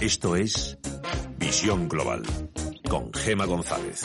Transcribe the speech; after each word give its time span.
Esto 0.00 0.34
es 0.34 0.76
Visión 1.38 1.88
Global 1.88 2.22
con 2.88 3.12
Gema 3.12 3.46
González. 3.46 4.02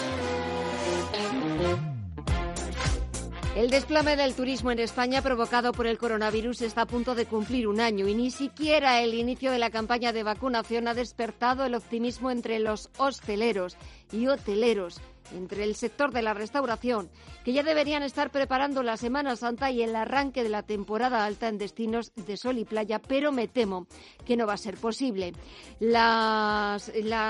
El 3.58 3.72
desplome 3.72 4.16
del 4.16 4.36
turismo 4.36 4.70
en 4.70 4.78
España 4.78 5.24
provocado 5.24 5.72
por 5.72 5.88
el 5.88 5.98
coronavirus 5.98 6.62
está 6.62 6.84
a 6.84 6.86
punto 6.86 7.16
de 7.16 7.26
cumplir 7.26 7.68
un 7.68 7.80
año 7.80 8.08
y 8.08 8.14
ni 8.14 8.30
siquiera 8.30 9.02
el 9.02 9.16
inicio 9.16 9.52
de 9.52 9.58
la 9.58 9.72
campaña 9.72 10.14
de 10.14 10.22
vacunación 10.22 10.88
ha 10.88 10.94
despertado 10.94 11.66
el 11.66 11.74
optimismo 11.74 12.30
entre 12.30 12.60
los 12.60 12.92
hosteleros 12.98 13.76
y 14.12 14.28
hoteleros 14.28 15.02
entre 15.34 15.64
el 15.64 15.76
sector 15.76 16.12
de 16.12 16.22
la 16.22 16.34
restauración, 16.34 17.10
que 17.44 17.54
ya 17.54 17.64
deberían 17.64 18.04
estar 18.04 18.32
preparando 18.32 18.84
la 18.84 18.98
Semana 18.98 19.36
Santa 19.36 19.72
y 19.72 19.82
el 19.82 19.96
arranque 19.96 20.44
de 20.44 20.50
la 20.50 20.64
temporada 20.64 21.26
alta 21.26 21.48
en 21.48 21.58
destinos 21.58 22.12
de 22.16 22.38
sol 22.38 22.58
y 22.58 22.66
playa, 22.66 23.00
pero 23.00 23.32
me 23.32 23.48
temo 23.48 23.88
que 24.26 24.38
no 24.38 24.48
va 24.48 24.54
a 24.54 24.58
ser 24.58 24.78
posible. 24.78 25.34
La, 25.80 26.78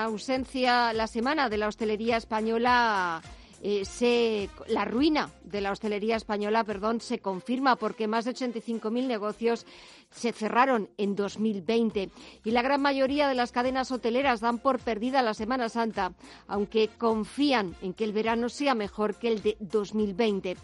ausencia, 0.04 0.92
la 0.92 1.06
semana 1.06 1.48
de 1.48 1.58
la 1.58 1.68
hostelería 1.68 2.16
española 2.16 3.22
eh, 3.62 3.84
se, 3.84 4.48
la 4.68 4.84
ruina 4.84 5.30
de 5.42 5.60
la 5.60 5.72
hostelería 5.72 6.16
española 6.16 6.64
perdón, 6.64 7.00
se 7.00 7.18
confirma 7.18 7.76
porque 7.76 8.06
más 8.06 8.24
de 8.24 8.34
85.000 8.34 9.06
negocios 9.06 9.66
se 10.10 10.32
cerraron 10.32 10.88
en 10.96 11.16
2020 11.16 12.10
y 12.44 12.50
la 12.50 12.62
gran 12.62 12.80
mayoría 12.80 13.28
de 13.28 13.34
las 13.34 13.52
cadenas 13.52 13.90
hoteleras 13.90 14.40
dan 14.40 14.58
por 14.58 14.78
perdida 14.78 15.22
la 15.22 15.34
Semana 15.34 15.68
Santa, 15.68 16.12
aunque 16.46 16.88
confían 16.98 17.74
en 17.82 17.94
que 17.94 18.04
el 18.04 18.12
verano 18.12 18.48
sea 18.48 18.74
mejor 18.74 19.16
que 19.16 19.28
el 19.28 19.42
de 19.42 19.56
2020. 19.60 20.56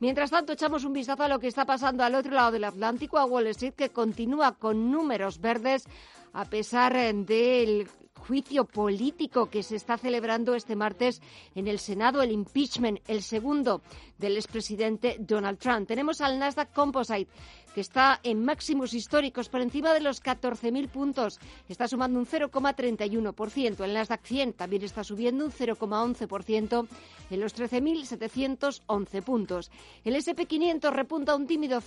Mientras 0.00 0.30
tanto, 0.30 0.52
echamos 0.52 0.84
un 0.84 0.92
vistazo 0.92 1.22
a 1.22 1.28
lo 1.28 1.38
que 1.38 1.46
está 1.46 1.64
pasando 1.64 2.02
al 2.02 2.16
otro 2.16 2.32
lado 2.32 2.50
del 2.50 2.64
Atlántico, 2.64 3.18
a 3.18 3.24
Wall 3.24 3.46
Street, 3.48 3.74
que 3.74 3.90
continúa 3.90 4.56
con 4.56 4.90
números 4.90 5.40
verdes 5.40 5.84
a 6.32 6.44
pesar 6.46 6.94
del 6.94 7.88
juicio 8.22 8.64
político 8.64 9.50
que 9.50 9.62
se 9.62 9.76
está 9.76 9.98
celebrando 9.98 10.54
este 10.54 10.76
martes 10.76 11.20
en 11.54 11.66
el 11.66 11.78
Senado, 11.78 12.22
el 12.22 12.30
impeachment, 12.30 13.00
el 13.08 13.22
segundo 13.22 13.82
del 14.16 14.36
expresidente 14.36 15.16
Donald 15.18 15.58
Trump. 15.58 15.88
Tenemos 15.88 16.20
al 16.20 16.38
Nasdaq 16.38 16.72
Composite 16.72 17.28
que 17.74 17.80
está 17.80 18.20
en 18.22 18.44
máximos 18.44 18.92
históricos 18.94 19.48
por 19.48 19.60
encima 19.60 19.94
de 19.94 20.00
los 20.00 20.22
14.000 20.22 20.88
puntos. 20.88 21.40
Está 21.68 21.88
sumando 21.88 22.18
un 22.18 22.26
0,31%. 22.26 23.84
El 23.84 23.94
Nasdaq 23.94 24.24
100 24.24 24.52
también 24.52 24.82
está 24.82 25.02
subiendo 25.02 25.44
un 25.44 25.50
0,11% 25.50 26.86
en 27.30 27.40
los 27.40 27.56
13.711 27.56 29.22
puntos. 29.22 29.70
El 30.04 30.14
SP500 30.16 30.92
repunta 30.92 31.34
un 31.34 31.46
tímido 31.46 31.80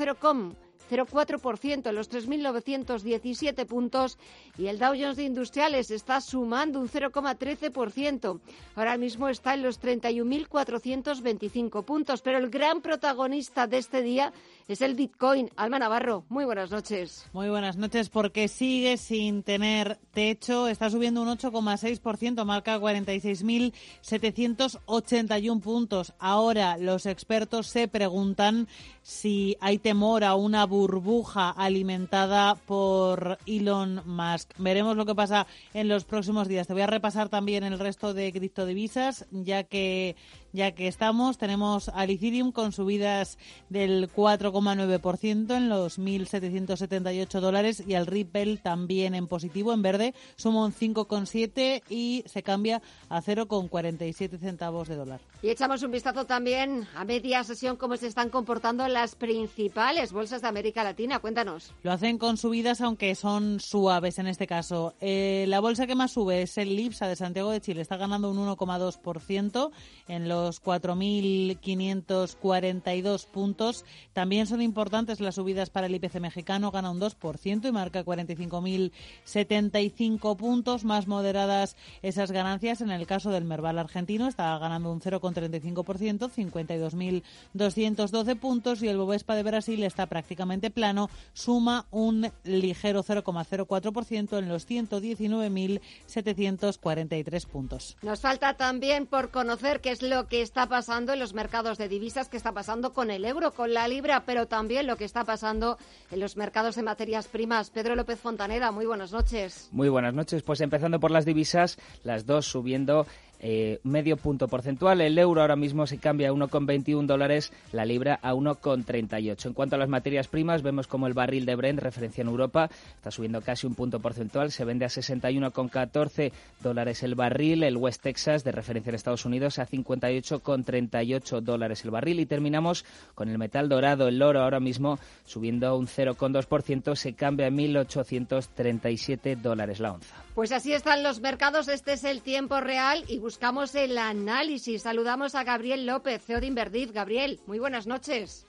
0,04% 0.89 1.89
en 1.89 1.95
los 1.95 2.11
3.917 2.11 3.65
puntos 3.65 4.17
y 4.57 4.67
el 4.67 4.79
Dow 4.79 4.93
Jones 4.93 5.17
de 5.17 5.23
Industriales 5.23 5.91
está 5.91 6.21
sumando 6.21 6.79
un 6.79 6.89
0,13%. 6.89 8.39
Ahora 8.75 8.97
mismo 8.97 9.27
está 9.29 9.53
en 9.53 9.61
los 9.63 9.81
31.425 9.81 11.83
puntos, 11.83 12.21
pero 12.21 12.37
el 12.37 12.49
gran 12.49 12.81
protagonista 12.81 13.67
de 13.67 13.77
este 13.77 14.01
día 14.01 14.31
es 14.67 14.81
el 14.81 14.95
Bitcoin. 14.95 15.51
Alma 15.55 15.77
Navarro, 15.79 16.25
muy 16.29 16.43
buenas 16.45 16.71
noches. 16.71 17.25
Muy 17.33 17.49
buenas 17.49 17.77
noches, 17.77 18.09
porque 18.09 18.47
sigue 18.47 18.97
sin 18.97 19.43
tener 19.43 19.99
techo. 20.11 20.67
Está 20.67 20.89
subiendo 20.89 21.21
un 21.21 21.27
8,6%, 21.27 22.43
marca 22.45 22.79
46.781 22.79 25.61
puntos. 25.61 26.13
Ahora 26.19 26.77
los 26.77 27.05
expertos 27.05 27.67
se 27.67 27.87
preguntan 27.87 28.67
si 29.01 29.55
hay 29.59 29.77
temor 29.77 30.23
a 30.23 30.33
una 30.35 30.65
burbuja 30.75 31.51
alimentada 31.51 32.55
por 32.55 33.37
Elon 33.45 34.01
Musk. 34.05 34.51
Veremos 34.57 34.97
lo 34.97 35.05
que 35.05 35.15
pasa 35.15 35.47
en 35.73 35.87
los 35.87 36.03
próximos 36.03 36.47
días. 36.49 36.67
Te 36.67 36.73
voy 36.73 36.81
a 36.81 36.87
repasar 36.87 37.29
también 37.29 37.63
el 37.63 37.79
resto 37.79 38.13
de 38.13 38.33
criptodivisas, 38.33 39.25
ya 39.31 39.63
que 39.63 40.17
ya 40.55 40.71
que 40.71 40.87
estamos, 40.87 41.37
tenemos 41.37 41.89
al 41.89 42.09
Ethereum 42.09 42.51
con 42.51 42.71
subidas 42.71 43.37
del 43.69 44.11
4,9% 44.11 45.55
en 45.55 45.69
los 45.69 45.99
1.778 45.99 47.39
dólares 47.39 47.83
y 47.85 47.93
al 47.93 48.07
Ripple 48.07 48.57
también 48.57 49.15
en 49.15 49.27
positivo, 49.27 49.73
en 49.73 49.81
verde, 49.81 50.13
suma 50.35 50.65
un 50.65 50.73
5,7 50.73 51.83
y 51.89 52.23
se 52.25 52.43
cambia 52.43 52.81
a 53.09 53.21
0,47 53.21 54.39
centavos 54.39 54.87
de 54.87 54.95
dólar. 54.95 55.19
Y 55.41 55.49
echamos 55.49 55.83
un 55.83 55.91
vistazo 55.91 56.25
también 56.25 56.87
a 56.95 57.05
media 57.05 57.43
sesión 57.43 57.75
cómo 57.77 57.97
se 57.97 58.07
están 58.07 58.29
comportando 58.29 58.87
las 58.87 59.15
principales 59.15 60.11
bolsas 60.11 60.41
de 60.41 60.47
América 60.47 60.83
Latina. 60.83 61.19
Cuéntanos. 61.19 61.73
Lo 61.83 61.91
hacen 61.91 62.17
con 62.17 62.37
subidas, 62.37 62.81
aunque 62.81 63.13
son 63.15 63.59
suaves 63.59 64.19
en 64.19 64.27
este 64.27 64.47
caso. 64.47 64.93
Eh, 65.01 65.45
la 65.47 65.59
bolsa 65.59 65.87
que 65.87 65.95
más 65.95 66.11
sube 66.11 66.43
es 66.43 66.57
el 66.57 66.75
Lipsa 66.75 67.07
de 67.07 67.15
Santiago 67.15 67.51
de 67.51 67.61
Chile. 67.61 67.81
Está 67.81 67.97
ganando 67.97 68.31
un 68.31 68.37
1,2% 68.37 69.71
en 70.07 70.29
los 70.29 70.44
4.542 70.45 73.27
puntos. 73.27 73.85
También 74.13 74.47
son 74.47 74.61
importantes 74.61 75.19
las 75.19 75.35
subidas 75.35 75.69
para 75.69 75.87
el 75.87 75.95
IPC 75.95 76.19
mexicano, 76.19 76.71
gana 76.71 76.91
un 76.91 76.99
2% 76.99 77.67
y 77.67 77.71
marca 77.71 78.05
45.075 78.05 80.37
puntos. 80.37 80.85
Más 80.85 81.07
moderadas 81.07 81.75
esas 82.01 82.31
ganancias 82.31 82.81
en 82.81 82.91
el 82.91 83.07
caso 83.07 83.31
del 83.31 83.45
Merval 83.45 83.79
argentino, 83.79 84.27
está 84.27 84.57
ganando 84.57 84.91
un 84.91 84.99
0,35%, 85.01 86.29
52.212 86.29 88.39
puntos 88.39 88.83
y 88.83 88.87
el 88.87 88.97
Bovespa 88.97 89.35
de 89.35 89.43
Brasil 89.43 89.83
está 89.83 90.07
prácticamente 90.07 90.71
plano, 90.71 91.09
suma 91.33 91.85
un 91.91 92.31
ligero 92.43 93.03
0,04% 93.03 94.37
en 94.37 94.49
los 94.49 94.67
119.743 94.67 97.47
puntos. 97.47 97.97
Nos 98.01 98.19
falta 98.21 98.55
también 98.55 99.05
por 99.07 99.31
conocer 99.31 99.81
qué 99.81 99.91
es 99.91 100.01
lo 100.01 100.27
que 100.27 100.34
que 100.35 100.41
está 100.41 100.67
pasando 100.67 101.13
en 101.13 101.19
los 101.19 101.33
mercados 101.33 101.77
de 101.77 101.87
divisas, 101.87 102.27
qué 102.27 102.35
está 102.35 102.51
pasando 102.51 102.91
con 102.91 103.09
el 103.09 103.23
euro, 103.23 103.51
con 103.51 103.73
la 103.73 103.87
libra, 103.87 104.23
pero 104.25 104.47
también 104.47 104.85
lo 104.85 104.97
que 104.97 105.05
está 105.05 105.23
pasando 105.23 105.77
en 106.11 106.19
los 106.19 106.35
mercados 106.35 106.75
de 106.75 106.83
materias 106.83 107.29
primas. 107.29 107.69
Pedro 107.69 107.95
López 107.95 108.19
Fontaneda, 108.19 108.69
muy 108.73 108.85
buenas 108.85 109.13
noches. 109.13 109.69
Muy 109.71 109.87
buenas 109.87 110.13
noches. 110.13 110.43
Pues 110.43 110.59
empezando 110.59 110.99
por 110.99 111.11
las 111.11 111.23
divisas, 111.23 111.77
las 112.03 112.25
dos 112.25 112.47
subiendo 112.47 113.07
eh, 113.39 113.79
medio 113.83 114.17
punto 114.17 114.47
porcentual. 114.47 115.01
El 115.01 115.17
euro 115.17 115.41
ahora 115.41 115.55
mismo 115.55 115.87
se 115.87 115.97
cambia 115.97 116.29
a 116.29 116.33
1,21 116.33 117.05
dólares, 117.05 117.51
la 117.71 117.85
libra 117.85 118.19
a 118.21 118.33
1,38. 118.33 119.45
En 119.45 119.53
cuanto 119.53 119.75
a 119.75 119.79
las 119.79 119.89
materias 119.89 120.27
primas, 120.27 120.61
vemos 120.61 120.87
como 120.87 121.07
el 121.07 121.13
barril 121.13 121.45
de 121.45 121.55
Brent, 121.55 121.79
referencia 121.79 122.21
en 122.21 122.27
Europa, 122.27 122.69
está 122.95 123.11
subiendo 123.11 123.41
casi 123.41 123.67
un 123.67 123.75
punto 123.75 123.99
porcentual, 123.99 124.51
se 124.51 124.65
vende 124.65 124.85
a 124.85 124.89
61,14 124.89 126.31
dólares 126.61 127.03
el 127.03 127.15
barril. 127.15 127.63
El 127.63 127.77
West 127.77 128.01
Texas, 128.01 128.43
de 128.43 128.51
referencia 128.51 128.89
en 128.89 128.95
Estados 128.95 129.25
Unidos, 129.25 129.59
a 129.59 129.67
58,38 129.67 131.41
dólares 131.41 131.83
el 131.85 131.91
barril. 131.91 132.19
Y 132.19 132.25
terminamos 132.25 132.85
con 133.13 133.29
el 133.29 133.37
metal 133.37 133.69
dorado, 133.69 134.07
el 134.07 134.21
oro, 134.21 134.41
ahora 134.41 134.59
mismo 134.59 134.99
subiendo 135.25 135.75
un 135.77 135.87
0,2%, 135.87 136.95
se 136.95 137.13
cambia 137.13 137.47
a 137.47 137.51
1.837 137.51 139.37
dólares 139.37 139.79
la 139.79 139.93
onza. 139.93 140.24
Pues 140.35 140.51
así 140.51 140.73
están 140.73 141.01
los 141.01 141.21
mercados, 141.21 141.69
este 141.69 141.93
es 141.93 142.03
el 142.03 142.21
tiempo 142.21 142.59
real 142.59 143.05
y 143.07 143.19
buscamos 143.19 143.73
el 143.73 143.97
análisis. 143.97 144.81
Saludamos 144.81 145.33
a 145.33 145.45
Gabriel 145.45 145.85
López, 145.85 146.25
CEO 146.25 146.41
de 146.41 146.47
Inverdif. 146.47 146.91
Gabriel, 146.91 147.39
muy 147.47 147.57
buenas 147.57 147.87
noches. 147.87 148.45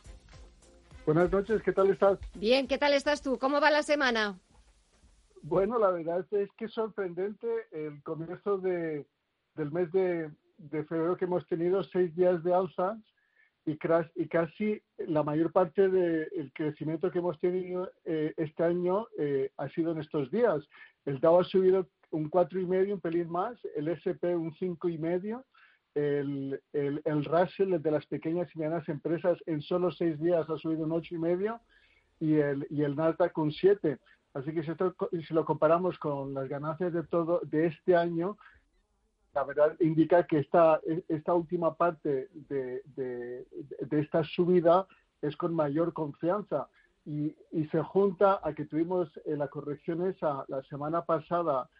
Buenas 1.06 1.30
noches, 1.30 1.62
¿qué 1.62 1.72
tal 1.72 1.88
estás? 1.90 2.18
Bien, 2.34 2.66
¿qué 2.66 2.76
tal 2.76 2.92
estás 2.92 3.22
tú? 3.22 3.38
¿Cómo 3.38 3.60
va 3.60 3.70
la 3.70 3.84
semana? 3.84 4.36
Bueno, 5.42 5.78
la 5.78 5.92
verdad 5.92 6.26
es 6.32 6.50
que 6.58 6.64
es 6.64 6.72
sorprendente 6.72 7.46
el 7.70 8.02
comienzo 8.02 8.58
de, 8.58 9.06
del 9.54 9.70
mes 9.70 9.92
de, 9.92 10.32
febrero 10.88 11.16
que 11.16 11.26
hemos 11.26 11.46
tenido 11.46 11.84
seis 11.84 12.12
días 12.16 12.42
de 12.42 12.52
alza 12.52 12.98
y, 13.64 13.78
y 14.16 14.26
casi 14.26 14.82
la 14.98 15.22
mayor 15.22 15.52
parte 15.52 15.88
del 15.88 16.50
crecimiento 16.52 17.12
que 17.12 17.20
hemos 17.20 17.38
tenido 17.38 17.88
eh, 18.04 18.34
este 18.36 18.64
año 18.64 19.06
eh, 19.16 19.52
ha 19.56 19.68
sido 19.68 19.92
en 19.92 20.00
estos 20.00 20.32
días. 20.32 20.68
El 21.06 21.20
Dow 21.20 21.40
ha 21.40 21.44
subido 21.44 21.88
un 22.10 22.28
cuatro 22.28 22.60
y 22.60 22.66
medio, 22.66 22.94
un 22.94 23.00
pelín 23.00 23.30
más, 23.30 23.58
el 23.74 23.88
SP 23.88 24.36
un 24.36 24.52
cinco 24.54 24.88
y 24.88 24.98
medio, 24.98 25.44
el, 25.94 26.60
el, 26.72 27.24
Russell, 27.24 27.72
el 27.72 27.82
de 27.82 27.90
las 27.90 28.04
pequeñas 28.06 28.48
y 28.54 28.58
medianas 28.58 28.88
empresas, 28.88 29.38
en 29.46 29.62
solo 29.62 29.90
seis 29.90 30.20
días 30.20 30.48
ha 30.50 30.58
subido 30.58 30.84
un 30.84 30.92
ocho 30.92 31.14
y 31.14 31.18
medio, 31.18 31.60
y 32.20 32.34
el, 32.34 32.66
y 32.70 32.82
el 32.82 32.96
Nasdaq 32.96 33.36
un 33.38 33.50
7. 33.50 33.98
Así 34.34 34.52
que 34.52 34.62
si, 34.62 35.22
si 35.22 35.34
lo 35.34 35.44
comparamos 35.46 35.98
con 35.98 36.34
las 36.34 36.48
ganancias 36.48 36.92
de 36.92 37.02
todo 37.04 37.40
de 37.44 37.66
este 37.66 37.96
año, 37.96 38.36
la 39.34 39.44
verdad 39.44 39.76
indica 39.80 40.26
que 40.26 40.38
esta, 40.38 40.80
esta 41.08 41.34
última 41.34 41.74
parte 41.74 42.28
de, 42.32 42.82
de, 42.96 44.00
esta 44.00 44.24
subida 44.24 44.86
es 45.20 45.36
con 45.36 45.54
mayor 45.54 45.92
confianza 45.92 46.68
y, 47.06 47.36
y, 47.52 47.66
se 47.68 47.80
junta 47.82 48.40
a 48.42 48.52
que 48.52 48.64
tuvimos 48.64 49.08
la 49.24 49.48
corrección 49.48 50.06
esa 50.06 50.44
la 50.48 50.62
semana 50.64 51.04
pasada 51.04 51.70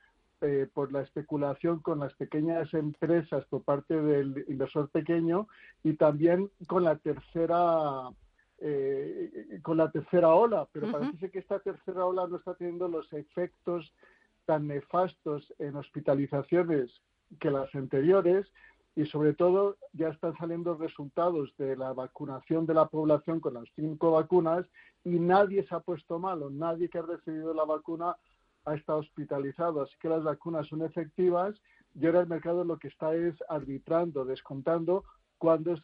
eh, 0.42 0.68
por 0.74 0.92
la 0.92 1.00
especulación 1.00 1.80
con 1.80 1.98
las 1.98 2.12
pequeñas 2.12 2.72
empresas 2.74 3.46
por 3.46 3.62
parte 3.62 3.98
del 4.00 4.44
inversor 4.48 4.90
pequeño 4.90 5.48
y 5.82 5.94
también 5.94 6.50
con 6.66 6.84
la 6.84 6.96
tercera 6.96 8.10
eh, 8.58 9.60
con 9.62 9.78
la 9.78 9.90
tercera 9.90 10.34
ola, 10.34 10.68
pero 10.72 10.92
parece 10.92 11.30
que 11.30 11.38
esta 11.38 11.58
tercera 11.60 12.04
ola 12.04 12.26
no 12.26 12.36
está 12.36 12.54
teniendo 12.54 12.86
los 12.86 13.10
efectos 13.14 13.90
tan 14.44 14.66
nefastos 14.66 15.54
en 15.58 15.76
hospitalizaciones 15.76 16.90
que 17.40 17.50
las 17.50 17.74
anteriores 17.74 18.46
y 18.94 19.06
sobre 19.06 19.32
todo 19.32 19.76
ya 19.94 20.08
están 20.08 20.36
saliendo 20.36 20.76
resultados 20.76 21.54
de 21.56 21.76
la 21.76 21.94
vacunación 21.94 22.66
de 22.66 22.74
la 22.74 22.88
población 22.88 23.40
con 23.40 23.54
las 23.54 23.68
cinco 23.74 24.10
vacunas 24.10 24.66
y 25.06 25.20
nadie 25.20 25.64
se 25.68 25.72
ha 25.72 25.78
puesto 25.78 26.18
malo, 26.18 26.50
nadie 26.50 26.88
que 26.88 26.98
ha 26.98 27.02
recibido 27.02 27.54
la 27.54 27.64
vacuna 27.64 28.16
ha 28.64 28.74
estado 28.74 28.98
hospitalizado, 28.98 29.80
así 29.80 29.94
que 30.00 30.08
las 30.08 30.24
vacunas 30.24 30.66
son 30.66 30.82
efectivas 30.82 31.54
y 31.94 32.06
ahora 32.06 32.22
el 32.22 32.26
mercado 32.26 32.64
lo 32.64 32.76
que 32.76 32.88
está 32.88 33.14
es 33.14 33.36
arbitrando, 33.48 34.24
descontando 34.24 35.04
cuándo 35.38 35.74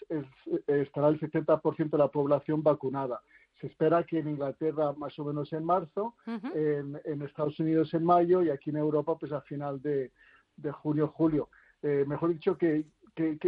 estará 0.67 1.09
el 1.09 1.21
70% 1.21 1.91
de 1.91 1.99
la 1.99 2.09
población 2.09 2.65
vacunada. 2.65 3.23
Se 3.61 3.69
espera 3.69 4.03
que 4.03 4.19
en 4.19 4.29
Inglaterra 4.29 4.93
más 4.95 5.17
o 5.21 5.25
menos 5.25 5.53
en 5.53 5.65
marzo, 5.65 6.17
en, 6.27 7.23
Estados 7.23 7.61
Unidos 7.61 7.95
en 7.95 8.05
mayo 8.05 8.43
y 8.43 8.51
aquí 8.51 8.71
en 8.71 8.79
Europa 8.79 9.17
pues 9.21 9.31
a 9.31 9.41
final 9.43 9.81
de, 9.81 10.11
junio, 10.73 11.07
julio. 11.07 11.49
Eh, 11.81 12.05
mejor 12.09 12.31
dicho, 12.31 12.59
que, 12.59 12.87
que, 13.15 13.39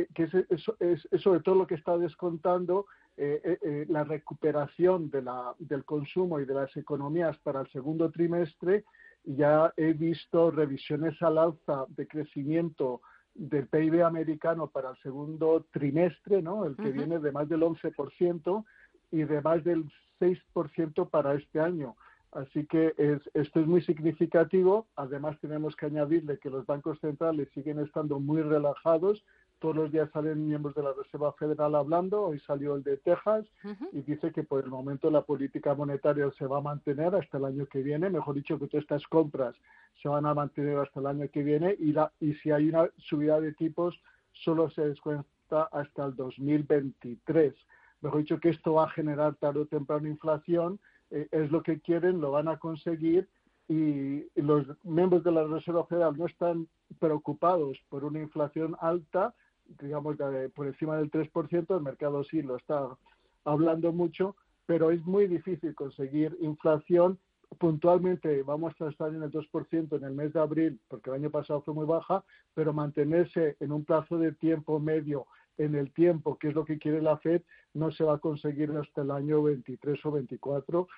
es, 0.79 1.09
sobre 1.21 1.41
todo 1.41 1.57
lo 1.57 1.67
que 1.67 1.75
está 1.75 1.99
descontando 1.99 2.87
eh, 3.17 3.59
eh, 3.63 3.87
la 3.89 4.03
recuperación 4.03 5.09
de 5.09 5.23
la, 5.23 5.55
del 5.59 5.85
consumo 5.85 6.41
y 6.41 6.45
de 6.45 6.55
las 6.55 6.77
economías 6.77 7.39
para 7.39 7.61
el 7.61 7.69
segundo 7.71 8.11
trimestre. 8.11 8.85
Ya 9.25 9.73
he 9.77 9.93
visto 9.93 10.51
revisiones 10.51 11.21
al 11.23 11.39
alza 11.39 11.87
de 11.89 12.09
crecimiento 12.09 13.01
del 13.35 13.69
PIB 13.69 14.05
americano 14.05 14.69
para 14.69 14.91
el 14.91 14.97
segundo 14.99 15.65
trimestre, 15.73 16.43
¿no? 16.43 16.65
El 16.65 16.77
que 16.77 16.91
viene 16.91 17.19
de 17.19 17.33
más 17.33 17.49
del 17.49 17.63
11% 17.63 18.65
y 19.13 19.23
de 19.23 19.41
más 19.43 19.63
del 19.65 19.85
6% 20.21 21.09
para 21.09 21.35
este 21.35 21.61
año. 21.61 21.97
Así 22.33 22.67
que 22.67 22.95
esto 23.35 23.61
es 23.61 23.67
muy 23.67 23.81
significativo. 23.83 24.89
Además, 24.97 25.39
tenemos 25.41 25.77
que 25.77 25.87
añadirle 25.87 26.39
que 26.39 26.51
los 26.51 26.67
bancos 26.67 26.99
centrales 26.99 27.49
siguen 27.55 27.79
estando 27.79 28.19
muy 28.19 28.43
relajados 28.43 29.25
todos 29.65 29.77
los 29.77 29.93
días 29.93 30.11
salen 30.13 30.47
miembros 30.47 30.75
de 30.75 30.83
la 30.83 30.93
Reserva 30.93 31.33
Federal 31.33 31.75
hablando, 31.75 32.21
hoy 32.21 32.39
salió 32.41 32.77
el 32.77 32.83
de 32.83 32.99
Texas 32.99 33.47
y 33.93 34.03
dice 34.03 34.31
que 34.31 34.43
por 34.43 34.63
el 34.63 34.69
momento 34.69 35.11
la 35.11 35.23
política 35.23 35.75
monetaria 35.75 36.31
se 36.37 36.47
va 36.47 36.59
a 36.59 36.61
mantener 36.61 37.15
hasta 37.15 37.39
el 37.39 37.47
año 37.47 37.65
que 37.65 37.83
viene, 37.83 38.11
mejor 38.11 38.35
dicho 38.35 38.59
que 38.59 38.67
todas 38.67 38.83
estas 38.83 39.07
compras 39.07 39.57
se 40.03 40.11
van 40.11 40.27
a 40.27 40.35
mantener 40.35 40.77
hasta 40.77 41.01
el 41.01 41.07
año 41.07 41.31
que 41.31 41.43
viene 41.43 41.75
y, 41.79 41.93
la, 41.93 42.13
y 42.21 42.35
si 42.35 42.51
hay 42.51 42.69
una 42.69 42.91
subida 42.99 43.41
de 43.41 43.55
tipos 43.55 43.99
solo 44.33 44.69
se 44.69 44.87
descuenta 44.87 45.63
hasta 45.73 46.05
el 46.05 46.15
2023. 46.15 47.55
Mejor 48.03 48.19
dicho 48.19 48.41
que 48.41 48.51
esto 48.51 48.75
va 48.75 48.85
a 48.85 48.91
generar 48.91 49.35
tarde 49.37 49.61
o 49.61 49.67
temprano 49.67 50.07
inflación, 50.07 50.79
eh, 51.11 51.27
es 51.31 51.51
lo 51.51 51.63
que 51.63 51.81
quieren, 51.81 52.21
lo 52.21 52.33
van 52.33 52.49
a 52.49 52.59
conseguir 52.59 53.31
y 53.67 54.27
los 54.35 54.67
miembros 54.83 55.25
de 55.25 55.33
la 55.33 55.45
Reserva 55.45 55.87
Federal 55.87 56.19
no 56.19 56.27
están 56.27 56.69
preocupados 56.99 57.79
por 57.89 58.05
una 58.05 58.21
inflación 58.21 58.77
alta, 58.79 59.35
digamos, 59.81 60.17
por 60.55 60.67
encima 60.67 60.97
del 60.97 61.11
3%, 61.11 61.77
el 61.77 61.83
mercado 61.83 62.25
sí 62.25 62.43
lo 62.43 62.57
está 62.57 62.89
hablando 63.45 63.93
mucho, 63.93 64.37
pero 64.67 64.91
es 64.91 65.05
muy 65.05 65.27
difícil 65.27 65.75
conseguir 65.75 66.37
inflación. 66.41 67.19
Puntualmente 67.59 68.43
vamos 68.43 68.75
a 68.81 68.89
estar 68.89 69.15
en 69.15 69.23
el 69.23 69.31
2% 69.31 69.97
en 69.97 70.05
el 70.05 70.15
mes 70.15 70.33
de 70.33 70.41
abril, 70.41 70.81
porque 70.89 71.11
el 71.11 71.17
año 71.17 71.31
pasado 71.31 71.63
fue 71.63 71.75
muy 71.75 71.87
baja, 71.87 72.25
pero 72.55 72.73
mantenerse 72.73 73.57
en 73.61 73.73
un 73.73 73.85
plazo 73.85 74.19
de 74.19 74.33
tiempo 74.33 74.81
medio 74.81 75.27
en 75.59 75.77
el 75.77 75.93
tiempo, 75.93 76.37
que 76.37 76.49
es 76.49 76.55
lo 76.55 76.65
que 76.65 76.79
quiere 76.79 77.01
la 77.01 77.17
Fed, 77.19 77.43
no 77.75 77.93
se 77.93 78.03
va 78.03 78.15
a 78.15 78.19
conseguir 78.19 78.71
hasta 78.73 79.03
el 79.03 79.11
año 79.13 79.43
23 79.43 80.05
o 80.05 80.11
24, 80.11 80.89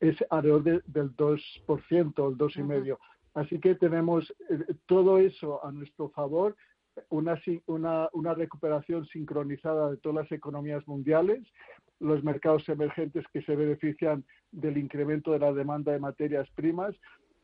es 0.00 0.16
alrededor 0.30 0.82
del 0.84 1.16
2%, 1.16 1.48
el 1.68 2.38
2,5%. 2.38 2.98
Así 3.34 3.60
que 3.60 3.76
tenemos 3.76 4.34
eh, 4.48 4.58
todo 4.86 5.18
eso 5.18 5.64
a 5.64 5.70
nuestro 5.70 6.08
favor 6.08 6.56
una, 7.08 7.40
una, 7.66 8.08
una 8.12 8.34
recuperación 8.34 9.06
sincronizada 9.06 9.90
de 9.90 9.96
todas 9.96 10.24
las 10.24 10.32
economías 10.32 10.86
mundiales, 10.86 11.40
los 11.98 12.22
mercados 12.24 12.68
emergentes 12.68 13.24
que 13.32 13.42
se 13.42 13.56
benefician 13.56 14.24
del 14.52 14.78
incremento 14.78 15.32
de 15.32 15.38
la 15.38 15.52
demanda 15.52 15.92
de 15.92 15.98
materias 15.98 16.48
primas. 16.54 16.94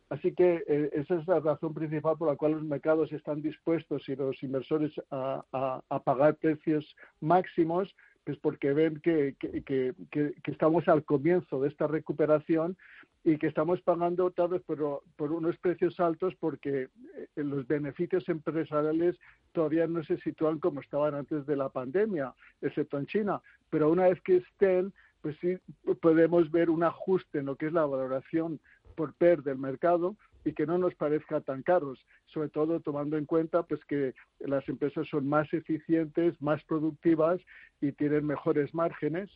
Así 0.08 0.32
que 0.34 0.62
eh, 0.68 0.90
esa 0.92 1.16
es 1.16 1.26
la 1.26 1.40
razón 1.40 1.74
principal 1.74 2.16
por 2.16 2.28
la 2.28 2.36
cual 2.36 2.52
los 2.52 2.62
mercados 2.62 3.12
están 3.12 3.42
dispuestos 3.42 4.08
y 4.08 4.14
los 4.14 4.40
inversores 4.42 4.92
a, 5.10 5.42
a 5.88 6.02
pagar 6.02 6.36
precios 6.36 6.96
máximos 7.20 7.94
pues 8.26 8.38
porque 8.38 8.72
ven 8.72 8.96
que, 8.96 9.36
que, 9.38 9.62
que, 10.10 10.50
estamos 10.50 10.88
al 10.88 11.04
comienzo 11.04 11.60
de 11.60 11.68
esta 11.68 11.86
recuperación 11.86 12.76
y 13.22 13.38
que 13.38 13.46
estamos 13.46 13.80
pagando 13.82 14.32
tal 14.32 14.48
vez 14.48 14.62
por, 14.62 15.04
por 15.14 15.30
unos 15.30 15.56
precios 15.58 16.00
altos 16.00 16.34
porque 16.40 16.88
eh, 17.16 17.28
los 17.36 17.68
beneficios 17.68 18.28
empresariales 18.28 19.16
todavía 19.52 19.86
no 19.86 20.02
se 20.02 20.16
sitúan 20.18 20.58
como 20.58 20.80
estaban 20.80 21.14
antes 21.14 21.46
de 21.46 21.54
la 21.54 21.68
pandemia, 21.68 22.34
excepto 22.62 22.98
en 22.98 23.06
China. 23.06 23.40
Pero 23.70 23.92
una 23.92 24.08
vez 24.08 24.20
que 24.22 24.38
estén, 24.38 24.92
pues 25.20 25.36
sí 25.40 25.56
podemos 26.00 26.50
ver 26.50 26.68
un 26.68 26.82
ajuste 26.82 27.38
en 27.38 27.46
lo 27.46 27.54
que 27.54 27.66
es 27.66 27.72
la 27.72 27.86
valoración 27.86 28.58
por 28.96 29.14
PER 29.14 29.44
del 29.44 29.58
mercado 29.58 30.16
y 30.46 30.52
que 30.52 30.64
no 30.64 30.78
nos 30.78 30.94
parezca 30.94 31.40
tan 31.40 31.64
caros, 31.64 31.98
sobre 32.26 32.48
todo 32.50 32.78
tomando 32.78 33.18
en 33.18 33.26
cuenta 33.26 33.64
pues 33.64 33.84
que 33.84 34.14
las 34.38 34.66
empresas 34.68 35.08
son 35.08 35.28
más 35.28 35.52
eficientes, 35.52 36.40
más 36.40 36.62
productivas 36.64 37.40
y 37.80 37.90
tienen 37.90 38.24
mejores 38.24 38.72
márgenes 38.72 39.28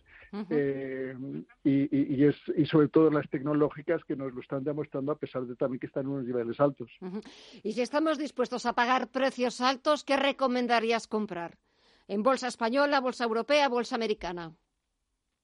eh, 0.50 1.14
y, 1.64 2.24
es, 2.24 2.36
y 2.56 2.64
sobre 2.64 2.86
todo 2.88 3.10
las 3.10 3.28
tecnológicas 3.28 4.04
que 4.04 4.14
nos 4.14 4.32
lo 4.32 4.40
están 4.40 4.62
demostrando 4.62 5.10
a 5.10 5.18
pesar 5.18 5.46
de 5.46 5.56
también 5.56 5.80
que 5.80 5.88
están 5.88 6.04
en 6.04 6.12
unos 6.12 6.26
niveles 6.26 6.60
altos. 6.60 6.88
Y 7.64 7.72
si 7.72 7.82
estamos 7.82 8.16
dispuestos 8.16 8.64
a 8.64 8.74
pagar 8.74 9.08
precios 9.08 9.60
altos, 9.60 10.04
¿qué 10.04 10.16
recomendarías 10.16 11.08
comprar? 11.08 11.58
¿En 12.06 12.22
bolsa 12.22 12.46
española, 12.46 13.00
bolsa 13.00 13.24
europea, 13.24 13.68
bolsa 13.68 13.96
americana? 13.96 14.52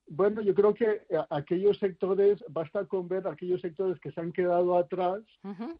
Bueno, 0.09 0.41
yo 0.41 0.55
creo 0.55 0.73
que 0.73 1.03
eh, 1.09 1.19
aquellos 1.31 1.79
sectores, 1.79 2.43
basta 2.49 2.85
con 2.85 3.09
ver 3.09 3.27
aquellos 3.27 3.61
sectores 3.61 3.99
que 4.01 4.13
se 4.13 4.21
han 4.21 4.33
quedado 4.33 4.77
atrás 4.77 5.23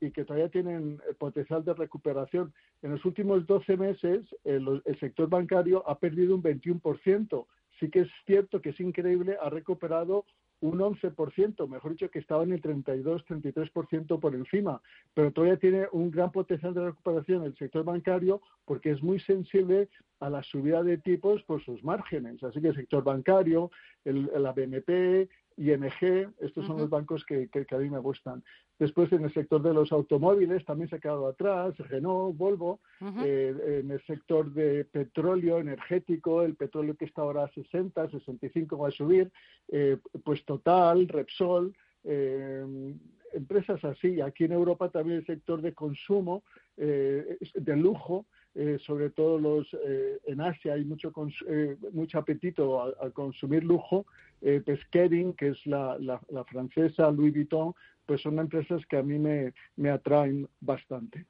y 0.01 0.11
que 0.11 0.25
todavía 0.25 0.49
tienen 0.49 1.01
eh, 1.09 1.15
potencial 1.15 1.65
de 1.65 1.75
recuperación. 1.75 2.53
En 2.83 2.91
los 2.93 3.05
últimos 3.05 3.47
12 3.47 3.77
meses, 3.77 4.25
el, 4.45 4.83
el 4.85 4.99
sector 4.99 5.29
bancario 5.29 5.89
ha 5.89 5.99
perdido 5.99 6.35
un 6.35 6.43
21%. 6.43 7.47
Sí 7.79 7.91
que 7.91 8.01
es 8.01 8.09
cierto 8.27 8.61
que 8.61 8.71
es 8.71 8.81
increíble, 8.81 9.37
ha 9.41 9.51
recuperado 9.51 10.25
un 10.61 10.79
11%, 10.79 11.69
mejor 11.69 11.91
dicho, 11.93 12.11
que 12.11 12.19
estaba 12.19 12.43
en 12.43 12.53
el 12.53 12.63
32-33% 12.63 14.19
por 14.19 14.35
encima, 14.35 14.81
pero 15.15 15.33
todavía 15.33 15.59
tiene 15.59 15.87
un 15.93 16.11
gran 16.11 16.33
potencial 16.33 16.73
de 16.75 16.87
recuperación 16.87 17.45
el 17.45 17.57
sector 17.57 17.85
bancario 17.85 18.41
porque 18.65 18.91
es 18.91 19.03
muy 19.03 19.21
sensible 19.21 19.89
a 20.21 20.31
la 20.31 20.43
subida 20.43 20.83
de 20.83 20.99
tipos 20.99 21.43
por 21.43 21.63
sus 21.63 21.85
márgenes. 21.85 22.43
Así 22.43 22.61
que 22.61 22.69
el 22.69 22.77
sector 22.77 23.05
bancario, 23.05 23.71
el, 24.05 24.31
la 24.39 24.53
BNP, 24.53 25.29
ING, 25.57 26.35
estos 26.41 26.67
son 26.67 26.77
los 26.77 26.91
bancos 26.91 27.25
que, 27.25 27.49
que, 27.49 27.67
a 27.75 27.79
mí 27.79 27.89
me 27.89 27.99
gustan. 27.99 28.45
Después, 28.79 29.11
en 29.13 29.25
el 29.25 29.33
sector 29.33 29.63
de 29.63 29.73
los 29.73 29.91
automóviles 29.91 30.65
también 30.67 30.91
se 30.91 30.97
ha 30.97 31.01
quedado 31.01 31.27
atrás, 31.27 31.77
Renault, 31.79 32.37
Volvo. 32.37 32.81
Eh, 33.25 33.81
en 33.83 33.91
el 33.91 34.05
sector 34.05 34.53
de 34.53 34.85
petróleo 34.85 35.59
energético, 35.59 36.43
el 36.43 36.57
petróleo 36.57 36.95
que 36.95 37.07
está 37.07 37.23
ahora 37.23 37.45
a 37.45 37.53
60, 37.53 38.11
65 38.11 38.77
va 38.77 38.89
a 38.89 38.91
subir. 38.91 39.31
Eh, 39.69 39.97
pues 40.23 40.45
Total, 40.45 41.09
Repsol, 41.09 41.75
eh, 42.05 42.95
empresas 43.33 43.83
así. 43.85 44.21
Aquí 44.21 44.45
en 44.45 44.53
Europa 44.53 44.91
también 44.91 45.19
el 45.19 45.27
sector 45.27 45.63
de 45.63 45.73
consumo, 45.73 46.45
de 46.77 47.77
lujo, 47.77 48.27
eh, 48.59 48.79
sobre 48.87 49.11
todo 49.11 49.39
los 49.39 49.67
eh, 49.85 50.19
en 50.25 50.41
Asia 50.41 50.73
hay 50.73 50.85
mucho 50.85 51.13
eh, 51.47 51.77
mucho 51.93 52.19
apetito 52.19 52.83
a, 52.83 53.11
consumir 53.11 53.63
lujo 53.63 54.07
pues 54.41 54.81
Kering 54.91 55.35
que 55.35 55.49
es 55.49 55.67
la, 55.67 55.99
la, 55.99 56.45
francesa 56.45 57.11
Louis 57.11 57.35
Vuitton 57.35 57.75
pues 58.07 58.23
son 58.23 58.39
empresas 58.39 58.81
que 58.87 58.97
a 58.97 59.03
mí 59.03 59.19
me, 59.19 59.53
me 59.77 59.91
atraen 59.91 60.49
bastante 60.61 61.27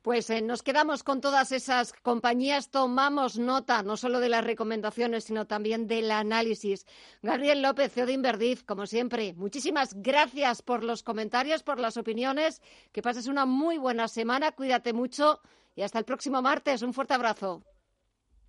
Pues 0.00 0.30
eh, 0.30 0.40
nos 0.40 0.62
quedamos 0.62 1.02
con 1.04 1.20
todas 1.20 1.52
esas 1.52 1.92
compañías, 1.92 2.70
tomamos 2.70 3.38
nota 3.38 3.82
no 3.82 3.98
solo 3.98 4.18
de 4.18 4.30
las 4.30 4.42
recomendaciones, 4.42 5.24
sino 5.24 5.46
también 5.46 5.86
del 5.86 6.10
análisis. 6.10 6.86
Gabriel 7.22 7.60
López, 7.60 7.92
CEO 7.92 8.06
de 8.06 8.14
Inverdif, 8.14 8.64
como 8.64 8.86
siempre, 8.86 9.34
muchísimas 9.34 9.94
gracias 10.00 10.62
por 10.62 10.82
los 10.84 11.02
comentarios, 11.02 11.62
por 11.62 11.78
las 11.78 11.98
opiniones. 11.98 12.62
Que 12.92 13.02
pases 13.02 13.26
una 13.26 13.44
muy 13.44 13.76
buena 13.76 14.08
semana, 14.08 14.52
cuídate 14.52 14.92
mucho 14.92 15.40
y 15.74 15.82
hasta 15.82 15.98
el 15.98 16.04
próximo 16.04 16.42
martes. 16.42 16.82
Un 16.82 16.92
fuerte 16.92 17.14
abrazo. 17.14 17.62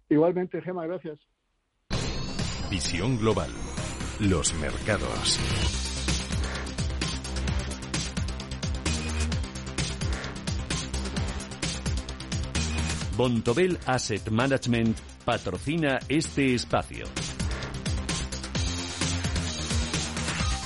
Igualmente, 0.10 0.62
Gema, 0.62 0.86
gracias. 0.86 1.20
Visión 2.70 3.18
global. 3.18 3.50
Los 4.20 4.54
mercados. 4.56 5.40
Bontobel 13.16 13.78
Asset 13.86 14.30
Management 14.32 14.98
patrocina 15.24 16.00
este 16.10 16.56
espacio. 16.56 17.06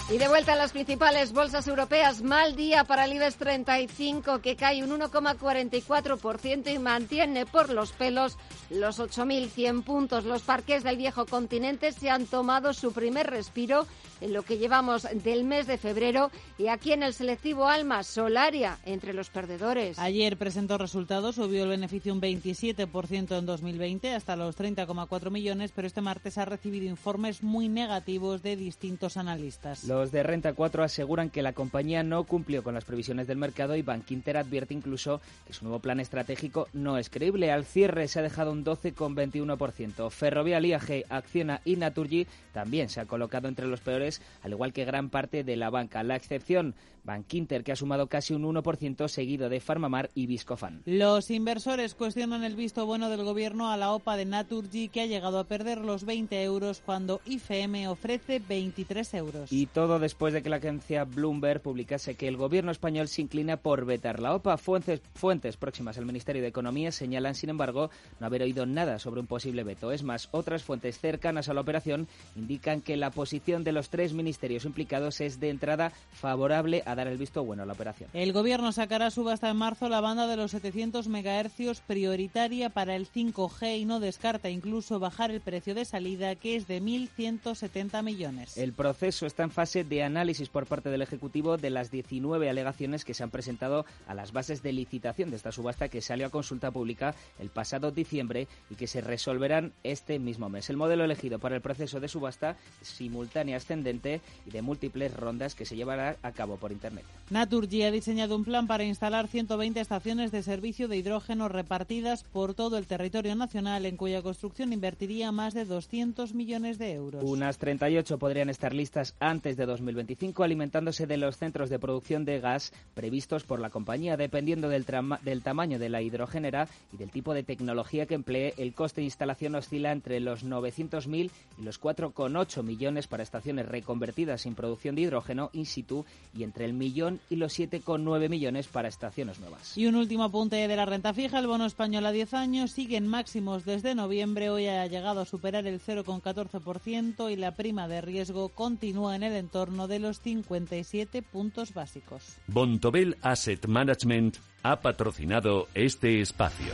Y 0.09 0.17
de 0.19 0.29
vuelta 0.29 0.53
a 0.53 0.55
las 0.55 0.71
principales 0.71 1.33
bolsas 1.33 1.67
europeas, 1.67 2.21
mal 2.21 2.55
día 2.55 2.85
para 2.85 3.03
el 3.03 3.11
IBEX 3.11 3.35
35 3.35 4.39
que 4.39 4.55
cae 4.55 4.81
un 4.81 4.97
1,44% 4.97 6.73
y 6.73 6.79
mantiene 6.79 7.45
por 7.45 7.69
los 7.69 7.91
pelos 7.91 8.37
los 8.69 9.01
8.100 9.01 9.83
puntos. 9.83 10.23
Los 10.23 10.43
parques 10.43 10.83
del 10.83 10.95
viejo 10.95 11.25
continente 11.25 11.91
se 11.91 12.09
han 12.09 12.25
tomado 12.25 12.71
su 12.71 12.93
primer 12.93 13.29
respiro 13.29 13.85
en 14.21 14.33
lo 14.33 14.43
que 14.43 14.57
llevamos 14.57 15.07
del 15.23 15.43
mes 15.43 15.67
de 15.67 15.77
febrero 15.77 16.31
y 16.57 16.67
aquí 16.67 16.91
en 16.91 17.03
el 17.03 17.13
selectivo 17.13 17.67
Alma 17.67 18.03
Solaria 18.03 18.79
entre 18.85 19.13
los 19.13 19.29
perdedores. 19.29 19.99
Ayer 19.99 20.37
presentó 20.37 20.77
resultados, 20.77 21.35
subió 21.35 21.63
el 21.63 21.69
beneficio 21.69 22.13
un 22.13 22.21
27% 22.21 23.37
en 23.37 23.45
2020 23.45 24.13
hasta 24.13 24.35
los 24.35 24.57
30,4 24.57 25.31
millones, 25.31 25.71
pero 25.75 25.87
este 25.87 26.01
martes 26.01 26.37
ha 26.37 26.45
recibido 26.45 26.85
informes 26.85 27.43
muy 27.43 27.69
negativos 27.69 28.41
de 28.41 28.55
distintos 28.55 29.17
analistas. 29.17 29.83
Los 29.83 30.11
de 30.11 30.23
Renta 30.23 30.53
4 30.53 30.83
aseguran 30.83 31.29
que 31.29 31.41
la 31.41 31.53
compañía 31.53 32.03
no 32.03 32.23
cumplió 32.23 32.63
con 32.63 32.73
las 32.73 32.85
previsiones 32.85 33.27
del 33.27 33.37
mercado 33.37 33.75
y 33.75 33.81
Bankinter 33.81 34.37
advierte 34.37 34.73
incluso 34.73 35.21
que 35.45 35.53
su 35.53 35.65
nuevo 35.65 35.79
plan 35.79 35.99
estratégico 35.99 36.67
no 36.73 36.97
es 36.97 37.09
creíble. 37.09 37.51
Al 37.51 37.65
cierre 37.65 38.07
se 38.07 38.19
ha 38.19 38.23
dejado 38.23 38.51
un 38.51 38.63
12,21%. 38.63 40.09
Ferrovial, 40.09 40.65
IAG, 40.65 41.05
Acciona 41.09 41.61
y 41.65 41.75
Naturgy 41.75 42.27
también 42.53 42.89
se 42.89 42.99
ha 42.99 43.05
colocado 43.05 43.47
entre 43.47 43.67
los 43.67 43.81
peores, 43.81 44.06
al 44.41 44.51
igual 44.51 44.73
que 44.73 44.85
gran 44.85 45.09
parte 45.09 45.43
de 45.43 45.55
la 45.55 45.69
banca. 45.69 46.03
La 46.03 46.15
excepción 46.15 46.75
Bankinter, 47.07 47.63
que 47.63 47.71
ha 47.71 47.75
sumado 47.75 48.07
casi 48.07 48.33
un 48.33 48.43
1%, 48.43 49.07
seguido 49.07 49.49
de 49.49 49.61
Farmamar 49.61 50.11
y 50.13 50.27
Viscofan. 50.27 50.81
Los 50.85 51.31
inversores 51.31 51.95
cuestionan 51.95 52.43
el 52.43 52.55
visto 52.55 52.85
bueno 52.85 53.09
del 53.09 53.23
gobierno 53.23 53.71
a 53.71 53.77
la 53.77 53.93
OPA 53.93 54.17
de 54.17 54.25
Naturgy, 54.25 54.89
que 54.89 55.01
ha 55.01 55.05
llegado 55.05 55.39
a 55.39 55.45
perder 55.45 55.79
los 55.79 56.03
20 56.03 56.43
euros 56.43 56.81
cuando 56.85 57.21
IFM 57.25 57.87
ofrece 57.87 58.39
23 58.39 59.13
euros. 59.13 59.51
Y 59.53 59.67
todo 59.67 59.99
después 59.99 60.33
de 60.33 60.43
que 60.43 60.49
la 60.49 60.57
agencia 60.57 61.05
Bloomberg 61.05 61.61
publicase 61.61 62.15
que 62.15 62.27
el 62.27 62.35
gobierno 62.35 62.71
español 62.71 63.07
se 63.07 63.21
inclina 63.21 63.55
por 63.55 63.85
vetar 63.85 64.19
la 64.19 64.35
OPA. 64.35 64.57
Fuentes, 64.57 65.01
fuentes 65.13 65.55
próximas 65.55 65.97
al 65.97 66.05
Ministerio 66.05 66.41
de 66.41 66.49
Economía 66.49 66.91
señalan, 66.91 67.35
sin 67.35 67.49
embargo, 67.49 67.89
no 68.19 68.27
haber 68.27 68.41
oído 68.41 68.65
nada 68.65 68.99
sobre 68.99 69.21
un 69.21 69.27
posible 69.27 69.63
veto. 69.63 69.93
Es 69.93 70.03
más, 70.03 70.27
otras 70.31 70.63
fuentes 70.63 70.99
cercanas 70.99 71.47
a 71.47 71.53
la 71.53 71.61
operación 71.61 72.09
indican 72.35 72.81
que 72.81 72.97
la 72.97 73.11
posición 73.11 73.63
de 73.63 73.71
los 73.71 73.89
tres 73.89 73.96
ministerios 74.13 74.65
implicados 74.65 75.21
es 75.21 75.39
de 75.39 75.49
entrada 75.49 75.91
favorable 76.11 76.83
a 76.85 76.95
dar 76.95 77.07
el 77.07 77.17
visto 77.17 77.43
bueno 77.43 77.63
a 77.63 77.65
la 77.65 77.73
operación. 77.73 78.09
El 78.13 78.33
gobierno 78.33 78.71
sacará 78.71 79.11
subasta 79.11 79.49
en 79.49 79.57
marzo 79.57 79.89
la 79.89 80.01
banda 80.01 80.27
de 80.27 80.37
los 80.37 80.51
700 80.51 81.07
megahercios 81.07 81.81
prioritaria 81.81 82.69
para 82.69 82.95
el 82.95 83.09
5G 83.09 83.79
y 83.79 83.85
no 83.85 83.99
descarta 83.99 84.49
incluso 84.49 84.99
bajar 84.99 85.31
el 85.31 85.41
precio 85.41 85.73
de 85.73 85.85
salida 85.85 86.35
que 86.35 86.55
es 86.55 86.67
de 86.67 86.81
1.170 86.81 88.03
millones. 88.03 88.57
El 88.57 88.73
proceso 88.73 89.25
está 89.25 89.43
en 89.43 89.51
fase 89.51 89.83
de 89.83 90.03
análisis 90.03 90.49
por 90.49 90.67
parte 90.67 90.89
del 90.89 91.01
Ejecutivo 91.01 91.57
de 91.57 91.69
las 91.69 91.91
19 91.91 92.49
alegaciones 92.49 93.05
que 93.05 93.13
se 93.13 93.23
han 93.23 93.31
presentado 93.31 93.85
a 94.07 94.13
las 94.13 94.31
bases 94.31 94.61
de 94.61 94.73
licitación 94.73 95.29
de 95.29 95.37
esta 95.37 95.51
subasta 95.51 95.89
que 95.89 96.01
salió 96.01 96.27
a 96.27 96.29
consulta 96.29 96.71
pública 96.71 97.15
el 97.39 97.49
pasado 97.49 97.91
diciembre 97.91 98.47
y 98.69 98.75
que 98.75 98.87
se 98.87 99.01
resolverán 99.01 99.73
este 99.83 100.19
mismo 100.19 100.49
mes. 100.49 100.69
El 100.69 100.77
modelo 100.77 101.03
elegido 101.03 101.39
para 101.39 101.55
el 101.55 101.61
proceso 101.61 101.99
de 101.99 102.07
subasta 102.07 102.57
simultánea 102.81 103.57
ascendente 103.57 103.86
y 103.87 104.51
de 104.51 104.61
múltiples 104.61 105.13
rondas 105.15 105.55
que 105.55 105.65
se 105.65 105.75
llevará 105.75 106.17
a 106.21 106.31
cabo 106.31 106.57
por 106.57 106.71
Internet. 106.71 107.05
Naturgy 107.29 107.83
ha 107.83 107.91
diseñado 107.91 108.35
un 108.35 108.43
plan 108.43 108.67
para 108.67 108.83
instalar 108.83 109.27
120 109.27 109.79
estaciones 109.79 110.31
de 110.31 110.43
servicio 110.43 110.87
de 110.87 110.97
hidrógeno 110.97 111.47
repartidas 111.49 112.23
por 112.23 112.53
todo 112.53 112.77
el 112.77 112.85
territorio 112.85 113.35
nacional, 113.35 113.85
en 113.85 113.97
cuya 113.97 114.21
construcción 114.21 114.73
invertiría 114.73 115.31
más 115.31 115.53
de 115.53 115.65
200 115.65 116.33
millones 116.33 116.77
de 116.77 116.93
euros. 116.93 117.23
Unas 117.23 117.57
38 117.57 118.17
podrían 118.17 118.49
estar 118.49 118.73
listas 118.73 119.15
antes 119.19 119.57
de 119.57 119.65
2025, 119.65 120.43
alimentándose 120.43 121.07
de 121.07 121.17
los 121.17 121.37
centros 121.37 121.69
de 121.69 121.79
producción 121.79 122.25
de 122.25 122.39
gas 122.39 122.73
previstos 122.93 123.43
por 123.43 123.59
la 123.59 123.69
compañía. 123.69 124.17
Dependiendo 124.17 124.69
del, 124.69 124.85
del 125.23 125.43
tamaño 125.43 125.79
de 125.79 125.89
la 125.89 126.01
hidrogenera 126.01 126.67
y 126.93 126.97
del 126.97 127.11
tipo 127.11 127.33
de 127.33 127.43
tecnología 127.43 128.05
que 128.05 128.15
emplee, 128.15 128.53
el 128.57 128.73
coste 128.73 129.01
de 129.01 129.05
instalación 129.05 129.55
oscila 129.55 129.91
entre 129.91 130.19
los 130.19 130.45
900.000 130.45 131.29
y 131.57 131.61
los 131.61 131.81
4,8 131.81 132.63
millones 132.63 133.07
para 133.07 133.23
estaciones 133.23 133.67
reconvertidas 133.77 134.41
sin 134.41 134.55
producción 134.55 134.95
de 134.95 135.01
hidrógeno 135.03 135.49
in 135.53 135.65
situ 135.65 136.05
y 136.35 136.43
entre 136.43 136.65
el 136.65 136.73
millón 136.73 137.19
y 137.29 137.35
los 137.35 137.57
7,9 137.57 138.29
millones 138.29 138.67
para 138.67 138.87
estaciones 138.87 139.39
nuevas. 139.39 139.77
Y 139.77 139.85
un 139.85 139.95
último 139.95 140.23
apunte 140.23 140.55
de 140.67 140.75
la 140.75 140.85
renta 140.85 141.13
fija, 141.13 141.39
el 141.39 141.47
bono 141.47 141.65
español 141.65 142.05
a 142.05 142.11
10 142.11 142.33
años 142.33 142.71
sigue 142.71 142.97
en 142.97 143.07
máximos 143.07 143.65
desde 143.65 143.95
noviembre, 143.95 144.49
hoy 144.49 144.67
ha 144.67 144.85
llegado 144.87 145.21
a 145.21 145.25
superar 145.25 145.67
el 145.67 145.79
0,14% 145.79 147.31
y 147.31 147.35
la 147.35 147.51
prima 147.51 147.87
de 147.87 148.01
riesgo 148.01 148.49
continúa 148.49 149.15
en 149.15 149.23
el 149.23 149.33
entorno 149.33 149.87
de 149.87 149.99
los 149.99 150.19
57 150.21 151.21
puntos 151.21 151.73
básicos. 151.73 152.23
Bontobel 152.47 153.17
Asset 153.21 153.67
Management 153.67 154.37
ha 154.63 154.81
patrocinado 154.81 155.67
este 155.73 156.21
espacio. 156.21 156.73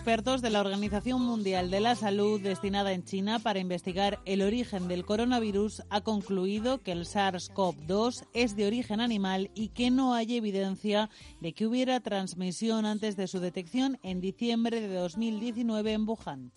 Expertos 0.00 0.40
de 0.40 0.48
la 0.48 0.62
Organización 0.62 1.20
Mundial 1.20 1.70
de 1.70 1.78
la 1.78 1.94
Salud 1.94 2.40
destinada 2.40 2.94
en 2.94 3.04
China 3.04 3.38
para 3.38 3.58
investigar 3.58 4.18
el 4.24 4.40
origen 4.40 4.88
del 4.88 5.04
coronavirus 5.04 5.82
ha 5.90 6.00
concluido 6.00 6.78
que 6.78 6.92
el 6.92 7.04
SARS-CoV-2 7.04 8.24
es 8.32 8.56
de 8.56 8.66
origen 8.66 9.02
animal 9.02 9.50
y 9.54 9.68
que 9.68 9.90
no 9.90 10.14
hay 10.14 10.38
evidencia 10.38 11.10
de 11.42 11.52
que 11.52 11.66
hubiera 11.66 12.00
transmisión 12.00 12.86
antes 12.86 13.14
de 13.16 13.26
su 13.26 13.40
detección 13.40 13.98
en 14.02 14.22
diciembre 14.22 14.80
de 14.80 14.94
2019 14.94 15.92
en 15.92 16.08
Wuhan. 16.08 16.50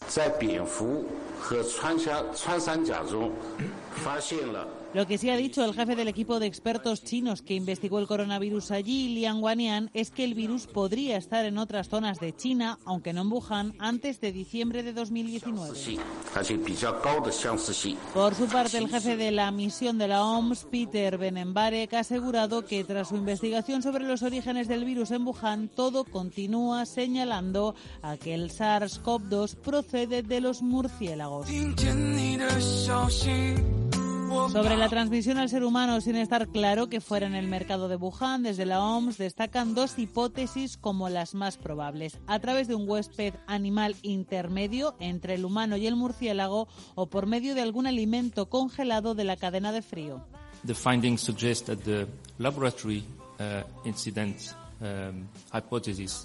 Lo 4.94 5.08
que 5.08 5.18
sí 5.18 5.32
ha 5.32 5.38
dicho 5.38 5.66
el 5.66 5.74
jefe 5.74 5.96
del 5.96 6.08
equipo 6.08 6.40
de 6.40 6.46
expertos 6.46 7.04
chinos 7.04 7.42
que 7.42 7.56
investigó 7.56 7.98
el 7.98 8.06
coronavirus 8.06 8.70
allí, 8.70 9.08
Liang 9.16 9.42
Wanian, 9.42 9.90
es 9.96 10.12
que 10.12 10.24
el 10.24 10.36
virus 10.36 10.68
podría 10.68 11.18
estar 11.18 11.46
en 11.46 11.58
otras 11.58 11.90
zonas 11.90 12.20
de 12.20 12.36
China, 12.36 12.78
aunque 12.86 13.12
no 13.12 13.22
en 13.22 13.32
Wuhan, 13.32 13.74
antes 13.80 14.22
de 14.22 14.32
diciembre 14.32 14.84
de 14.84 14.94
2019. 14.94 15.76
Por 18.14 18.36
su 18.36 18.46
parte, 18.46 18.78
el 18.78 18.88
jefe 18.88 19.18
de 19.18 19.32
la 19.32 19.50
misión 19.50 19.98
de 19.98 20.08
la 20.08 20.24
OMS, 20.24 20.66
Peter 20.66 21.18
Benembarek, 21.18 21.92
ha 21.96 22.00
asegurado 22.00 22.64
que 22.64 22.84
tras 22.84 23.08
su 23.08 23.16
investigación 23.16 23.82
sobre 23.82 24.06
los 24.06 24.22
orígenes 24.22 24.68
del 24.68 24.86
virus 24.86 25.10
en 25.10 25.26
Wuhan, 25.26 25.70
todo 25.70 26.04
continúa 26.04 26.86
señalando 26.86 27.74
a 28.04 28.18
que 28.18 28.36
el 28.36 28.52
SARS-CoV-2 28.52 29.56
procede 29.56 30.22
de 30.22 30.40
los 30.40 30.62
murciélagos. 30.62 31.48
Sobre 34.52 34.78
la 34.78 34.90
transmisión 34.90 35.38
al 35.38 35.50
ser 35.50 35.64
humano, 35.64 36.02
sin 36.02 36.16
estar 36.16 36.48
claro 36.48 36.90
que 36.90 37.02
fuera 37.02 37.28
en 37.28 37.36
el 37.36 37.48
mercado 37.48 37.88
de 37.88 37.96
Wuhan, 37.96 38.44
desde 38.44 38.66
la 38.66 38.82
OMS 38.84 39.18
destacan 39.18 39.76
dos 39.76 39.98
hipótesis 40.00 40.78
como 40.78 41.10
las 41.10 41.36
más 41.36 41.58
probables. 41.58 42.20
A 42.28 42.40
través 42.40 42.68
de 42.68 42.76
un 42.76 42.90
huésped 42.90 43.34
animal 43.48 43.96
intermedio 44.02 44.96
entre 45.00 45.36
el 45.36 45.46
humano 45.46 45.78
y 45.78 45.88
el 45.88 45.96
murciélago 45.96 46.68
o 46.96 47.10
por 47.10 47.28
medio 47.28 47.54
de 47.56 47.62
algún 47.62 47.88
alimento 47.88 48.50
congelado 48.50 49.16
de 49.16 49.24
la 49.24 49.38
cadena 49.38 49.72
de 49.72 49.82
frío. 49.82 50.26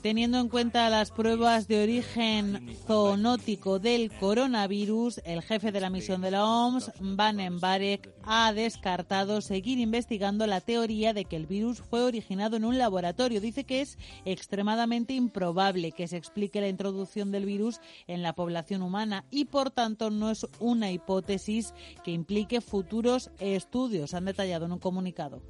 Teniendo 0.03 0.39
en 0.39 0.49
cuenta 0.49 0.91
las 0.91 1.11
pruebas 1.11 1.69
de 1.69 1.83
origen 1.83 2.77
zoonótico 2.87 3.79
del 3.79 4.11
coronavirus, 4.11 5.21
el 5.25 5.43
jefe 5.43 5.71
de 5.71 5.81
la 5.81 5.91
misión 5.91 6.23
de 6.23 6.33
la 6.33 6.45
OMS, 6.45 6.91
Van 7.01 7.61
Barek, 7.61 8.13
ha 8.25 8.53
descartado 8.53 9.41
seguir 9.41 9.79
investigando 9.79 10.47
la 10.47 10.61
teoría 10.61 11.13
de 11.13 11.25
que 11.25 11.37
el 11.37 11.47
virus 11.47 11.81
fue 11.81 12.03
originado 12.03 12.57
en 12.57 12.65
un 12.65 12.79
laboratorio. 12.79 13.41
Dice 13.41 13.65
que 13.65 13.81
es 13.81 13.97
extremadamente 14.25 15.15
improbable 15.15 15.93
que 15.93 16.09
se 16.09 16.17
explique 16.17 16.61
la 16.61 16.69
introducción 16.69 17.31
del 17.31 17.47
virus 17.47 17.81
en 18.07 18.23
la 18.23 18.35
población 18.35 18.83
humana 18.83 19.25
y, 19.31 19.45
por 19.45 19.71
tanto, 19.71 20.11
no 20.11 20.31
es 20.31 20.47
una 20.59 20.91
hipótesis 20.91 21.75
que 22.05 22.11
implique 22.11 22.61
futuros 22.61 23.31
estudios, 23.39 24.15
han 24.15 24.25
detallado 24.25 24.67
en 24.67 24.73
un 24.73 24.79
comunicado. 24.79 25.43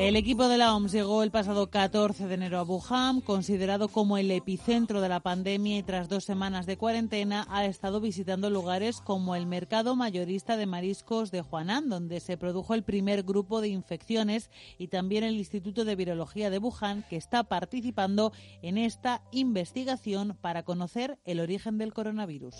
El 0.00 0.16
equipo 0.16 0.48
de 0.48 0.56
la 0.56 0.74
OMS 0.74 0.92
llegó 0.92 1.22
el 1.22 1.30
pasado 1.30 1.68
14 1.68 2.26
de 2.26 2.34
enero 2.34 2.58
a 2.58 2.62
Wuhan, 2.62 3.20
considerado 3.20 3.88
como 3.88 4.16
el 4.16 4.30
epicentro 4.30 5.02
de 5.02 5.10
la 5.10 5.20
pandemia 5.20 5.76
y 5.76 5.82
tras 5.82 6.08
dos 6.08 6.24
semanas 6.24 6.64
de 6.64 6.78
cuarentena 6.78 7.46
ha 7.50 7.66
estado 7.66 8.00
visitando 8.00 8.48
lugares 8.48 9.02
como 9.02 9.36
el 9.36 9.44
mercado 9.44 9.96
mayorista 9.96 10.56
de 10.56 10.64
mariscos 10.64 11.30
de 11.30 11.42
Huanan, 11.42 11.90
donde 11.90 12.20
se 12.20 12.38
produjo 12.38 12.72
el 12.72 12.82
primer 12.82 13.24
grupo 13.24 13.60
de 13.60 13.68
infecciones, 13.68 14.50
y 14.78 14.88
también 14.88 15.22
el 15.22 15.36
Instituto 15.36 15.84
de 15.84 15.96
Virología 15.96 16.48
de 16.48 16.56
Wuhan, 16.56 17.04
que 17.10 17.16
está 17.16 17.44
participando 17.44 18.32
en 18.62 18.78
esta 18.78 19.20
investigación 19.32 20.34
para 20.40 20.62
conocer 20.62 21.18
el 21.26 21.40
origen 21.40 21.76
del 21.76 21.92
coronavirus. 21.92 22.56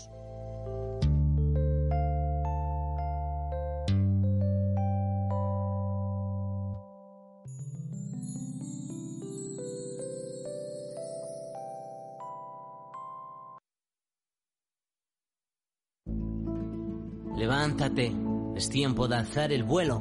Levántate, 17.41 18.15
es 18.55 18.69
tiempo 18.69 19.07
de 19.07 19.15
alzar 19.15 19.51
el 19.51 19.63
vuelo. 19.63 19.99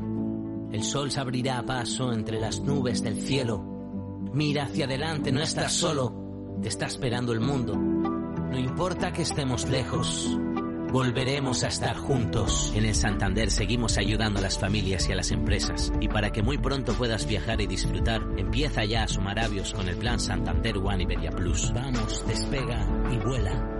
El 0.70 0.82
sol 0.82 1.10
se 1.10 1.20
abrirá 1.20 1.58
a 1.58 1.64
paso 1.64 2.12
entre 2.12 2.38
las 2.38 2.60
nubes 2.60 3.02
del 3.02 3.16
cielo. 3.16 3.64
Mira 4.34 4.64
hacia 4.64 4.84
adelante, 4.84 5.32
no 5.32 5.40
estás 5.40 5.72
solo, 5.72 6.58
te 6.60 6.68
está 6.68 6.84
esperando 6.84 7.32
el 7.32 7.40
mundo. 7.40 7.76
No 7.76 8.58
importa 8.58 9.14
que 9.14 9.22
estemos 9.22 9.66
lejos, 9.70 10.36
volveremos 10.92 11.64
a 11.64 11.68
estar 11.68 11.96
juntos. 11.96 12.74
En 12.76 12.84
el 12.84 12.94
Santander 12.94 13.50
seguimos 13.50 13.96
ayudando 13.96 14.40
a 14.40 14.42
las 14.42 14.58
familias 14.58 15.08
y 15.08 15.12
a 15.12 15.16
las 15.16 15.30
empresas. 15.30 15.94
Y 15.98 16.08
para 16.08 16.32
que 16.32 16.42
muy 16.42 16.58
pronto 16.58 16.92
puedas 16.92 17.26
viajar 17.26 17.62
y 17.62 17.66
disfrutar, 17.66 18.20
empieza 18.36 18.84
ya 18.84 19.04
a 19.04 19.08
sumar 19.08 19.38
avios 19.38 19.72
con 19.72 19.88
el 19.88 19.96
plan 19.96 20.20
Santander 20.20 20.76
One 20.76 21.04
Iberia 21.04 21.30
Plus. 21.30 21.72
Vamos, 21.72 22.22
despega 22.26 22.86
y 23.10 23.16
vuela. 23.16 23.79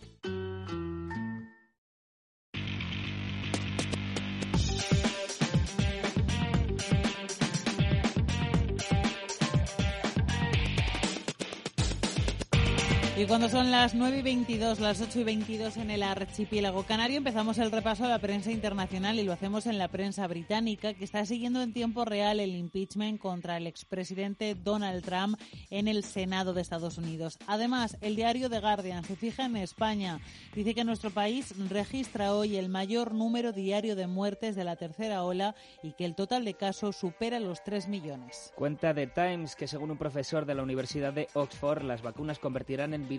Y 13.21 13.27
cuando 13.27 13.49
son 13.49 13.69
las 13.69 13.93
9 13.93 14.17
y 14.17 14.21
22, 14.23 14.79
las 14.79 14.99
8 14.99 15.19
y 15.19 15.23
22 15.23 15.77
en 15.77 15.91
el 15.91 16.01
archipiélago 16.01 16.81
canario, 16.87 17.17
empezamos 17.17 17.59
el 17.59 17.71
repaso 17.71 18.03
a 18.03 18.09
la 18.09 18.17
prensa 18.17 18.51
internacional 18.51 19.19
y 19.19 19.23
lo 19.23 19.31
hacemos 19.31 19.67
en 19.67 19.77
la 19.77 19.89
prensa 19.89 20.25
británica, 20.25 20.95
que 20.95 21.03
está 21.03 21.23
siguiendo 21.23 21.61
en 21.61 21.71
tiempo 21.71 22.03
real 22.03 22.39
el 22.39 22.55
impeachment 22.55 23.19
contra 23.19 23.57
el 23.57 23.67
expresidente 23.67 24.55
Donald 24.55 25.05
Trump 25.05 25.39
en 25.69 25.87
el 25.87 26.03
Senado 26.03 26.55
de 26.55 26.63
Estados 26.63 26.97
Unidos. 26.97 27.37
Además, 27.45 27.95
el 28.01 28.15
diario 28.15 28.49
The 28.49 28.59
Guardian 28.59 29.03
se 29.03 29.15
fija 29.15 29.45
en 29.45 29.55
España. 29.55 30.19
Dice 30.55 30.73
que 30.73 30.83
nuestro 30.83 31.11
país 31.11 31.53
registra 31.69 32.33
hoy 32.33 32.57
el 32.57 32.69
mayor 32.69 33.13
número 33.13 33.51
diario 33.51 33.95
de 33.95 34.07
muertes 34.07 34.55
de 34.55 34.63
la 34.63 34.77
tercera 34.77 35.21
ola 35.21 35.53
y 35.83 35.91
que 35.91 36.05
el 36.05 36.15
total 36.15 36.43
de 36.43 36.55
casos 36.55 36.95
supera 36.95 37.39
los 37.39 37.63
3 37.63 37.87
millones. 37.87 38.51
Cuenta 38.55 38.95
The 38.95 39.05
Times 39.05 39.55
que 39.55 39.67
según 39.67 39.91
un 39.91 39.99
profesor 39.99 40.47
de 40.47 40.55
la 40.55 40.63
Universidad 40.63 41.13
de 41.13 41.27
Oxford, 41.35 41.83
las 41.83 42.01
vacunas 42.01 42.39
convertirán 42.39 42.95
en 42.95 43.10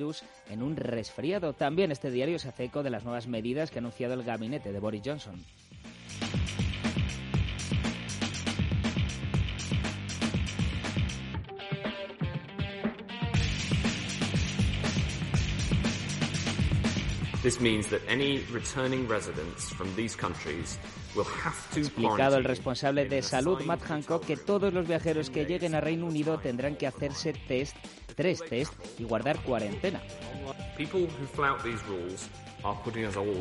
en 0.49 0.63
un 0.63 0.77
resfriado. 0.77 1.53
También 1.53 1.93
este 1.93 2.11
diario 2.11 2.39
se 2.39 2.49
hace 2.49 2.65
eco 2.65 2.83
de 2.83 2.91
las 2.91 3.05
nuevas 3.05 3.27
medidas 3.27 3.71
que 3.71 3.79
ha 3.79 3.81
anunciado 3.81 4.15
el 4.15 4.23
gabinete 4.23 4.73
de 4.73 4.81
Boris 4.81 5.03
Johnson. 5.05 5.45
This 17.43 17.61
means 17.61 17.89
that 17.89 18.01
any 18.09 18.39
returning 18.53 19.09
residents 19.09 19.69
from 19.73 19.93
these 19.97 20.15
ha 21.21 21.79
explicado 21.79 22.37
el 22.37 22.45
responsable 22.45 23.07
de 23.07 23.23
salud, 23.23 23.63
Matt 23.65 23.83
Hancock, 23.83 24.25
que 24.25 24.37
todos 24.37 24.73
los 24.73 24.87
viajeros 24.87 25.31
que 25.31 25.45
lleguen 25.45 25.75
a 25.75 25.81
Reino 25.81 26.07
Unido 26.07 26.39
tendrán 26.39 26.77
que 26.77 26.87
hacerse 26.87 27.33
test, 27.33 27.77
tres 28.15 28.43
test 28.49 28.73
y 28.99 29.05
guardar 29.05 29.43
cuarentena. 29.43 30.01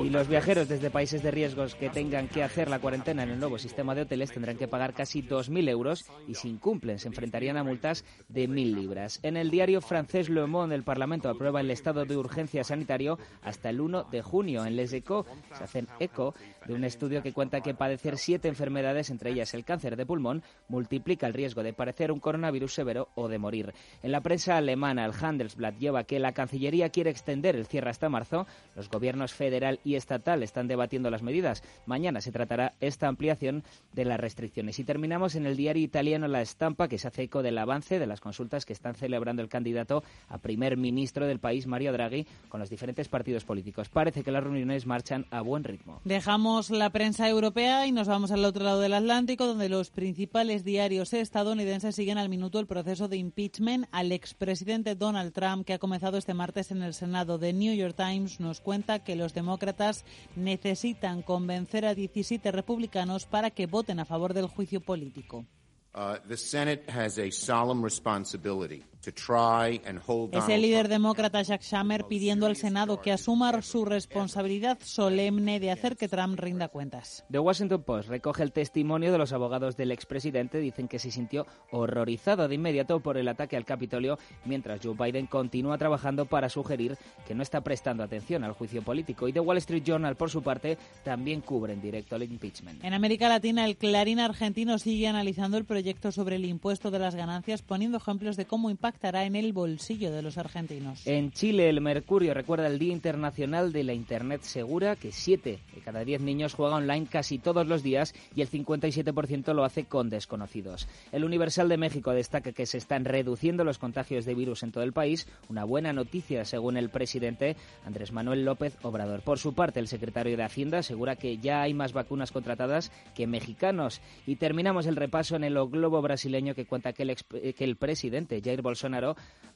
Y 0.04 0.10
los 0.10 0.28
viajeros 0.28 0.68
desde 0.68 0.90
países 0.90 1.22
de 1.22 1.30
riesgos 1.30 1.76
que 1.76 1.90
tengan 1.90 2.28
que 2.28 2.44
hacer 2.44 2.70
la 2.70 2.80
cuarentena 2.80 3.22
en 3.22 3.30
el 3.30 3.40
nuevo 3.40 3.60
sistema 3.60 3.94
de 3.94 4.02
hoteles 4.02 4.32
tendrán 4.32 4.58
que 4.58 4.68
pagar 4.68 4.94
casi 4.94 5.22
2.000 5.22 5.70
euros 5.70 6.06
y 6.28 6.34
si 6.34 6.50
incumplen 6.50 6.98
se 6.98 7.08
enfrentarían 7.08 7.58
a 7.58 7.64
multas 7.64 8.04
de 8.30 8.50
1.000 8.50 8.74
libras. 8.74 9.20
En 9.22 9.38
el 9.38 9.52
diario 9.52 9.80
francés 9.82 10.28
Le 10.28 10.46
Monde, 10.48 10.74
el 10.74 10.84
Parlamento 10.84 11.30
aprueba 11.30 11.62
el 11.62 11.70
estado 11.70 12.06
de 12.06 12.18
urgencia 12.18 12.64
sanitario 12.64 13.20
hasta 13.44 13.70
el 13.70 13.82
1 13.82 14.06
de 14.06 14.22
junio. 14.24 14.66
En 14.66 14.76
Les 14.76 14.92
Echos 14.92 15.28
se 15.56 15.64
hacen 15.64 15.88
eco 16.00 16.34
de 16.66 16.74
un 16.74 16.84
estudio 16.84 17.22
que 17.22 17.34
cuenta 17.34 17.62
que 17.62 17.76
padecer 17.76 18.18
siete 18.18 18.48
enfermedades, 18.48 19.12
entre 19.12 19.30
ellas 19.30 19.54
el 19.54 19.66
cáncer 19.66 19.98
de 19.98 20.06
pulmón, 20.06 20.42
multiplica 20.68 21.28
el 21.28 21.34
riesgo 21.34 21.62
de 21.62 21.74
padecer 21.74 22.12
un 22.12 22.20
coronavirus 22.20 22.74
severo 22.74 23.10
o 23.16 23.28
de 23.28 23.38
morir. 23.38 23.74
En 24.02 24.12
la 24.12 24.22
prensa 24.22 24.58
alemana, 24.58 25.06
el 25.06 25.14
Handelsblatt 25.14 25.78
lleva 25.78 26.06
que 26.06 26.20
la 26.20 26.34
Cancillería 26.34 26.90
quiere 26.90 27.12
extender 27.12 27.56
el 27.56 27.68
cierre 27.68 27.92
hasta 27.92 28.10
marzo. 28.10 28.48
Los 28.76 28.90
gobiernos 28.90 29.11
federal 29.34 29.80
y 29.84 29.96
estatal 29.96 30.44
están 30.44 30.68
debatiendo 30.68 31.10
las 31.10 31.22
medidas. 31.22 31.64
Mañana 31.86 32.22
se 32.22 32.32
tratará 32.32 32.74
esta 32.80 33.08
ampliación 33.08 33.64
de 33.94 34.06
las 34.06 34.20
restricciones. 34.20 34.80
Y 34.80 34.84
terminamos 34.84 35.36
en 35.36 35.46
el 35.46 35.58
diario 35.58 35.84
italiano 35.84 36.28
La 36.28 36.42
Estampa, 36.42 36.88
que 36.88 36.98
se 36.98 37.08
hace 37.08 37.24
eco 37.24 37.44
del 37.44 37.58
avance 37.58 38.00
de 38.00 38.08
las 38.08 38.22
consultas 38.22 38.66
que 38.66 38.74
están 38.74 38.96
celebrando 38.96 39.42
el 39.42 39.50
candidato 39.50 40.04
a 40.30 40.38
primer 40.38 40.78
ministro 40.78 41.28
del 41.28 41.40
país, 41.40 41.68
Mario 41.68 41.94
Draghi, 41.94 42.26
con 42.50 42.60
los 42.60 42.70
diferentes 42.70 43.08
partidos 43.08 43.44
políticos. 43.44 43.90
Parece 43.90 44.24
que 44.24 44.32
las 44.32 44.44
reuniones 44.44 44.86
marchan 44.86 45.26
a 45.32 45.42
buen 45.42 45.64
ritmo. 45.64 46.02
Dejamos 46.04 46.70
la 46.70 46.90
prensa 46.90 47.28
europea 47.28 47.86
y 47.88 47.92
nos 47.92 48.08
vamos 48.08 48.32
al 48.32 48.46
otro 48.46 48.64
lado 48.64 48.80
del 48.80 48.94
Atlántico, 48.94 49.46
donde 49.46 49.70
los 49.70 49.90
principales 49.90 50.64
diarios 50.64 51.14
estadounidenses 51.14 51.96
siguen 51.96 52.18
al 52.18 52.30
minuto 52.30 52.60
el 52.60 52.68
proceso 52.68 53.08
de 53.08 53.18
impeachment 53.18 53.88
al 53.92 54.12
expresidente 54.12 54.96
Donald 54.96 55.34
Trump, 55.34 55.66
que 55.66 55.74
ha 55.74 55.80
comenzado 55.80 56.18
este 56.18 56.34
martes 56.34 56.72
en 56.72 56.82
el 56.82 56.94
Senado. 56.94 57.40
The 57.40 57.54
New 57.54 57.76
York 57.76 57.96
Times 57.96 58.40
nos 58.40 58.62
cuenta 58.62 59.01
que 59.02 59.16
los 59.16 59.34
demócratas 59.34 60.06
necesitan 60.36 61.22
convencer 61.22 61.86
a 61.86 61.96
17 61.96 62.52
republicanos 62.52 63.26
para 63.26 63.52
que 63.52 63.68
voten 63.68 64.00
a 64.00 64.06
favor 64.06 64.34
del 64.34 64.48
juicio 64.48 64.82
político. 64.82 65.46
Uh, 65.94 66.16
the 66.28 66.38
Senate 66.38 66.90
has 66.90 67.18
a 67.18 67.30
solemn 67.32 67.84
responsibility 67.84 68.84
es 69.04 70.50
el 70.50 70.62
líder 70.62 70.88
demócrata 70.88 71.42
Jack 71.42 71.64
Shammer 71.64 72.06
pidiendo 72.06 72.46
al 72.46 72.56
Senado 72.56 73.02
que 73.02 73.12
asuma 73.12 73.62
su 73.64 73.84
responsabilidad 73.84 74.78
solemne 74.84 75.60
de 75.60 75.72
hacer 75.72 75.98
que 75.98 76.08
Trump 76.08 76.40
rinda 76.40 76.68
cuentas. 76.68 77.26
The 77.32 77.40
Washington 77.40 77.82
Post 77.82 78.10
recoge 78.10 78.44
el 78.44 78.52
testimonio 78.52 79.12
de 79.12 79.18
los 79.18 79.34
abogados 79.34 79.76
del 79.76 79.92
expresidente. 79.92 80.60
Dicen 80.60 80.88
que 80.88 81.00
se 81.00 81.10
sintió 81.10 81.48
horrorizado 81.72 82.48
de 82.48 82.56
inmediato 82.56 83.00
por 83.00 83.18
el 83.18 83.28
ataque 83.28 83.58
al 83.58 83.66
Capitolio, 83.66 84.20
mientras 84.46 84.82
Joe 84.84 84.96
Biden 84.96 85.26
continúa 85.26 85.80
trabajando 85.80 86.26
para 86.26 86.50
sugerir 86.50 86.96
que 87.26 87.34
no 87.34 87.42
está 87.42 87.62
prestando 87.62 88.04
atención 88.04 88.44
al 88.44 88.54
juicio 88.54 88.84
político. 88.84 89.28
Y 89.28 89.34
The 89.34 89.40
Wall 89.40 89.58
Street 89.58 89.84
Journal, 89.84 90.16
por 90.16 90.30
su 90.30 90.44
parte, 90.44 90.78
también 91.04 91.42
cubre 91.42 91.74
en 91.74 91.82
directo 91.82 92.16
el 92.16 92.24
impeachment. 92.24 92.84
En 92.84 92.94
América 92.94 93.30
Latina, 93.30 93.66
el 93.66 93.78
Clarín 93.78 94.20
argentino 94.20 94.78
sigue 94.78 95.08
analizando 95.08 95.58
el 95.58 95.66
proyecto 95.66 96.12
sobre 96.12 96.36
el 96.36 96.46
impuesto 96.46 96.92
de 96.92 97.00
las 97.00 97.16
ganancias, 97.16 97.64
poniendo 97.64 97.98
ejemplos 97.98 98.38
de 98.38 98.46
cómo 98.46 98.70
impacta 98.70 98.91
estará 98.92 99.26
en 99.26 99.36
el 99.36 99.52
bolsillo 99.54 100.12
de 100.12 100.22
los 100.22 100.38
argentinos. 100.38 101.06
En 101.08 101.32
Chile, 101.32 101.70
el 101.70 101.82
Mercurio 101.82 102.34
recuerda 102.34 102.68
el 102.68 102.80
Día 102.80 102.94
Internacional 102.94 103.72
de 103.72 103.84
la 103.84 103.94
Internet 103.94 104.42
Segura, 104.44 104.96
que 104.96 105.12
7 105.12 105.60
de 105.74 105.82
cada 105.82 106.06
10 106.06 106.22
niños 106.22 106.54
juega 106.54 106.76
online 106.76 107.08
casi 107.10 107.40
todos 107.40 107.66
los 107.68 107.84
días 107.84 108.14
y 108.36 108.42
el 108.42 108.50
57% 108.50 109.54
lo 109.54 109.64
hace 109.64 109.86
con 109.86 110.10
desconocidos. 110.10 110.88
El 111.12 111.24
Universal 111.24 111.70
de 111.70 111.78
México 111.78 112.12
destaca 112.12 112.52
que 112.52 112.66
se 112.66 112.78
están 112.78 113.06
reduciendo 113.06 113.64
los 113.64 113.78
contagios 113.78 114.26
de 114.26 114.36
virus 114.36 114.64
en 114.64 114.72
todo 114.72 114.84
el 114.84 114.94
país, 114.94 115.28
una 115.50 115.64
buena 115.64 115.94
noticia 115.94 116.46
según 116.46 116.78
el 116.78 116.90
presidente 116.90 117.56
Andrés 117.86 118.12
Manuel 118.12 118.46
López 118.46 118.78
Obrador. 118.82 119.22
Por 119.22 119.40
su 119.40 119.54
parte, 119.54 119.80
el 119.80 119.88
secretario 119.88 120.38
de 120.38 120.44
Hacienda 120.44 120.80
asegura 120.80 121.16
que 121.16 121.38
ya 121.38 121.62
hay 121.62 121.74
más 121.74 121.94
vacunas 121.94 122.32
contratadas 122.32 122.92
que 123.16 123.28
mexicanos. 123.28 124.02
Y 124.26 124.36
terminamos 124.36 124.86
el 124.86 124.96
repaso 124.96 125.36
en 125.36 125.44
el 125.44 125.54
globo 125.54 126.02
brasileño 126.02 126.56
que 126.56 126.66
cuenta 126.66 126.94
que 126.94 127.04
el, 127.04 127.16
que 127.16 127.64
el 127.64 127.76
presidente 127.76 128.42
Jair 128.44 128.62
Bolsonaro 128.62 128.81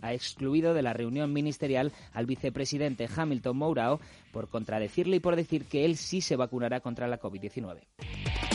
ha 0.02 0.14
excluido 0.14 0.74
de 0.74 0.82
la 0.82 0.94
reunión 0.94 1.34
ministerial 1.34 1.92
al 2.14 2.26
vicepresidente 2.26 3.08
Hamilton 3.14 3.58
Mourao 3.58 4.00
por 4.32 4.50
contradecirle 4.50 5.18
y 5.18 5.20
por 5.20 5.36
decir 5.36 5.66
que 5.66 5.86
él 5.86 5.98
sí 5.98 6.22
se 6.22 6.36
vacunará 6.36 6.80
contra 6.80 7.08
la 7.08 7.20
COVID-19. 7.20 8.55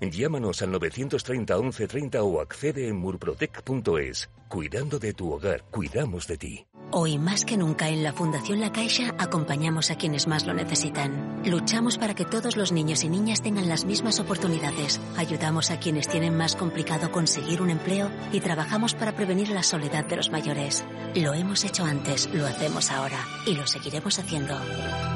Llámanos 0.00 0.62
al 0.62 0.70
930 0.72 1.56
1130 1.56 2.22
o 2.22 2.40
accede 2.40 2.88
en 2.88 2.96
murprotec.es. 2.96 4.30
Cuidando 4.48 4.98
de 4.98 5.12
tu 5.12 5.32
hogar, 5.32 5.64
cuidamos 5.70 6.26
de 6.26 6.38
ti. 6.38 6.66
Hoy 6.90 7.18
más 7.18 7.44
que 7.44 7.58
nunca 7.58 7.90
en 7.90 8.02
la 8.02 8.14
Fundación 8.14 8.60
La 8.60 8.72
Caixa 8.72 9.14
acompañamos 9.18 9.90
a 9.90 9.96
quienes 9.96 10.26
más 10.26 10.46
lo 10.46 10.54
necesitan. 10.54 11.42
Luchamos 11.44 11.98
para 11.98 12.14
que 12.14 12.24
todos 12.24 12.56
los 12.56 12.72
niños 12.72 13.04
y 13.04 13.10
niñas 13.10 13.42
tengan 13.42 13.68
las 13.68 13.84
mismas 13.84 14.20
oportunidades. 14.20 14.98
Ayudamos 15.18 15.70
a 15.70 15.78
quienes 15.78 16.08
tienen 16.08 16.34
más 16.34 16.56
complicado 16.56 17.12
conseguir 17.12 17.60
un 17.60 17.68
empleo 17.68 18.10
y 18.32 18.40
trabajamos 18.40 18.94
para 18.94 19.12
prevenir 19.12 19.50
la 19.50 19.62
soledad 19.62 20.06
de 20.06 20.16
los 20.16 20.30
mayores. 20.30 20.82
Lo 21.14 21.34
hemos 21.34 21.64
hecho 21.64 21.84
antes, 21.84 22.32
lo 22.32 22.46
hacemos 22.46 22.90
ahora 22.90 23.22
y 23.44 23.54
lo 23.54 23.66
seguiremos 23.66 24.18
haciendo. 24.18 24.54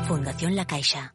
Fundación 0.06 0.54
La 0.54 0.66
Caixa. 0.66 1.14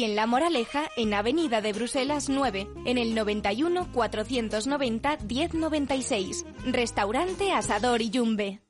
en 0.03 0.15
La 0.15 0.25
Moraleja, 0.25 0.89
en 0.97 1.13
Avenida 1.13 1.61
de 1.61 1.73
Bruselas 1.73 2.29
9, 2.29 2.67
en 2.85 2.97
el 2.97 3.15
91 3.15 3.91
490 3.91 5.17
1096. 5.27 6.45
Restaurante 6.65 7.51
Asador 7.51 8.01
y 8.01 8.09
Yumbe. 8.09 8.61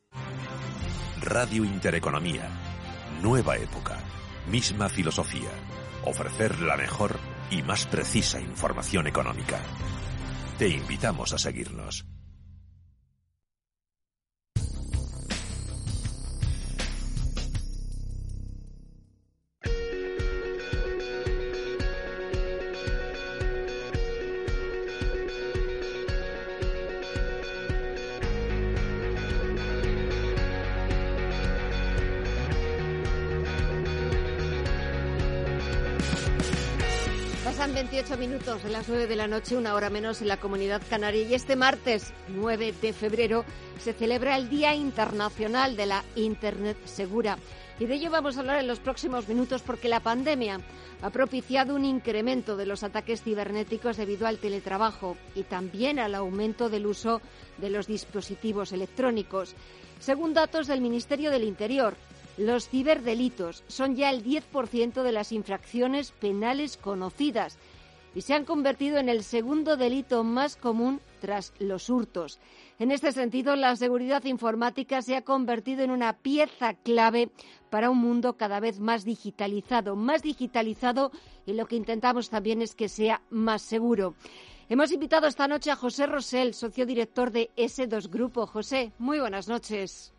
Radio 1.21 1.63
Intereconomía. 1.63 2.49
Nueva 3.21 3.57
época. 3.57 3.99
Misma 4.49 4.89
filosofía. 4.89 5.51
Ofrecer 6.05 6.59
la 6.61 6.77
mejor 6.77 7.19
y 7.51 7.61
más 7.61 7.85
precisa 7.85 8.39
información 8.41 9.07
económica. 9.07 9.59
Te 10.57 10.67
invitamos 10.67 11.33
a 11.33 11.37
seguirnos. 11.37 12.05
Pasan 38.01 38.19
28 38.19 38.31
minutos 38.31 38.63
de 38.63 38.71
las 38.71 38.89
9 38.89 39.05
de 39.05 39.15
la 39.15 39.27
noche, 39.27 39.55
una 39.55 39.75
hora 39.75 39.91
menos 39.91 40.21
en 40.23 40.27
la 40.27 40.37
comunidad 40.37 40.81
canaria. 40.89 41.21
Y 41.21 41.35
este 41.35 41.55
martes 41.55 42.11
9 42.29 42.73
de 42.81 42.93
febrero 42.93 43.45
se 43.79 43.93
celebra 43.93 44.37
el 44.37 44.49
Día 44.49 44.73
Internacional 44.73 45.75
de 45.75 45.85
la 45.85 46.03
Internet 46.15 46.77
Segura. 46.85 47.37
Y 47.79 47.85
de 47.85 47.93
ello 47.93 48.09
vamos 48.09 48.35
a 48.35 48.39
hablar 48.39 48.57
en 48.57 48.67
los 48.67 48.79
próximos 48.79 49.27
minutos 49.27 49.61
porque 49.61 49.87
la 49.87 49.99
pandemia 49.99 50.61
ha 51.03 51.09
propiciado 51.11 51.75
un 51.75 51.85
incremento 51.85 52.57
de 52.57 52.65
los 52.65 52.81
ataques 52.81 53.21
cibernéticos 53.21 53.97
debido 53.97 54.25
al 54.25 54.39
teletrabajo 54.39 55.15
y 55.35 55.43
también 55.43 55.99
al 55.99 56.15
aumento 56.15 56.69
del 56.69 56.87
uso 56.87 57.21
de 57.59 57.69
los 57.69 57.85
dispositivos 57.85 58.71
electrónicos. 58.71 59.53
Según 59.99 60.33
datos 60.33 60.65
del 60.65 60.81
Ministerio 60.81 61.29
del 61.29 61.43
Interior, 61.43 61.95
los 62.37 62.67
ciberdelitos 62.67 63.63
son 63.67 63.95
ya 63.95 64.09
el 64.09 64.23
10% 64.23 65.03
de 65.03 65.11
las 65.11 65.31
infracciones 65.31 66.11
penales 66.13 66.77
conocidas 66.77 67.59
y 68.13 68.21
se 68.21 68.33
han 68.33 68.45
convertido 68.45 68.97
en 68.97 69.09
el 69.09 69.23
segundo 69.23 69.77
delito 69.77 70.23
más 70.23 70.55
común 70.55 70.99
tras 71.19 71.53
los 71.59 71.89
hurtos. 71.89 72.39
En 72.79 72.91
este 72.91 73.11
sentido, 73.11 73.55
la 73.55 73.75
seguridad 73.75 74.23
informática 74.25 75.01
se 75.01 75.15
ha 75.15 75.21
convertido 75.21 75.83
en 75.83 75.91
una 75.91 76.13
pieza 76.13 76.73
clave 76.73 77.29
para 77.69 77.89
un 77.89 77.99
mundo 77.99 78.37
cada 78.37 78.59
vez 78.59 78.79
más 78.79 79.05
digitalizado, 79.05 79.95
más 79.95 80.23
digitalizado 80.23 81.11
y 81.45 81.53
lo 81.53 81.67
que 81.67 81.75
intentamos 81.75 82.29
también 82.29 82.61
es 82.61 82.75
que 82.75 82.89
sea 82.89 83.21
más 83.29 83.61
seguro. 83.61 84.15
Hemos 84.67 84.91
invitado 84.91 85.27
esta 85.27 85.47
noche 85.47 85.69
a 85.69 85.75
José 85.75 86.05
Rosell, 86.07 86.53
socio 86.53 86.85
director 86.85 87.31
de 87.31 87.49
S2 87.57 88.09
Grupo. 88.09 88.47
José, 88.47 88.93
muy 88.99 89.19
buenas 89.19 89.47
noches. 89.47 90.13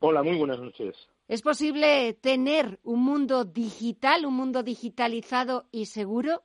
Hola, 0.00 0.22
muy 0.22 0.36
buenas 0.36 0.58
noches. 0.58 1.08
¿Es 1.28 1.42
posible 1.42 2.12
tener 2.14 2.80
un 2.82 3.04
mundo 3.04 3.44
digital, 3.44 4.26
un 4.26 4.34
mundo 4.34 4.62
digitalizado 4.64 5.66
y 5.70 5.86
seguro? 5.86 6.42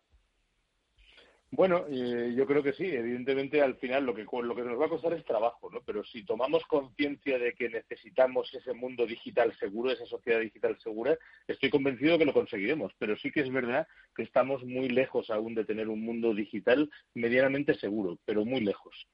Bueno, 1.49 1.86
eh, 1.89 2.33
yo 2.36 2.45
creo 2.45 2.62
que 2.62 2.73
sí. 2.73 2.86
Evidentemente, 2.86 3.62
al 3.62 3.75
final 3.75 4.05
lo 4.05 4.13
que 4.13 4.25
lo 4.25 4.55
que 4.55 4.63
nos 4.63 4.79
va 4.79 4.88
a 4.88 4.89
costar 4.89 5.13
es 5.13 5.23
trabajo, 5.23 5.69
¿no? 5.71 5.81
Pero 5.86 6.03
si 6.03 6.25
tomamos 6.25 6.63
conciencia 6.65 7.39
de 7.39 7.53
que 7.53 7.69
necesitamos 7.69 8.53
ese 8.53 8.73
mundo 8.73 9.05
digital 9.05 9.55
seguro, 9.57 9.91
esa 9.91 10.05
sociedad 10.05 10.41
digital 10.41 10.77
segura, 10.83 11.17
estoy 11.47 11.69
convencido 11.69 12.17
que 12.17 12.25
lo 12.25 12.33
conseguiremos. 12.33 12.91
Pero 12.99 13.15
sí 13.15 13.31
que 13.31 13.41
es 13.41 13.51
verdad 13.51 13.88
que 14.13 14.23
estamos 14.23 14.65
muy 14.65 14.89
lejos 14.89 15.29
aún 15.29 15.55
de 15.55 15.63
tener 15.63 15.88
un 15.88 16.01
mundo 16.01 16.33
digital 16.33 16.89
medianamente 17.13 17.75
seguro, 17.75 18.17
pero 18.25 18.43
muy 18.43 18.60
lejos. 18.60 19.07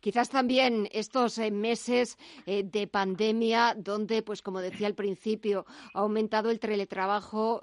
Quizás 0.00 0.30
también 0.30 0.88
estos 0.90 1.38
eh, 1.38 1.52
meses 1.52 2.18
eh, 2.46 2.64
de 2.64 2.88
pandemia, 2.88 3.76
donde, 3.76 4.22
pues 4.22 4.42
como 4.42 4.60
decía 4.60 4.88
al 4.88 4.94
principio, 4.94 5.64
ha 5.94 6.00
aumentado 6.00 6.50
el 6.50 6.58
teletrabajo, 6.58 7.62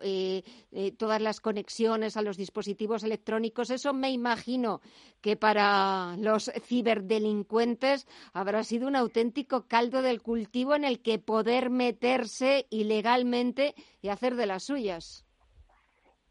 todas 0.97 1.21
las 1.21 1.41
conexiones 1.41 2.15
a 2.15 2.21
los 2.21 2.38
dispositivos 2.38 3.04
electrónicos, 3.04 3.69
eso 3.69 3.93
imagino 4.10 4.82
que 5.22 5.36
para 5.36 6.15
los 6.18 6.52
ciberdelincuentes 6.65 8.08
habrá 8.34 8.63
sido 8.63 8.88
un 8.88 8.96
auténtico 8.96 9.68
caldo 9.68 10.02
del 10.02 10.22
cultivo 10.22 10.76
en 10.76 10.84
el 10.84 11.02
que 11.02 11.18
poder 11.18 11.72
meterse 11.72 12.68
ilegalmente 12.70 13.74
y 14.02 14.10
hacer 14.10 14.36
de 14.36 14.46
las 14.46 14.65
suyas. 14.65 15.26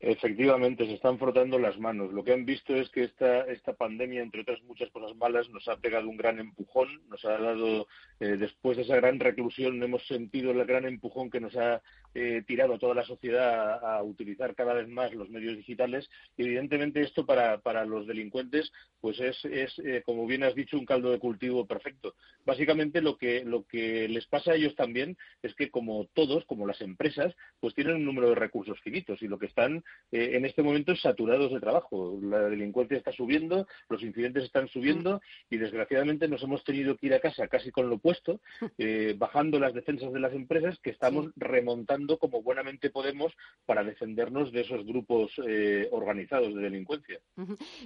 Efectivamente, 0.07 0.87
se 0.87 0.95
están 0.95 1.19
frotando 1.19 1.59
las 1.59 1.79
manos. 1.79 2.13
Lo 2.13 2.23
que 2.23 2.35
han 2.35 2.45
visto 2.45 2.75
es 2.75 2.91
que 2.91 3.05
esta, 3.05 3.47
esta 3.47 3.73
pandemia, 3.73 4.23
entre 4.23 4.43
otras 4.43 4.63
muchas 4.65 4.91
cosas 4.91 5.17
malas, 5.17 5.49
nos 5.49 5.67
ha 5.67 5.79
pegado 5.79 6.11
un 6.11 6.19
gran 6.19 6.39
empujón, 6.39 6.89
nos 7.09 7.25
ha 7.25 7.39
dado, 7.39 7.87
eh, 8.21 8.37
después 8.37 8.77
de 8.77 8.83
esa 8.83 8.97
gran 8.97 9.19
reclusión, 9.19 9.83
hemos 9.83 10.07
sentido 10.07 10.51
el 10.51 10.63
gran 10.67 10.85
empujón 10.85 11.31
que 11.31 11.41
nos 11.41 11.57
ha 11.57 11.81
eh, 12.15 12.43
tirado 12.47 12.75
a 12.75 12.79
toda 12.79 12.95
la 12.95 13.05
sociedad 13.05 13.85
a, 13.85 14.03
utilizar 14.03 14.55
cada 14.55 14.75
vez 14.75 14.89
más 14.89 15.13
los 15.15 15.31
medios 15.31 15.57
digitales. 15.57 16.09
Y 16.37 16.45
evidentemente 16.45 17.03
esto 17.03 17.27
para, 17.27 17.59
para 17.59 17.85
los 17.85 18.07
delincuentes, 18.07 18.73
pues 19.01 19.19
es, 19.21 19.45
es 19.45 19.79
eh, 19.81 20.03
como 20.05 20.27
bien 20.27 20.45
has 20.45 20.55
dicho, 20.55 20.79
un 20.79 20.87
caldo 20.87 21.11
de 21.11 21.19
cultivo 21.19 21.67
perfecto. 21.67 22.15
Básicamente 22.45 23.01
lo 23.01 23.17
que, 23.17 23.45
lo 23.45 23.65
que 23.65 24.09
les 24.09 24.27
pasa 24.27 24.53
a 24.53 24.55
ellos 24.55 24.75
también 24.77 25.17
es 25.43 25.55
que 25.55 25.71
como 25.71 26.07
todos, 26.15 26.45
como 26.45 26.67
las 26.67 26.81
empresas, 26.81 27.35
pues 27.61 27.75
tienen 27.75 27.97
un 27.97 28.05
número 28.05 28.29
de 28.29 28.35
recursos 28.37 28.81
finitos 28.81 29.21
y 29.23 29.29
lo 29.29 29.39
que 29.39 29.47
están 29.47 29.85
eh, 30.13 30.31
en 30.35 30.45
este 30.45 30.63
momento 30.63 30.95
saturados 30.97 31.53
de 31.53 31.61
trabajo. 31.61 32.19
La 32.23 32.49
delincuencia 32.49 32.97
está 32.97 33.13
subiendo, 33.13 33.67
los 33.89 34.03
incidentes 34.03 34.45
están 34.45 34.69
subiendo 34.69 35.21
y 35.51 35.57
desgraciadamente 35.57 36.29
nos 36.29 36.43
hemos 36.43 36.63
tenido 36.65 36.97
que 36.97 37.07
ir 37.07 37.15
a 37.15 37.21
casa 37.21 37.49
casi 37.49 37.71
con 37.71 37.89
lo 37.89 37.97
opuesto, 37.97 38.41
eh, 38.79 39.15
bajando 39.17 39.59
las 39.59 39.75
defensas 39.75 40.13
de 40.13 40.21
las 40.21 40.33
empresas 40.33 40.79
que 40.79 40.91
estamos 40.91 41.31
remontando 41.37 42.04
como 42.19 42.43
buenamente 42.43 42.91
podemos 42.91 43.33
para 43.67 43.83
defendernos 43.83 44.53
de 44.53 44.61
esos 44.61 44.85
grupos 44.85 45.33
eh, 45.47 45.89
organizados 45.91 46.55
de 46.55 46.63
delincuencia. 46.63 47.21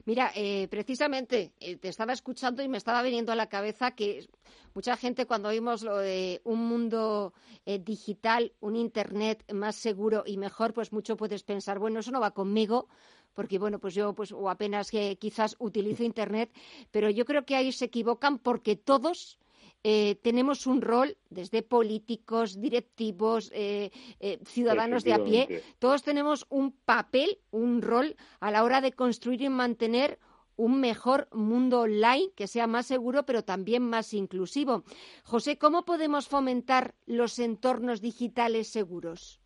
Mira, 0.05 0.33
precisamente 0.71 1.53
te 1.59 1.89
estaba 1.89 2.13
escuchando 2.13 2.63
y 2.63 2.69
me 2.69 2.79
estaba 2.79 3.03
viniendo 3.03 3.33
a 3.33 3.37
la 3.37 3.49
cabeza 3.49 3.93
que 3.93 4.27
mucha 4.75 4.97
gente 4.97 5.27
cuando 5.27 5.49
oímos 5.49 5.83
lo 5.83 5.99
de 5.99 6.41
un 6.45 6.67
mundo 6.67 7.33
digital, 7.65 8.53
un 8.61 8.77
Internet 8.77 9.45
más 9.53 9.77
seguro 9.77 10.25
y 10.27 10.37
mejor, 10.37 10.73
pues 10.73 10.93
mucho 10.93 11.17
puedes 11.17 11.43
pensar, 11.43 11.79
bueno, 11.79 12.01
eso 12.01 12.11
no 12.11 12.21
va 12.21 12.33
conmigo 12.33 12.89
porque 13.39 13.61
bueno, 13.61 13.79
pues 13.79 13.95
yo 13.95 14.15
pues 14.15 14.33
o 14.33 14.51
apenas 14.51 14.91
que 14.91 15.15
quizás 15.17 15.55
utilizo 15.61 16.03
internet, 16.13 16.51
pero 16.91 17.09
yo 17.09 17.25
creo 17.25 17.45
que 17.45 17.55
ahí 17.55 17.71
se 17.71 17.85
equivocan 17.85 18.39
porque 18.39 18.75
todos 18.75 19.39
eh, 19.85 20.17
tenemos 20.23 20.67
un 20.67 20.83
rol, 20.83 21.17
desde 21.31 21.63
políticos, 21.63 22.61
directivos, 22.61 23.51
eh, 23.55 23.91
eh, 24.21 24.39
ciudadanos 24.45 25.05
de 25.05 25.13
a 25.13 25.23
pie, 25.23 25.63
todos 25.79 26.03
tenemos 26.03 26.47
un 26.49 26.73
papel, 26.73 27.39
un 27.51 27.81
rol 27.83 28.17
a 28.41 28.51
la 28.51 28.65
hora 28.65 28.81
de 28.81 28.93
construir 28.93 29.43
y 29.43 29.49
mantener 29.49 30.19
un 30.57 30.81
mejor 30.81 31.29
mundo 31.33 31.83
online 31.83 32.33
que 32.35 32.49
sea 32.49 32.67
más 32.67 32.87
seguro, 32.87 33.25
pero 33.25 33.45
también 33.45 33.83
más 33.89 34.13
inclusivo. 34.13 34.83
José, 35.23 35.57
¿cómo 35.57 35.85
podemos 35.85 36.27
fomentar 36.27 36.97
los 37.07 37.39
entornos 37.39 38.01
digitales 38.01 38.69
seguros? 38.69 39.41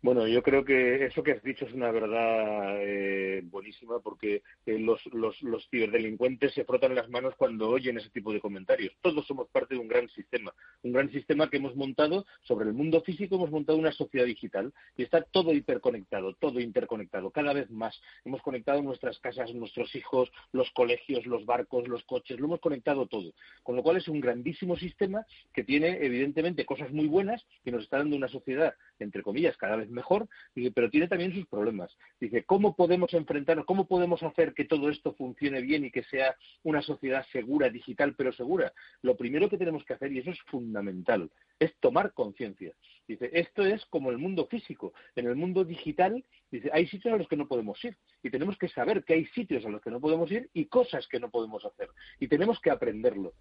Bueno, 0.00 0.28
yo 0.28 0.44
creo 0.44 0.64
que 0.64 1.06
eso 1.06 1.24
que 1.24 1.32
has 1.32 1.42
dicho 1.42 1.64
es 1.64 1.72
una 1.72 1.90
verdad 1.90 2.76
eh, 2.80 3.42
buenísima 3.42 3.98
porque 3.98 4.42
eh, 4.64 4.78
los, 4.78 5.04
los, 5.06 5.42
los, 5.42 5.68
ciberdelincuentes 5.70 6.54
se 6.54 6.64
frotan 6.64 6.94
las 6.94 7.08
manos 7.08 7.34
cuando 7.36 7.68
oyen 7.68 7.98
ese 7.98 8.08
tipo 8.10 8.32
de 8.32 8.40
comentarios. 8.40 8.92
Todos 9.02 9.26
somos 9.26 9.48
parte 9.48 9.74
de 9.74 9.80
un 9.80 9.88
gran 9.88 10.08
sistema, 10.08 10.54
un 10.84 10.92
gran 10.92 11.10
sistema 11.10 11.50
que 11.50 11.56
hemos 11.56 11.74
montado 11.74 12.26
sobre 12.42 12.68
el 12.68 12.74
mundo 12.74 13.00
físico, 13.00 13.34
hemos 13.34 13.50
montado 13.50 13.76
una 13.76 13.90
sociedad 13.90 14.24
digital 14.24 14.72
y 14.96 15.02
está 15.02 15.22
todo 15.22 15.52
hiperconectado, 15.52 16.32
todo 16.34 16.60
interconectado, 16.60 17.32
cada 17.32 17.52
vez 17.52 17.68
más. 17.68 18.00
Hemos 18.24 18.40
conectado 18.42 18.80
nuestras 18.82 19.18
casas, 19.18 19.52
nuestros 19.52 19.96
hijos, 19.96 20.30
los 20.52 20.70
colegios, 20.70 21.26
los 21.26 21.44
barcos, 21.44 21.88
los 21.88 22.04
coches, 22.04 22.38
lo 22.38 22.46
hemos 22.46 22.60
conectado 22.60 23.08
todo. 23.08 23.32
Con 23.64 23.74
lo 23.74 23.82
cual 23.82 23.96
es 23.96 24.06
un 24.06 24.20
grandísimo 24.20 24.76
sistema 24.76 25.26
que 25.52 25.64
tiene 25.64 25.98
evidentemente 26.02 26.64
cosas 26.64 26.92
muy 26.92 27.08
buenas 27.08 27.44
que 27.64 27.72
nos 27.72 27.82
está 27.82 27.98
dando 27.98 28.14
una 28.14 28.28
sociedad, 28.28 28.74
entre 29.04 29.22
comillas, 29.22 29.56
cada 29.56 29.76
vez 29.76 29.90
mejor, 29.90 30.28
pero 30.74 30.90
tiene 30.90 31.08
también 31.08 31.34
sus 31.34 31.46
problemas. 31.46 31.96
Dice, 32.20 32.44
¿cómo 32.44 32.74
podemos 32.76 33.12
enfrentarnos, 33.14 33.66
cómo 33.66 33.86
podemos 33.86 34.22
hacer 34.22 34.54
que 34.54 34.64
todo 34.64 34.88
esto 34.88 35.14
funcione 35.14 35.60
bien 35.60 35.84
y 35.84 35.90
que 35.90 36.02
sea 36.04 36.36
una 36.62 36.82
sociedad 36.82 37.24
segura, 37.32 37.70
digital, 37.70 38.14
pero 38.14 38.32
segura? 38.32 38.72
Lo 39.02 39.16
primero 39.16 39.48
que 39.48 39.58
tenemos 39.58 39.84
que 39.84 39.94
hacer, 39.94 40.12
y 40.12 40.18
eso 40.18 40.30
es 40.30 40.40
fundamental, 40.42 41.30
es 41.58 41.74
tomar 41.80 42.12
conciencia. 42.12 42.72
Dice, 43.06 43.30
esto 43.32 43.64
es 43.64 43.84
como 43.86 44.10
el 44.10 44.18
mundo 44.18 44.46
físico. 44.46 44.92
En 45.16 45.26
el 45.26 45.36
mundo 45.36 45.64
digital, 45.64 46.24
dice, 46.50 46.70
hay 46.72 46.86
sitios 46.86 47.14
a 47.14 47.16
los 47.16 47.28
que 47.28 47.36
no 47.36 47.48
podemos 47.48 47.82
ir. 47.84 47.96
Y 48.22 48.30
tenemos 48.30 48.58
que 48.58 48.68
saber 48.68 49.04
que 49.04 49.14
hay 49.14 49.26
sitios 49.26 49.64
a 49.64 49.70
los 49.70 49.80
que 49.80 49.90
no 49.90 50.00
podemos 50.00 50.30
ir 50.30 50.50
y 50.52 50.66
cosas 50.66 51.06
que 51.08 51.20
no 51.20 51.30
podemos 51.30 51.64
hacer. 51.64 51.88
Y 52.20 52.28
tenemos 52.28 52.60
que 52.60 52.70
aprenderlo. 52.70 53.32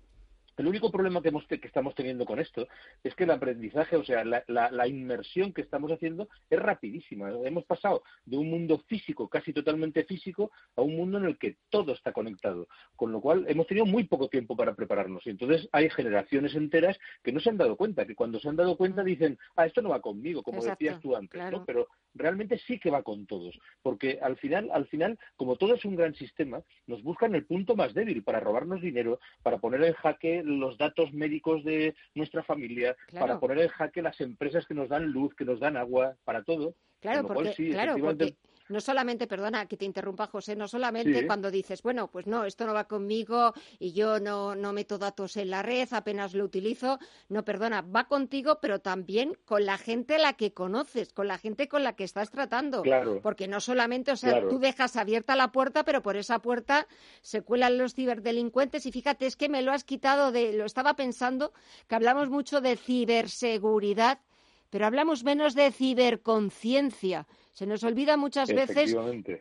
El 0.58 0.68
único 0.68 0.92
problema 0.92 1.22
que, 1.22 1.32
estamos 1.64 1.94
teniendo 1.94 2.26
con 2.26 2.40
esto 2.40 2.68
es 3.04 3.14
que 3.14 3.26
el 3.26 3.32
aprendizaje, 3.32 3.96
o 3.96 4.04
sea, 4.04 4.24
la, 4.26 4.88
inmersión 4.88 5.54
que 5.54 5.62
estamos 5.62 5.92
haciendo 5.92 6.28
es 6.50 6.60
rapidísima. 6.60 7.30
Hemos 7.44 7.66
pasado 7.66 8.04
de 8.26 8.38
un 8.38 8.50
mundo 8.50 8.80
físico, 8.88 9.30
casi 9.30 9.54
totalmente 9.54 10.04
físico, 10.04 10.52
a 10.76 10.82
un 10.82 10.96
mundo 10.96 11.20
en 11.20 11.26
el 11.26 11.38
que 11.38 11.58
todo 11.70 11.94
está 11.94 12.12
conectado. 12.12 12.68
Con 12.96 13.12
lo 13.12 13.22
cual, 13.22 13.46
hemos 13.48 13.68
tenido 13.68 13.86
muy 13.86 14.06
poco 14.06 14.30
tiempo 14.30 14.56
para 14.56 14.76
prepararnos. 14.76 15.28
Y 15.28 15.30
entonces 15.30 15.70
hay 15.72 15.92
generaciones 15.92 16.56
enteras 16.56 16.98
que 17.24 17.32
no 17.32 17.40
se 17.40 17.52
han 17.52 17.58
dado 17.58 17.76
cuenta, 17.76 18.08
que 18.08 18.16
cuando 18.16 18.40
se 18.40 18.50
han 18.50 18.56
dado 18.56 18.78
cuenta 18.78 19.04
dicen, 19.04 19.38
ah, 19.56 19.68
esto 19.68 19.84
no 19.84 19.90
va 19.90 20.02
conmigo, 20.02 20.42
como 20.42 20.64
decías 20.64 21.00
tú 21.00 21.16
antes, 21.16 21.40
¿no? 21.52 21.66
Pero 21.66 21.88
realmente 22.16 22.58
sí 22.66 22.80
que 22.80 22.90
va 22.90 23.04
con 23.04 23.28
todos. 23.28 23.60
Porque 23.84 24.18
al 24.24 24.38
final, 24.38 24.72
al 24.74 24.88
final, 24.88 25.20
como 25.36 25.56
todo 25.56 25.76
es 25.76 25.86
un 25.86 25.96
gran 25.96 26.16
sistema, 26.16 26.64
nos 26.88 27.04
buscan 27.04 27.36
el 27.36 27.46
punto 27.46 27.76
más 27.76 27.94
débil 27.94 28.24
para 28.24 28.40
robarnos 28.40 28.82
dinero, 28.82 29.20
para 29.44 29.60
poner 29.60 29.84
en 29.84 29.94
jaque 29.94 30.44
los 30.48 30.78
datos 30.78 31.14
médicos 31.14 31.64
de 31.64 31.96
nuestra 32.16 32.44
familia, 32.44 32.96
para 33.12 33.40
poner 33.40 33.60
en 33.60 33.70
jaque 33.70 34.02
las 34.02 34.20
empresas 34.22 34.66
que 34.66 34.74
nos 34.74 34.90
dan 34.90 35.12
luz, 35.12 35.34
que 35.36 35.46
nos 35.46 35.60
dan 35.60 35.78
agua, 35.78 36.16
para 36.24 36.44
todo. 36.44 36.76
Claro, 37.00 37.28
porque, 37.28 37.54
claro, 37.72 37.96
no 38.70 38.82
solamente, 38.82 39.28
perdona 39.28 39.66
que 39.68 39.78
te 39.78 39.86
interrumpa 39.86 40.28
José, 40.28 40.56
no 40.56 40.68
solamente 40.68 41.26
cuando 41.26 41.52
dices, 41.52 41.82
bueno, 41.82 42.10
pues 42.10 42.28
no, 42.28 42.46
esto 42.46 42.66
no 42.66 42.74
va 42.74 42.88
conmigo 42.88 43.54
y 43.80 43.94
yo 43.94 44.20
no, 44.20 44.56
no 44.56 44.74
meto 44.74 44.98
datos 44.98 45.38
en 45.38 45.50
la 45.50 45.62
red, 45.62 45.88
apenas 45.92 46.34
lo 46.34 46.44
utilizo, 46.44 47.00
no, 47.30 47.44
perdona, 47.44 47.82
va 47.82 48.08
contigo, 48.08 48.60
pero 48.62 48.80
también 48.80 49.38
con 49.46 49.66
la 49.66 49.78
gente 49.78 50.16
a 50.16 50.20
la 50.20 50.34
que 50.34 50.54
conoces, 50.54 51.14
con 51.14 51.28
la 51.28 51.38
gente 51.38 51.68
con 51.68 51.84
la 51.84 51.96
que 51.96 52.04
estás 52.04 52.30
tratando. 52.30 52.82
Claro. 52.82 53.22
Porque 53.22 53.48
no 53.48 53.60
solamente, 53.60 54.12
o 54.12 54.18
sea, 54.18 54.48
tú 54.48 54.60
dejas 54.60 54.96
abierta 54.96 55.36
la 55.36 55.52
puerta, 55.52 55.84
pero 55.84 56.02
por 56.02 56.18
esa 56.18 56.40
puerta 56.40 56.88
se 57.22 57.42
cuelan 57.42 57.78
los 57.78 57.94
ciberdelincuentes 57.94 58.86
y 58.86 58.92
fíjate, 58.92 59.26
es 59.26 59.36
que 59.36 59.50
me 59.50 59.62
lo 59.62 59.72
has 59.72 59.84
quitado 59.84 60.32
de, 60.32 60.54
lo 60.54 60.66
estaba 60.66 60.96
pensando, 60.96 61.54
que 61.88 61.96
hablamos 61.96 62.30
mucho 62.30 62.62
de 62.62 62.76
ciberseguridad, 62.76 64.20
pero 64.70 64.86
hablamos 64.86 65.24
menos 65.24 65.56
de 65.56 65.72
ciberconciencia. 65.72 67.28
Se 67.54 67.66
nos 67.66 67.84
olvida 67.84 68.18
muchas 68.18 68.50
veces 68.50 68.96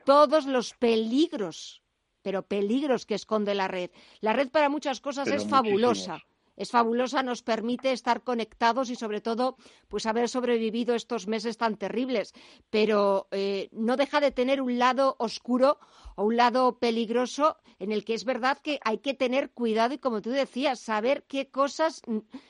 todos 0.04 0.46
los 0.46 0.74
peligros, 0.74 1.82
pero 2.22 2.42
peligros 2.42 3.06
que 3.06 3.14
esconde 3.14 3.54
la 3.54 3.68
red. 3.68 3.90
La 4.20 4.32
red 4.32 4.50
para 4.50 4.68
muchas 4.68 5.00
cosas 5.00 5.28
es 5.28 5.46
fabulosa. 5.46 6.22
Es 6.56 6.70
fabulosa, 6.70 7.22
nos 7.22 7.42
permite 7.42 7.92
estar 7.92 8.22
conectados 8.22 8.90
y 8.90 8.96
sobre 8.96 9.20
todo 9.20 9.56
pues 9.88 10.06
haber 10.06 10.28
sobrevivido 10.28 10.94
estos 10.94 11.26
meses 11.26 11.58
tan 11.58 11.76
terribles, 11.76 12.32
pero 12.70 13.28
eh, 13.30 13.68
no 13.72 13.96
deja 13.96 14.20
de 14.20 14.30
tener 14.30 14.60
un 14.60 14.78
lado 14.78 15.16
oscuro 15.18 15.78
o 16.16 16.24
un 16.24 16.36
lado 16.36 16.78
peligroso 16.78 17.56
en 17.78 17.92
el 17.92 18.04
que 18.04 18.14
es 18.14 18.24
verdad 18.24 18.58
que 18.62 18.80
hay 18.84 18.98
que 18.98 19.14
tener 19.14 19.50
cuidado 19.50 19.94
y 19.94 19.98
como 19.98 20.22
tú 20.22 20.30
decías, 20.30 20.80
saber 20.80 21.24
qué 21.28 21.48
cosas 21.48 22.02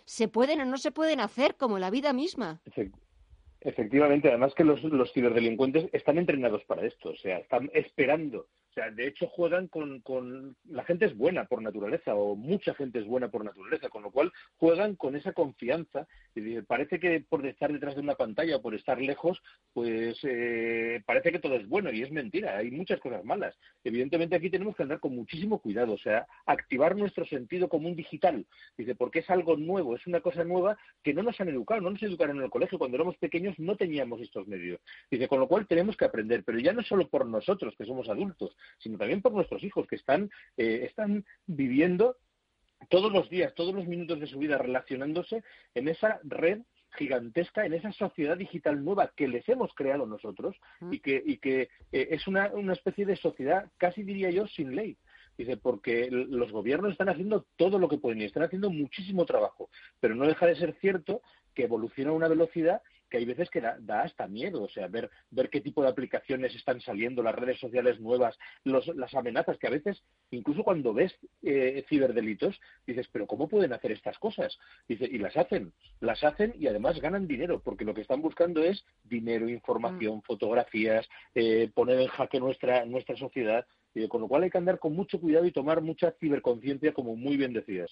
se 0.05 0.29
pueden 0.29 0.61
o 0.61 0.65
no 0.65 0.77
se 0.77 0.93
pueden 0.93 1.21
hacer, 1.21 1.57
como 1.57 1.79
la 1.79 1.91
vida 1.91 2.13
misma. 2.13 2.61
Efectivamente, 3.61 4.29
además 4.29 4.55
que 4.55 4.65
los, 4.65 4.81
ciberdelincuentes 5.13 5.89
están 5.93 6.19
entrenados 6.19 6.63
para 6.65 6.87
esto, 6.87 7.11
o 7.11 7.17
sea, 7.17 7.39
están 7.39 7.71
esperando 7.75 8.47
sea, 8.77 8.91
de 8.91 9.07
hecho 9.07 9.27
juegan 9.29 9.69
con, 9.69 10.01
con, 10.01 10.55
La 10.69 10.85
gente 10.85 11.07
es 11.07 11.17
buena 11.17 11.47
por 11.47 11.63
naturaleza, 11.63 12.15
o 12.15 12.37
mucha 12.37 12.75
gente 12.75 12.99
es 12.99 13.07
buena 13.07 13.29
por 13.29 13.45
naturaleza, 13.45 13.89
con 13.89 14.03
lo 14.03 14.11
cual 14.11 14.33
juegan 14.59 14.97
con 14.97 15.17
esa 15.17 15.33
confianza. 15.33 16.07
Y 16.35 16.61
parece 16.63 17.01
que 17.01 17.25
por 17.27 17.45
estar 17.47 17.73
detrás 17.73 17.95
de 17.95 18.03
una 18.03 18.15
pantalla 18.15 18.61
por 18.61 18.75
estar 18.75 19.01
lejos, 19.01 19.43
pues 19.73 20.19
eh, 20.23 21.03
parece 21.07 21.33
que 21.33 21.39
todo 21.39 21.55
es 21.55 21.67
bueno 21.67 21.91
y 21.91 22.03
es 22.03 22.11
mentira, 22.11 22.59
hay 22.59 22.71
muchas 22.71 23.01
cosas 23.01 23.25
malas. 23.25 23.57
Evidentemente 23.83 24.37
aquí 24.37 24.51
tenemos 24.51 24.77
que 24.77 24.83
andar 24.83 25.01
con 25.01 25.15
muchísimo 25.17 25.59
cuidado, 25.61 25.95
o 25.95 25.99
sea, 25.99 26.27
activar 26.45 26.97
nuestro 26.97 27.25
sentido 27.25 27.69
común 27.69 27.97
digital. 27.97 28.45
Dice, 28.77 28.95
porque 28.95 29.21
es 29.21 29.31
algo 29.31 29.57
nuevo, 29.57 29.97
es 29.97 30.07
una 30.07 30.21
cosa 30.21 30.45
nueva 30.45 30.77
que 31.03 31.15
no 31.15 31.23
nos 31.23 31.41
han 31.41 31.49
educado, 31.49 31.81
no 31.81 31.91
nos 31.91 32.03
educaron 32.03 32.37
en 32.37 32.45
el 32.45 32.51
colegio. 32.51 32.79
Cuando 32.79 32.97
éramos 32.97 33.17
pequeños 33.17 33.59
no 33.59 33.77
teníamos 33.77 34.21
estos 34.21 34.47
medios. 34.47 34.81
Dice, 35.11 35.29
con 35.29 35.41
lo 35.41 35.49
cual 35.49 35.67
tenemos 35.67 35.97
que 35.97 36.05
aprender, 36.05 36.45
pero 36.45 36.59
ya 36.59 36.75
no 36.75 36.83
solo 36.83 37.09
por 37.09 37.27
nosotros, 37.27 37.75
que 37.77 37.87
somos 37.87 38.09
adultos, 38.11 38.55
sino 38.79 38.99
también 38.99 39.23
por 39.23 39.33
nuestros 39.33 39.63
hijos 39.65 39.87
que 39.87 39.97
están, 39.97 40.31
eh, 40.57 40.85
están 40.85 41.25
viviendo 41.47 42.17
todos 42.89 43.13
los 43.13 43.29
días, 43.31 43.55
todos 43.55 43.75
los 43.75 43.87
minutos 43.87 44.21
de 44.21 44.27
su 44.27 44.39
vida 44.39 44.59
relacionándose 44.59 45.43
en 45.75 45.89
esa 45.89 46.21
red 46.25 46.61
gigantesca 46.97 47.65
en 47.65 47.75
esa 47.75 47.93
sociedad 47.93 48.37
digital 48.37 48.83
nueva 48.83 49.13
que 49.15 49.29
les 49.29 49.49
hemos 49.49 49.73
creado 49.75 50.07
nosotros 50.07 50.57
y 50.91 51.01
que, 51.01 51.23
y 51.25 51.39
que 51.39 51.69
eh, 51.93 52.09
es 52.11 52.27
una, 52.27 52.49
una 52.55 52.73
especie 52.73 53.07
de 53.07 53.17
sociedad, 53.17 53.71
casi 53.77 54.03
diría 54.03 54.31
yo, 54.31 54.47
sin 54.47 54.75
ley. 54.75 54.97
Dice, 55.37 55.59
porque 55.59 56.09
los 56.11 56.51
gobiernos 56.51 56.93
están 56.93 57.11
haciendo 57.11 57.45
todo 57.57 57.79
lo 57.79 57.89
que 57.89 57.99
pueden 57.99 58.23
y 58.23 58.25
están 58.25 58.45
haciendo 58.45 58.71
muchísimo 58.71 59.27
trabajo, 59.27 59.69
pero 60.01 60.15
no 60.15 60.27
deja 60.27 60.47
de 60.47 60.57
ser 60.57 60.75
cierto 60.81 61.21
que 61.55 61.65
evoluciona 61.65 62.11
a 62.11 62.15
una 62.15 62.29
velocidad 62.29 62.81
que 63.11 63.19
hay 63.19 63.25
veces 63.25 63.51
que 63.51 63.61
da, 63.61 64.03
hasta 64.03 64.27
miedo, 64.27 64.63
o 64.63 64.69
sea, 64.69 64.89
ver, 64.89 65.11
ver 65.31 65.51
qué 65.51 65.61
tipo 65.61 65.83
de 65.83 65.89
aplicaciones 65.89 66.55
están 66.55 66.81
saliendo, 66.81 67.23
las 67.23 67.35
redes 67.35 67.59
sociales 67.59 68.01
nuevas, 68.01 68.37
las 68.65 69.15
amenazas, 69.15 69.59
que 69.59 69.67
a 69.67 69.71
veces, 69.71 70.03
incluso 70.31 70.65
cuando 70.65 70.93
ves 70.93 71.17
eh, 71.43 71.85
ciberdelitos, 71.89 72.61
dices, 72.87 73.09
pero 73.13 73.27
¿cómo 73.27 73.49
pueden 73.49 73.73
hacer 73.73 73.93
estas 73.93 74.19
cosas? 74.19 74.59
Dice, 74.89 75.05
y 75.05 75.19
las 75.19 75.37
hacen, 75.37 75.73
las 76.01 76.23
hacen 76.25 76.55
y 76.59 76.67
además 76.67 77.01
ganan 77.01 77.27
dinero, 77.27 77.61
porque 77.63 77.85
lo 77.85 77.95
que 77.95 78.03
están 78.03 78.23
buscando 78.23 78.63
es 78.63 78.85
dinero, 79.05 79.49
información, 79.49 80.19
mm. 80.19 80.23
fotografías, 80.23 81.09
eh, 81.35 81.71
poner 81.75 82.01
en 82.01 82.09
jaque 82.09 82.41
nuestra, 82.41 82.85
nuestra 82.85 83.17
sociedad 83.17 83.67
con 84.09 84.21
lo 84.21 84.29
cual 84.29 84.43
hay 84.43 84.51
que 84.51 84.59
andar 84.59 84.79
con 84.79 84.95
mucho 84.95 85.21
cuidado 85.21 85.47
y 85.47 85.53
tomar 85.53 85.81
mucha 85.81 86.13
ciberconciencia, 86.21 86.93
como 86.93 87.17
muy 87.17 87.37
bien 87.37 87.53
decías. 87.53 87.91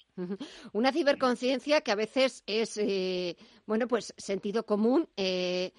Una 0.73 0.93
ciberconciencia 0.93 1.81
que 1.81 1.93
a 1.93 1.97
veces 1.97 2.43
es, 2.47 2.77
eh, 2.77 3.37
bueno, 3.67 3.89
pues 3.89 4.13
sentido 4.17 4.67
común. 4.67 5.09
Eh, 5.17 5.73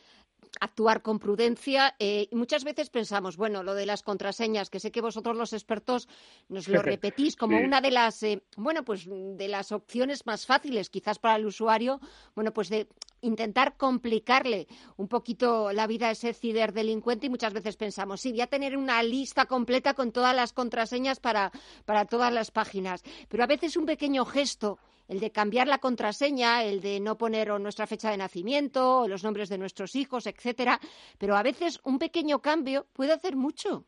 actuar 0.59 1.01
con 1.01 1.19
prudencia. 1.19 1.95
Eh, 1.99 2.27
y 2.31 2.35
muchas 2.35 2.63
veces 2.63 2.89
pensamos, 2.89 3.37
bueno, 3.37 3.63
lo 3.63 3.73
de 3.73 3.85
las 3.85 4.03
contraseñas, 4.03 4.69
que 4.69 4.79
sé 4.79 4.91
que 4.91 5.01
vosotros 5.01 5.35
los 5.35 5.53
expertos 5.53 6.07
nos 6.49 6.67
lo 6.67 6.81
repetís 6.83 7.35
como 7.35 7.57
una 7.57 7.81
de 7.81 7.91
las, 7.91 8.21
eh, 8.23 8.43
bueno, 8.57 8.83
pues 8.83 9.05
de 9.07 9.47
las 9.47 9.71
opciones 9.71 10.25
más 10.25 10.45
fáciles, 10.45 10.89
quizás 10.89 11.19
para 11.19 11.35
el 11.35 11.45
usuario, 11.45 11.99
bueno, 12.35 12.53
pues 12.53 12.69
de 12.69 12.87
intentar 13.21 13.75
complicarle 13.77 14.67
un 14.97 15.07
poquito 15.07 15.71
la 15.73 15.87
vida 15.87 16.09
a 16.09 16.11
ese 16.11 16.33
ciberdelincuente 16.33 17.25
y 17.25 17.29
muchas 17.29 17.53
veces 17.53 17.75
pensamos, 17.75 18.21
sí, 18.21 18.31
voy 18.31 18.41
a 18.41 18.47
tener 18.47 18.77
una 18.77 19.01
lista 19.03 19.45
completa 19.45 19.93
con 19.93 20.11
todas 20.11 20.35
las 20.35 20.53
contraseñas 20.53 21.19
para, 21.19 21.51
para 21.85 22.05
todas 22.05 22.31
las 22.31 22.51
páginas. 22.51 23.03
Pero 23.27 23.43
a 23.43 23.47
veces 23.47 23.77
un 23.77 23.85
pequeño 23.85 24.25
gesto 24.25 24.77
el 25.07 25.19
de 25.19 25.31
cambiar 25.31 25.67
la 25.67 25.79
contraseña, 25.79 26.63
el 26.63 26.81
de 26.81 26.99
no 26.99 27.17
poner 27.17 27.49
nuestra 27.59 27.87
fecha 27.87 28.11
de 28.11 28.17
nacimiento, 28.17 29.01
o 29.01 29.07
los 29.07 29.23
nombres 29.23 29.49
de 29.49 29.57
nuestros 29.57 29.95
hijos, 29.95 30.27
etcétera, 30.27 30.79
pero 31.17 31.35
a 31.35 31.43
veces 31.43 31.79
un 31.83 31.99
pequeño 31.99 32.41
cambio 32.41 32.87
puede 32.93 33.13
hacer 33.13 33.35
mucho 33.35 33.85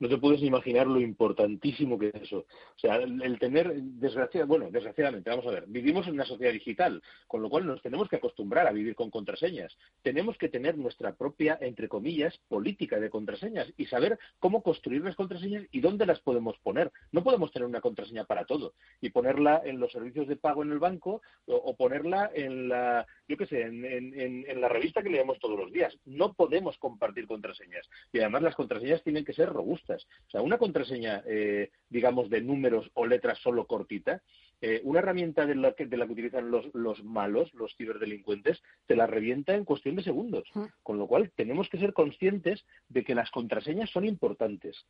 no 0.00 0.08
te 0.08 0.18
puedes 0.18 0.42
imaginar 0.42 0.86
lo 0.86 1.00
importantísimo 1.00 1.98
que 1.98 2.08
es 2.08 2.14
eso. 2.14 2.38
O 2.76 2.78
sea, 2.78 2.96
el, 2.96 3.38
tener, 3.38 3.74
desgraciadamente, 3.74 4.44
bueno, 4.44 4.70
desgraciadamente, 4.70 5.30
vamos 5.30 5.46
a 5.46 5.50
ver, 5.50 5.64
vivimos 5.66 6.06
en 6.06 6.14
una 6.14 6.24
sociedad 6.24 6.52
digital, 6.52 7.02
con 7.26 7.42
lo 7.42 7.50
cual 7.50 7.66
nos 7.66 7.82
tenemos 7.82 8.08
que 8.08 8.16
acostumbrar 8.16 8.66
a 8.66 8.72
vivir 8.72 8.94
con 8.94 9.10
contraseñas. 9.10 9.76
Tenemos 10.02 10.38
que 10.38 10.48
tener 10.48 10.78
nuestra 10.78 11.14
propia, 11.14 11.58
entre 11.60 11.88
comillas, 11.88 12.38
política 12.48 13.00
de 13.00 13.10
contraseñas 13.10 13.72
y 13.76 13.86
saber 13.86 14.18
cómo 14.38 14.62
construir 14.62 15.02
las 15.02 15.16
contraseñas 15.16 15.64
y 15.72 15.80
dónde 15.80 16.06
las 16.06 16.20
podemos 16.20 16.56
poner. 16.58 16.92
No 17.12 17.24
podemos 17.24 17.50
tener 17.50 17.66
una 17.66 17.80
contraseña 17.80 18.24
para 18.24 18.44
todo 18.44 18.74
y 19.00 19.10
ponerla 19.10 19.62
en 19.64 19.80
los 19.80 19.92
servicios 19.92 20.28
de 20.28 20.36
pago 20.36 20.62
en 20.62 20.72
el 20.72 20.78
banco 20.78 21.22
o, 21.46 21.76
ponerla 21.76 22.30
en 22.34 22.68
la, 22.68 23.06
yo 23.28 23.36
qué 23.36 23.46
sé, 23.46 23.62
en, 23.62 23.84
en 23.84 24.60
la 24.60 24.68
revista 24.68 25.02
que 25.02 25.10
leemos 25.10 25.38
todos 25.38 25.58
los 25.58 25.72
días. 25.72 25.96
No 26.04 26.34
podemos 26.34 26.76
compartir 26.78 27.26
contraseñas 27.26 27.88
y 28.12 28.18
además 28.20 28.42
las 28.42 28.54
contraseñas 28.54 29.02
tienen 29.02 29.24
que 29.24 29.32
ser 29.32 29.48
robustas 29.48 29.87
o 29.94 30.30
sea, 30.30 30.42
una 30.42 30.58
contraseña, 30.58 31.22
eh, 31.26 31.70
digamos, 31.88 32.30
de 32.30 32.40
números 32.40 32.90
o 32.94 33.06
letras 33.06 33.38
solo 33.38 33.66
cortita, 33.66 34.22
eh, 34.60 34.80
una 34.84 34.98
herramienta 34.98 35.46
de 35.46 35.54
la, 35.54 35.72
que, 35.72 35.86
de 35.86 35.96
la 35.96 36.06
que 36.06 36.12
utilizan 36.12 36.50
los, 36.50 36.66
los 36.74 37.02
malos, 37.04 37.52
los 37.54 37.76
ciberdelincuentes, 37.76 38.60
te 38.86 38.96
la 38.96 39.06
revienta 39.06 39.54
en 39.54 39.64
cuestión 39.64 39.94
de 39.96 40.02
segundos. 40.02 40.48
Con 40.82 40.98
lo 40.98 41.06
cual, 41.06 41.30
tenemos 41.36 41.68
que 41.68 41.78
ser 41.78 41.92
conscientes 41.92 42.64
de 42.88 43.04
que 43.04 43.14
las 43.14 43.30
contraseñas 43.30 43.90
son 43.90 44.04
importantes. 44.04 44.84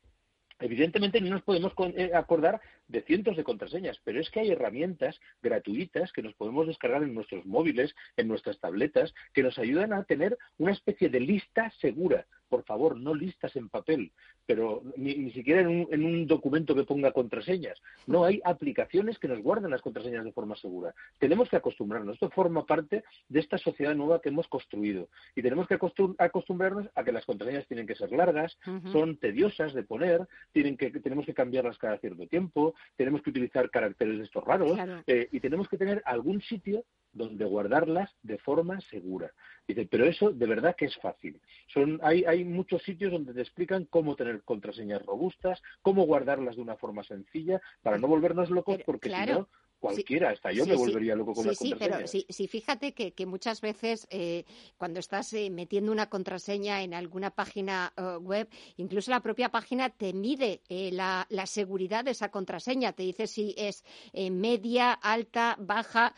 Evidentemente 0.61 1.21
no 1.21 1.31
nos 1.31 1.43
podemos 1.43 1.73
eh, 1.95 2.11
acordar 2.15 2.61
de 2.89 3.03
cientos 3.03 3.37
de 3.37 3.45
contraseñas, 3.45 4.01
pero 4.05 4.21
es 4.21 4.31
que 4.31 4.41
hay 4.41 4.51
herramientas 4.51 5.21
gratuitas 5.43 6.13
que 6.13 6.23
nos 6.23 6.35
podemos 6.35 6.67
descargar 6.67 7.03
en 7.03 7.15
nuestros 7.15 7.45
móviles, 7.47 7.95
en 8.17 8.29
nuestras 8.29 8.59
tabletas, 8.59 9.15
que 9.33 9.43
nos 9.43 9.59
ayudan 9.59 9.93
a 9.93 10.05
tener 10.05 10.37
una 10.59 10.73
especie 10.73 11.09
de 11.09 11.21
lista 11.21 11.71
segura. 11.81 12.27
Por 12.49 12.65
favor, 12.65 12.97
no 12.97 13.15
listas 13.15 13.55
en 13.57 13.69
papel, 13.69 14.11
pero 14.47 14.83
ni, 14.97 15.31
siquiera 15.33 15.61
en 15.61 15.69
un, 15.69 15.89
en 15.91 16.05
un, 16.05 16.27
documento 16.27 16.75
que 16.75 16.85
ponga 16.85 17.13
contraseñas. 17.13 17.79
No, 18.07 18.25
hay 18.25 18.41
aplicaciones 18.43 19.19
que 19.19 19.29
nos 19.29 19.43
guardan 19.43 19.71
las 19.71 19.83
contraseñas 19.83 20.25
de 20.25 20.33
forma 20.33 20.57
segura. 20.57 20.95
Tenemos 21.19 21.51
que 21.51 21.57
acostumbrarnos. 21.57 22.15
Esto 22.15 22.31
forma 22.31 22.65
parte 22.65 23.05
de 23.29 23.41
esta 23.41 23.59
sociedad 23.59 23.95
nueva 23.95 24.23
que 24.23 24.31
hemos 24.31 24.49
construido. 24.49 25.09
Y 25.37 25.43
tenemos 25.43 25.69
que 25.69 25.79
acostumbrarnos 26.19 26.89
a 26.95 27.05
que 27.05 27.13
las 27.13 27.27
contraseñas 27.27 27.67
tienen 27.67 27.87
que 27.87 27.95
ser 27.95 28.11
largas, 28.13 28.57
son 28.93 29.19
tediosas 29.19 29.75
de 29.75 29.83
poner, 29.83 30.27
tienen 30.53 30.77
que, 30.77 30.91
tenemos 30.91 31.27
que 31.27 31.35
cambiarlas 31.35 31.77
cada 31.77 31.99
cierto 31.99 32.27
tiempo, 32.27 32.75
tenemos 32.97 33.23
que 33.23 33.31
utilizar 33.31 33.71
caracteres 33.71 34.19
de 34.19 34.25
estos 34.25 34.45
raros 34.45 34.79
eh, 35.07 35.29
y 35.33 35.41
tenemos 35.41 35.69
que 35.69 35.79
tener 35.79 36.03
algún 36.05 36.41
sitio 36.43 36.85
donde 37.13 37.45
guardarlas 37.45 38.15
de 38.23 38.39
forma 38.39 38.81
segura. 38.83 39.33
Dice, 39.67 39.87
pero 39.91 40.05
eso 40.05 40.31
de 40.31 40.47
verdad 40.47 40.77
que 40.77 40.87
es 40.87 40.97
fácil. 40.99 41.41
Son, 41.67 41.99
hay, 42.03 42.25
hay 42.25 42.45
muchos 42.45 42.83
sitios 42.83 43.13
donde 43.13 43.35
te 43.35 43.41
explican 43.41 43.87
cómo 43.87 44.15
tener 44.15 44.43
contraseñas 44.43 45.05
robustas, 45.05 45.61
cómo 45.83 46.05
guardarlas 46.05 46.57
de 46.57 46.63
una 46.63 46.77
forma 46.77 47.03
sencilla, 47.03 47.61
para 47.83 47.99
no 47.99 48.09
volvernos 48.09 48.51
locos, 48.51 48.79
porque 48.85 49.11
si 49.11 49.33
no, 49.33 49.49
cualquiera, 49.79 50.31
hasta 50.31 50.53
yo 50.53 50.67
me 50.67 50.75
volvería 50.75 51.15
loco 51.15 51.35
con 51.35 51.45
sí, 51.45 51.55
Sí, 51.55 51.75
pero 51.79 52.07
sí, 52.07 52.49
fíjate 52.49 52.93
que, 52.93 53.13
que 53.13 53.27
muchas 53.27 53.61
veces 53.61 54.07
eh, 54.11 54.45
cuando 54.77 55.01
estás 55.01 55.33
eh, 55.33 55.51
metiendo 55.51 55.93
una 55.93 56.09
contraseña 56.09 56.83
en 56.83 56.95
alguna 56.95 57.31
página 57.31 57.93
eh, 57.97 58.17
web, 58.17 58.49
incluso 58.77 59.11
la 59.11 59.21
propia 59.21 59.51
página 59.51 59.91
te 59.91 60.13
mide 60.13 60.61
la, 60.69 61.27
la, 61.31 61.47
seguridad 61.47 62.05
de 62.05 62.13
esa 62.13 62.31
contraseña, 62.31 62.93
te 62.93 63.03
dice 63.03 63.27
si 63.27 63.55
es 63.57 63.85
media, 64.13 64.93
alta, 64.93 65.57
baja, 65.59 66.15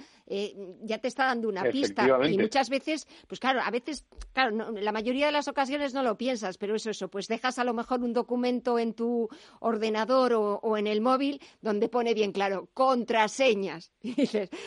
ya 0.82 0.98
te 0.98 1.08
está 1.08 1.26
dando 1.26 1.48
una 1.48 1.64
pista. 1.64 2.06
Y 2.28 2.38
muchas 2.38 2.70
veces, 2.70 3.06
pues 3.26 3.40
claro, 3.40 3.60
a 3.62 3.70
veces, 3.70 4.06
claro, 4.32 4.72
la 4.72 4.92
mayoría 4.92 5.26
de 5.26 5.32
las 5.32 5.48
ocasiones 5.48 5.92
no 5.92 6.02
lo 6.02 6.16
piensas, 6.16 6.56
pero 6.56 6.76
eso, 6.76 6.90
eso, 6.90 7.08
pues 7.08 7.28
dejas 7.28 7.58
a 7.58 7.64
lo 7.64 7.74
mejor 7.74 8.00
un 8.00 8.12
documento 8.12 8.78
en 8.78 8.94
tu 8.94 9.28
ordenador 9.60 10.32
o, 10.34 10.60
o 10.62 10.76
en 10.76 10.86
el 10.86 11.00
móvil 11.00 11.40
donde 11.60 11.88
pone 11.88 12.14
bien 12.14 12.32
claro, 12.32 12.68
contraseña 12.74 13.49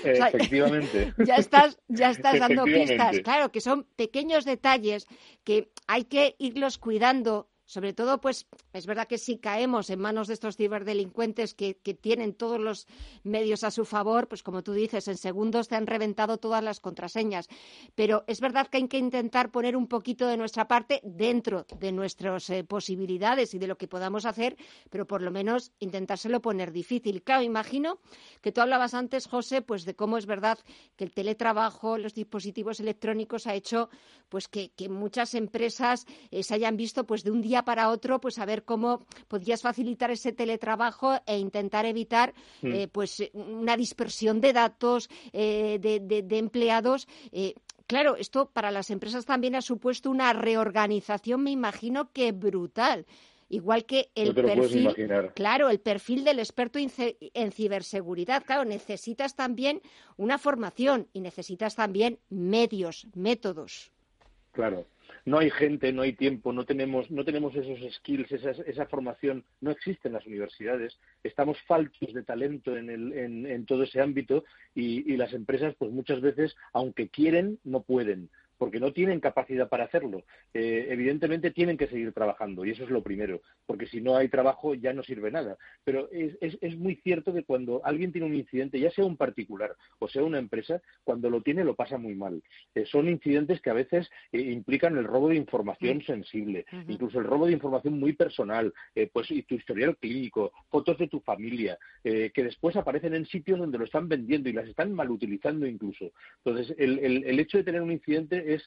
Efectivamente. 0.04 1.14
ya 1.26 1.36
estás, 1.36 1.80
ya 1.88 2.10
estás 2.12 2.40
dando 2.40 2.66
pistas. 2.66 3.20
Claro, 3.20 3.52
que 3.52 3.62
son 3.62 3.86
pequeños 3.96 4.46
detalles 4.46 5.08
que 5.44 5.72
hay 5.88 6.06
que 6.06 6.36
irlos 6.40 6.78
cuidando 6.78 7.50
sobre 7.74 7.94
todo, 7.94 8.22
pues 8.22 8.46
es 8.72 8.86
verdad 8.86 9.08
que 9.08 9.18
si 9.18 9.40
caemos 9.40 9.90
en 9.90 10.00
manos 10.00 10.28
de 10.28 10.36
estos 10.36 10.58
ciberdelincuentes 10.58 11.56
que, 11.56 11.76
que, 11.78 11.96
tienen 11.96 12.34
todos 12.34 12.60
los 12.60 12.88
medios 13.24 13.64
a 13.64 13.72
su 13.72 13.84
favor, 13.84 14.28
pues 14.28 14.44
como 14.44 14.62
tú 14.62 14.74
dices, 14.74 15.08
en 15.08 15.18
segundos 15.18 15.68
te 15.68 15.76
han 15.76 15.88
reventado 15.88 16.38
todas 16.38 16.64
las 16.64 16.80
contraseñas. 16.80 17.48
Pero 17.96 18.24
es 18.28 18.42
verdad 18.42 18.68
que 18.68 18.78
hay 18.78 18.88
que 18.88 19.00
intentar 19.00 19.52
poner 19.52 19.76
un 19.76 19.88
poquito 19.88 20.28
de 20.28 20.38
nuestra 20.38 20.68
parte 20.68 21.02
dentro 21.04 21.66
de 21.80 21.92
nuestras 21.92 22.50
eh, 22.52 22.64
posibilidades 22.64 23.54
y 23.56 23.60
de 23.60 23.68
lo 23.68 23.78
que 23.78 23.88
podamos 23.88 24.26
hacer, 24.26 24.56
pero 24.92 25.08
por 25.08 25.24
lo 25.24 25.32
menos 25.32 25.72
intentárselo 25.80 26.42
poner 26.42 26.72
difícil. 26.72 27.24
Claro, 27.24 27.42
imagino 27.42 28.00
que 28.42 28.52
tú 28.52 28.62
hablabas 28.62 28.94
antes, 28.94 29.28
José, 29.28 29.64
pues 29.64 29.84
de 29.86 29.96
cómo 29.96 30.20
es 30.20 30.28
verdad 30.28 30.60
que 30.96 31.06
el 31.06 31.12
teletrabajo, 31.12 31.98
los 31.98 32.14
dispositivos 32.14 32.80
electrónicos 32.80 33.48
ha 33.48 33.56
hecho 33.56 33.90
pues 34.30 34.48
que, 34.48 34.72
muchas 34.90 35.34
empresas 35.34 36.06
eh, 36.30 36.44
se 36.44 36.54
hayan 36.54 36.78
visto 36.78 37.06
pues 37.06 37.24
de 37.24 37.32
un 37.32 37.42
día 37.42 37.63
para 37.64 37.90
otro, 37.90 38.20
pues 38.20 38.40
a 38.40 38.46
ver 38.46 38.64
cómo 38.64 39.06
podías 39.28 39.62
facilitar 39.62 40.12
ese 40.12 40.32
teletrabajo 40.32 41.20
e 41.26 41.38
intentar 41.38 41.86
evitar 41.86 42.34
mm. 42.62 42.72
eh, 42.74 42.88
pues 42.92 43.24
una 43.34 43.78
dispersión 43.78 44.42
de 44.42 44.54
datos 44.54 45.10
eh, 45.32 45.80
de, 45.80 46.38
empleados. 46.38 47.08
Eh, 47.32 47.56
claro, 47.88 48.16
esto 48.16 48.50
para 48.50 48.72
las 48.72 48.90
empresas 48.90 49.26
también 49.26 49.56
ha 49.56 49.62
supuesto 49.62 50.10
una 50.10 50.34
reorganización, 50.34 51.44
me 51.44 51.52
imagino 51.52 52.12
que 52.12 52.32
brutal. 52.32 53.06
igual 53.50 53.86
que 53.86 54.10
el 54.16 54.34
perfil, 54.34 54.90
claro, 55.36 55.70
el 55.70 55.80
perfil 55.80 56.24
del 56.24 56.40
experto 56.40 56.80
en 56.80 57.52
ciberseguridad. 57.52 58.44
Claro, 58.46 58.66
necesitas 58.66 59.36
también 59.36 59.82
una 60.18 60.38
formación 60.38 61.08
y 61.14 61.22
necesitas 61.22 61.76
también 61.76 62.20
medios, 62.30 63.08
métodos. 63.14 63.92
Claro 64.52 64.86
no 65.26 65.40
hay 65.40 65.50
gente, 65.52 65.94
no 65.94 66.02
hay 66.02 66.14
tiempo, 66.14 66.52
no 66.52 66.66
tenemos, 66.66 67.10
no 67.10 67.24
tenemos 67.24 67.56
esos 67.56 67.80
skills, 67.96 68.32
esa, 68.32 68.86
formación, 68.88 69.46
no 69.62 69.72
existe 69.72 70.08
en 70.08 70.16
las 70.16 70.26
universidades, 70.26 70.98
estamos 71.24 71.58
faltos 71.62 72.14
de 72.14 72.24
talento 72.24 72.76
en, 72.76 72.90
el, 72.90 73.14
en, 73.14 73.66
todo 73.66 73.84
ese 73.84 74.02
ámbito 74.02 74.44
y, 74.76 75.12
y, 75.12 75.18
las 75.18 75.34
empresas, 75.34 75.76
pues 75.78 75.92
muchas 75.92 76.20
veces, 76.22 76.56
aunque 76.74 77.08
quieren, 77.08 77.60
no 77.64 77.82
pueden 77.84 78.30
porque 78.58 78.80
no 78.80 78.94
tienen 78.94 79.20
capacidad 79.20 79.70
para 79.70 79.86
hacerlo. 79.86 80.24
Eh, 80.54 80.88
evidentemente 80.90 81.52
tienen 81.52 81.78
que 81.78 81.88
seguir 81.88 82.14
trabajando 82.14 82.66
y 82.66 82.72
eso 82.72 82.84
es 82.84 82.90
lo 82.90 83.04
primero, 83.04 83.42
porque 83.66 83.88
si 83.88 84.02
no 84.02 84.16
hay 84.16 84.30
trabajo 84.30 84.74
ya 84.76 84.94
no 84.94 85.04
sirve 85.04 85.32
nada. 85.32 85.58
Pero 85.84 86.10
es, 86.12 86.38
es, 86.40 86.78
muy 86.78 86.96
cierto 86.98 87.34
que 87.34 87.44
cuando 87.44 87.82
alguien 87.86 88.12
tiene 88.12 88.28
un 88.28 88.36
incidente, 88.36 88.80
ya 88.80 88.92
sea 88.92 89.06
un 89.06 89.18
particular 89.18 89.76
o 90.00 90.08
sea 90.08 90.24
una 90.24 90.40
empresa, 90.40 90.82
cuando 91.04 91.30
lo 91.30 91.42
tiene 91.42 91.64
lo 91.64 91.76
pasa 91.76 91.98
muy 91.98 92.16
mal. 92.16 92.42
Eh, 92.76 92.86
son 92.86 93.08
incidentes 93.08 93.62
que 93.62 93.70
a 93.70 93.74
veces 93.74 94.10
eh, 94.32 94.40
implican 94.40 94.98
el 94.98 95.06
robo 95.06 95.30
de 95.30 95.36
información 95.36 96.02
sensible, 96.02 96.66
incluso 96.88 97.20
el 97.20 97.26
robo 97.26 97.46
de 97.48 97.54
información 97.54 98.00
muy 98.00 98.14
personal, 98.14 98.74
pues 99.12 99.32
y 99.32 99.44
tu 99.44 99.56
historial 99.56 99.98
clínico, 99.98 100.52
fotos 100.70 100.98
de 100.98 101.08
tu 101.08 101.20
familia, 101.20 101.78
que 102.04 102.32
después 102.36 102.76
aparecen 102.76 103.14
en 103.14 103.26
sitios 103.26 103.60
donde 103.60 103.78
lo 103.78 103.86
están 103.86 104.08
vendiendo 104.08 104.50
y 104.50 104.54
las 104.54 104.68
están 104.68 104.94
mal 104.94 105.10
utilizando 105.10 105.66
incluso. 105.66 106.12
Entonces, 106.44 106.76
el, 106.78 107.00
el, 107.00 107.24
el 107.24 107.40
hecho 107.40 107.58
de 107.58 107.64
tener 107.64 107.82
un 107.82 107.92
incidente 107.92 108.43
es, 108.46 108.64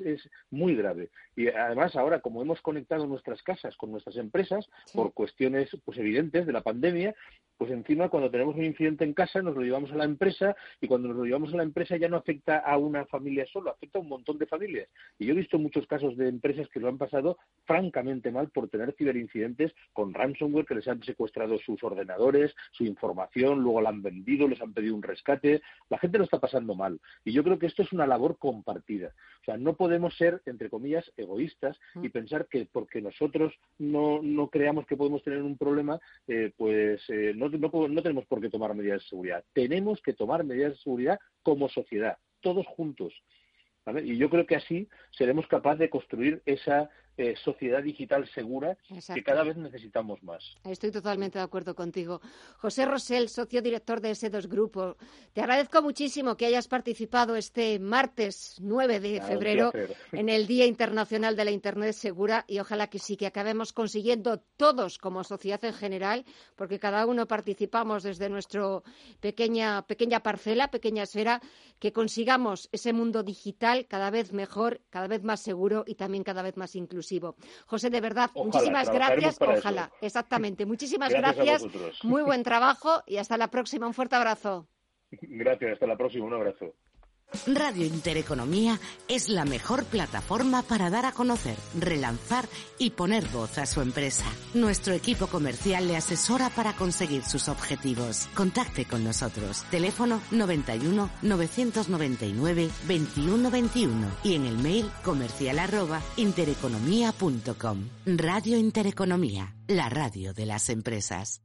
muy 0.50 0.74
grave. 0.74 1.10
Y 1.34 1.48
además 1.48 1.96
ahora, 1.96 2.20
como 2.20 2.42
hemos 2.42 2.60
conectado 2.60 3.06
nuestras 3.06 3.42
casas 3.42 3.76
con 3.76 3.90
nuestras 3.90 4.16
empresas 4.16 4.68
por 4.94 5.12
cuestiones 5.12 5.68
pues 5.84 5.98
evidentes 5.98 6.46
de 6.46 6.52
la 6.52 6.62
pandemia, 6.62 7.14
pues 7.56 7.70
encima 7.70 8.08
cuando 8.08 8.30
tenemos 8.30 8.54
un 8.54 8.64
incidente 8.64 9.04
en 9.04 9.14
casa 9.14 9.40
nos 9.40 9.54
lo 9.54 9.62
llevamos 9.62 9.90
a 9.92 9.96
la 9.96 10.04
empresa 10.04 10.54
y 10.80 10.86
cuando 10.86 11.08
nos 11.08 11.16
lo 11.16 11.24
llevamos 11.24 11.52
a 11.54 11.56
la 11.56 11.62
empresa 11.62 11.96
ya 11.96 12.08
no 12.08 12.18
afecta 12.18 12.58
a 12.58 12.76
una 12.76 13.06
familia 13.06 13.46
solo, 13.46 13.70
afecta 13.70 13.98
a 13.98 14.02
un 14.02 14.08
montón 14.08 14.38
de 14.38 14.46
familias. 14.46 14.88
Y 15.18 15.26
yo 15.26 15.32
he 15.32 15.36
visto 15.36 15.58
muchos 15.58 15.86
casos 15.86 16.16
de 16.16 16.28
empresas 16.28 16.68
que 16.68 16.80
lo 16.80 16.88
han 16.88 16.98
pasado 16.98 17.38
francamente 17.64 18.30
mal 18.30 18.50
por 18.50 18.68
tener 18.68 18.94
ciberincidentes 18.96 19.72
con 19.92 20.12
ransomware 20.12 20.66
que 20.66 20.74
les 20.74 20.88
han 20.88 21.02
secuestrado 21.02 21.58
sus 21.58 21.82
ordenadores, 21.82 22.54
su 22.72 22.84
información, 22.84 23.60
luego 23.60 23.80
la 23.80 23.90
han 23.90 24.02
vendido, 24.02 24.48
les 24.48 24.60
han 24.60 24.72
pedido 24.72 24.94
un 24.94 25.02
rescate. 25.02 25.62
La 25.88 25.98
gente 25.98 26.18
lo 26.18 26.24
está 26.24 26.38
pasando 26.38 26.74
mal. 26.74 27.00
Y 27.24 27.32
yo 27.32 27.42
creo 27.42 27.58
que 27.58 27.66
esto 27.66 27.82
es 27.82 27.92
una 27.92 28.06
labor 28.06 28.38
compartida. 28.38 29.12
O 29.40 29.44
sea, 29.44 29.56
no 29.66 29.74
podemos 29.76 30.16
ser, 30.16 30.40
entre 30.46 30.70
comillas, 30.70 31.04
egoístas 31.16 31.76
y 32.00 32.08
pensar 32.08 32.46
que 32.46 32.68
porque 32.70 33.02
nosotros 33.02 33.52
no, 33.78 34.22
no 34.22 34.48
creamos 34.48 34.86
que 34.86 34.96
podemos 34.96 35.24
tener 35.24 35.42
un 35.42 35.58
problema, 35.58 35.98
eh, 36.28 36.52
pues 36.56 37.02
eh, 37.08 37.32
no 37.34 37.48
no, 37.48 38.02
tenemos 38.02 38.26
por 38.26 38.40
qué 38.40 38.48
tomar 38.48 38.74
medidas 38.74 39.02
de 39.02 39.08
seguridad. 39.08 39.44
Tenemos 39.52 40.00
que 40.02 40.12
tomar 40.12 40.44
medidas 40.44 40.72
de 40.72 40.78
seguridad 40.78 41.18
como 41.42 41.68
sociedad, 41.68 42.16
todos 42.40 42.64
juntos. 42.66 43.12
Y 44.04 44.16
yo 44.16 44.30
creo 44.30 44.46
que 44.46 44.56
así 44.56 44.88
seremos 45.10 45.46
capaces 45.48 45.80
de 45.80 45.90
construir 45.90 46.42
esa 46.46 46.88
eh, 47.18 47.34
sociedad 47.42 47.82
digital 47.82 48.28
segura 48.34 48.76
que 49.14 49.22
cada 49.22 49.42
vez 49.42 49.56
necesitamos 49.56 50.22
más. 50.22 50.42
Estoy 50.64 50.90
totalmente 50.90 51.38
de 51.38 51.44
acuerdo 51.44 51.74
contigo. 51.74 52.20
José 52.58 52.84
Rosell, 52.84 53.28
socio 53.28 53.62
director 53.62 54.02
de 54.02 54.10
ese 54.10 54.28
dos 54.28 54.48
grupo, 54.48 54.96
te 55.32 55.40
agradezco 55.40 55.80
muchísimo 55.80 56.36
que 56.36 56.44
hayas 56.44 56.68
participado 56.68 57.34
este 57.36 57.78
martes 57.78 58.58
9 58.60 59.00
de 59.00 59.22
febrero 59.22 59.72
en 60.12 60.28
el 60.28 60.46
Día 60.46 60.66
Internacional 60.66 61.36
de 61.36 61.44
la 61.46 61.52
Internet 61.52 61.94
Segura 61.94 62.44
y 62.46 62.58
ojalá 62.58 62.88
que 62.88 62.98
sí, 62.98 63.16
que 63.16 63.26
acabemos 63.26 63.72
consiguiendo 63.72 64.40
todos 64.58 64.98
como 64.98 65.24
sociedad 65.24 65.64
en 65.64 65.72
general, 65.72 66.24
porque 66.54 66.78
cada 66.78 67.06
uno 67.06 67.26
participamos 67.26 68.02
desde 68.02 68.28
nuestra 68.28 68.82
pequeña, 69.20 69.86
pequeña 69.86 70.20
parcela, 70.20 70.70
pequeña 70.70 71.04
esfera, 71.04 71.40
que 71.78 71.92
consigamos 71.92 72.68
ese 72.72 72.92
mundo 72.92 73.22
digital 73.22 73.86
cada 73.86 74.10
vez 74.10 74.32
mejor, 74.32 74.82
cada 74.90 75.08
vez 75.08 75.22
más 75.22 75.40
seguro 75.40 75.84
y 75.86 75.94
también 75.94 76.22
cada 76.22 76.42
vez 76.42 76.56
más 76.56 76.76
inclusivo. 76.76 77.05
José, 77.66 77.90
de 77.90 78.00
verdad, 78.00 78.30
muchísimas 78.34 78.90
gracias. 78.90 79.38
Ojalá, 79.40 79.90
exactamente. 80.00 80.66
Muchísimas 80.66 81.12
gracias. 81.12 81.64
Muy 82.02 82.22
buen 82.22 82.42
trabajo 82.50 83.02
y 83.06 83.16
hasta 83.18 83.36
la 83.36 83.48
próxima. 83.48 83.86
Un 83.86 83.94
fuerte 83.94 84.16
abrazo. 84.16 84.68
Gracias, 85.10 85.72
hasta 85.72 85.86
la 85.86 85.96
próxima. 85.96 86.26
Un 86.26 86.34
abrazo. 86.34 86.74
Radio 87.46 87.86
Intereconomía 87.86 88.80
es 89.08 89.28
la 89.28 89.44
mejor 89.44 89.84
plataforma 89.84 90.62
para 90.62 90.90
dar 90.90 91.04
a 91.06 91.12
conocer, 91.12 91.56
relanzar 91.78 92.46
y 92.78 92.90
poner 92.90 93.26
voz 93.28 93.58
a 93.58 93.66
su 93.66 93.80
empresa. 93.80 94.24
Nuestro 94.54 94.94
equipo 94.94 95.26
comercial 95.26 95.86
le 95.86 95.96
asesora 95.96 96.50
para 96.50 96.74
conseguir 96.74 97.24
sus 97.24 97.48
objetivos. 97.48 98.28
Contacte 98.34 98.84
con 98.84 99.04
nosotros. 99.04 99.64
Teléfono 99.70 100.20
91 100.30 101.10
999 101.22 102.70
2121 102.88 104.08
y 104.24 104.34
en 104.34 104.46
el 104.46 104.58
mail 104.58 104.90
comercial 105.04 105.58
arroba 105.58 106.00
intereconomía.com. 106.16 107.88
Radio 108.06 108.56
Intereconomía, 108.56 109.54
la 109.68 109.88
radio 109.88 110.32
de 110.32 110.46
las 110.46 110.68
empresas. 110.70 111.42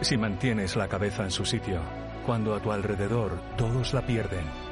Si 0.00 0.16
mantienes 0.16 0.76
la 0.76 0.88
cabeza 0.88 1.24
en 1.24 1.30
su 1.30 1.44
sitio, 1.44 1.80
cuando 2.26 2.54
a 2.54 2.62
tu 2.62 2.72
alrededor 2.72 3.40
todos 3.56 3.92
la 3.94 4.06
pierden, 4.06 4.71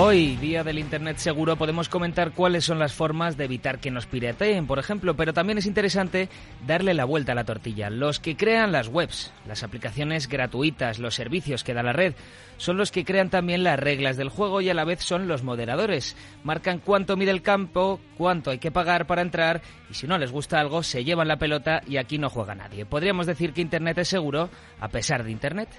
Hoy, 0.00 0.36
día 0.36 0.62
del 0.62 0.78
Internet 0.78 1.16
seguro, 1.16 1.56
podemos 1.56 1.88
comentar 1.88 2.30
cuáles 2.30 2.64
son 2.64 2.78
las 2.78 2.92
formas 2.92 3.36
de 3.36 3.46
evitar 3.46 3.80
que 3.80 3.90
nos 3.90 4.06
pirateen, 4.06 4.68
por 4.68 4.78
ejemplo, 4.78 5.16
pero 5.16 5.32
también 5.32 5.58
es 5.58 5.66
interesante 5.66 6.28
darle 6.68 6.94
la 6.94 7.04
vuelta 7.04 7.32
a 7.32 7.34
la 7.34 7.42
tortilla. 7.42 7.90
Los 7.90 8.20
que 8.20 8.36
crean 8.36 8.70
las 8.70 8.86
webs, 8.86 9.32
las 9.44 9.64
aplicaciones 9.64 10.28
gratuitas, 10.28 11.00
los 11.00 11.16
servicios 11.16 11.64
que 11.64 11.74
da 11.74 11.82
la 11.82 11.92
red, 11.92 12.14
son 12.58 12.76
los 12.76 12.92
que 12.92 13.04
crean 13.04 13.28
también 13.28 13.64
las 13.64 13.80
reglas 13.80 14.16
del 14.16 14.28
juego 14.28 14.60
y 14.60 14.70
a 14.70 14.74
la 14.74 14.84
vez 14.84 15.00
son 15.00 15.26
los 15.26 15.42
moderadores. 15.42 16.14
Marcan 16.44 16.78
cuánto 16.78 17.16
mide 17.16 17.32
el 17.32 17.42
campo, 17.42 17.98
cuánto 18.16 18.52
hay 18.52 18.58
que 18.58 18.70
pagar 18.70 19.08
para 19.08 19.22
entrar 19.22 19.62
y 19.90 19.94
si 19.94 20.06
no 20.06 20.16
les 20.16 20.30
gusta 20.30 20.60
algo 20.60 20.84
se 20.84 21.02
llevan 21.02 21.26
la 21.26 21.40
pelota 21.40 21.82
y 21.88 21.96
aquí 21.96 22.18
no 22.18 22.30
juega 22.30 22.54
nadie. 22.54 22.86
¿Podríamos 22.86 23.26
decir 23.26 23.52
que 23.52 23.62
Internet 23.62 23.98
es 23.98 24.08
seguro 24.08 24.48
a 24.78 24.88
pesar 24.90 25.24
de 25.24 25.32
Internet? 25.32 25.70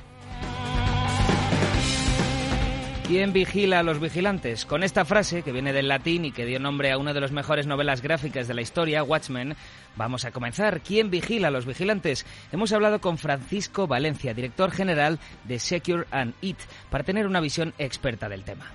¿Quién 3.09 3.33
vigila 3.33 3.79
a 3.79 3.83
los 3.83 3.99
vigilantes? 3.99 4.67
Con 4.67 4.83
esta 4.83 5.03
frase, 5.03 5.41
que 5.41 5.51
viene 5.51 5.73
del 5.73 5.87
latín 5.87 6.25
y 6.25 6.31
que 6.31 6.45
dio 6.45 6.59
nombre 6.59 6.91
a 6.91 6.99
una 6.99 7.11
de 7.11 7.19
las 7.19 7.31
mejores 7.31 7.65
novelas 7.65 8.03
gráficas 8.03 8.47
de 8.47 8.53
la 8.53 8.61
historia, 8.61 9.01
Watchmen, 9.01 9.55
vamos 9.95 10.25
a 10.25 10.31
comenzar. 10.31 10.81
¿Quién 10.81 11.09
vigila 11.09 11.47
a 11.47 11.51
los 11.51 11.65
vigilantes? 11.65 12.27
Hemos 12.51 12.71
hablado 12.71 13.01
con 13.01 13.17
Francisco 13.17 13.87
Valencia, 13.87 14.35
director 14.35 14.69
general 14.69 15.17
de 15.45 15.57
Secure 15.57 16.05
and 16.11 16.35
It, 16.41 16.59
para 16.91 17.03
tener 17.03 17.25
una 17.25 17.39
visión 17.39 17.73
experta 17.79 18.29
del 18.29 18.43
tema. 18.43 18.67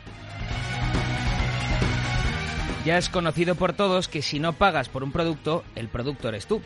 Ya 2.85 2.99
es 2.99 3.09
conocido 3.09 3.55
por 3.55 3.73
todos 3.73 4.09
que 4.09 4.21
si 4.21 4.41
no 4.41 4.55
pagas 4.55 4.89
por 4.89 5.05
un 5.05 5.13
producto, 5.13 5.63
el 5.77 5.87
producto 5.87 6.29
eres 6.29 6.49
tú 6.49 6.61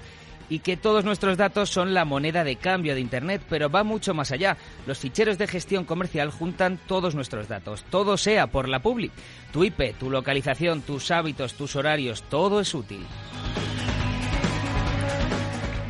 y 0.48 0.60
que 0.60 0.76
todos 0.76 1.04
nuestros 1.04 1.36
datos 1.36 1.70
son 1.70 1.94
la 1.94 2.04
moneda 2.04 2.44
de 2.44 2.56
cambio 2.56 2.94
de 2.94 3.00
Internet, 3.00 3.42
pero 3.48 3.70
va 3.70 3.84
mucho 3.84 4.14
más 4.14 4.32
allá. 4.32 4.56
Los 4.86 4.98
ficheros 4.98 5.38
de 5.38 5.46
gestión 5.46 5.84
comercial 5.84 6.30
juntan 6.30 6.78
todos 6.86 7.14
nuestros 7.14 7.48
datos, 7.48 7.84
todo 7.90 8.16
sea 8.16 8.46
por 8.46 8.68
la 8.68 8.80
public. 8.80 9.12
Tu 9.52 9.64
IP, 9.64 9.98
tu 9.98 10.10
localización, 10.10 10.82
tus 10.82 11.10
hábitos, 11.10 11.54
tus 11.54 11.76
horarios, 11.76 12.22
todo 12.22 12.60
es 12.60 12.74
útil. 12.74 13.04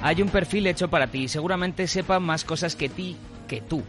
Hay 0.00 0.22
un 0.22 0.28
perfil 0.28 0.66
hecho 0.68 0.88
para 0.88 1.08
ti 1.08 1.24
y 1.24 1.28
seguramente 1.28 1.88
sepa 1.88 2.20
más 2.20 2.44
cosas 2.44 2.76
que 2.76 2.88
ti 2.88 3.16
que 3.48 3.60
tú. 3.60 3.82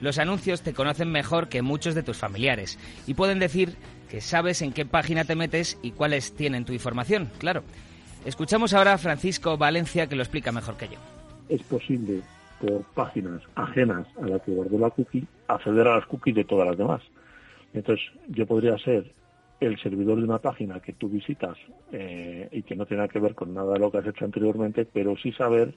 Los 0.00 0.18
anuncios 0.18 0.62
te 0.62 0.74
conocen 0.74 1.10
mejor 1.10 1.48
que 1.48 1.62
muchos 1.62 1.94
de 1.94 2.02
tus 2.02 2.18
familiares 2.18 2.78
y 3.06 3.14
pueden 3.14 3.38
decir 3.38 3.76
que 4.08 4.20
sabes 4.20 4.62
en 4.62 4.72
qué 4.72 4.86
página 4.86 5.24
te 5.24 5.34
metes 5.34 5.78
y 5.82 5.90
cuáles 5.92 6.34
tienen 6.34 6.64
tu 6.64 6.72
información, 6.72 7.32
claro. 7.38 7.64
Escuchamos 8.26 8.74
ahora 8.74 8.94
a 8.94 8.98
Francisco 8.98 9.56
Valencia 9.56 10.08
que 10.08 10.16
lo 10.16 10.22
explica 10.22 10.50
mejor 10.50 10.76
que 10.76 10.88
yo. 10.88 10.98
Es 11.48 11.62
posible 11.62 12.22
por 12.60 12.82
páginas 12.94 13.40
ajenas 13.54 14.04
a 14.20 14.26
la 14.26 14.40
que 14.40 14.50
guardó 14.50 14.78
la 14.80 14.90
cookie 14.90 15.24
acceder 15.46 15.86
a 15.86 15.94
las 15.94 16.06
cookies 16.06 16.34
de 16.34 16.44
todas 16.44 16.66
las 16.66 16.76
demás. 16.76 17.02
Entonces 17.72 18.04
yo 18.26 18.44
podría 18.44 18.76
ser 18.78 19.12
el 19.60 19.78
servidor 19.80 20.18
de 20.18 20.24
una 20.24 20.38
página 20.38 20.80
que 20.80 20.92
tú 20.92 21.08
visitas 21.08 21.56
eh, 21.92 22.48
y 22.50 22.62
que 22.62 22.74
no 22.74 22.84
tiene 22.84 23.08
que 23.08 23.20
ver 23.20 23.36
con 23.36 23.54
nada 23.54 23.74
de 23.74 23.78
lo 23.78 23.92
que 23.92 23.98
has 23.98 24.06
hecho 24.06 24.24
anteriormente, 24.24 24.84
pero 24.92 25.16
sí 25.16 25.30
saber 25.30 25.72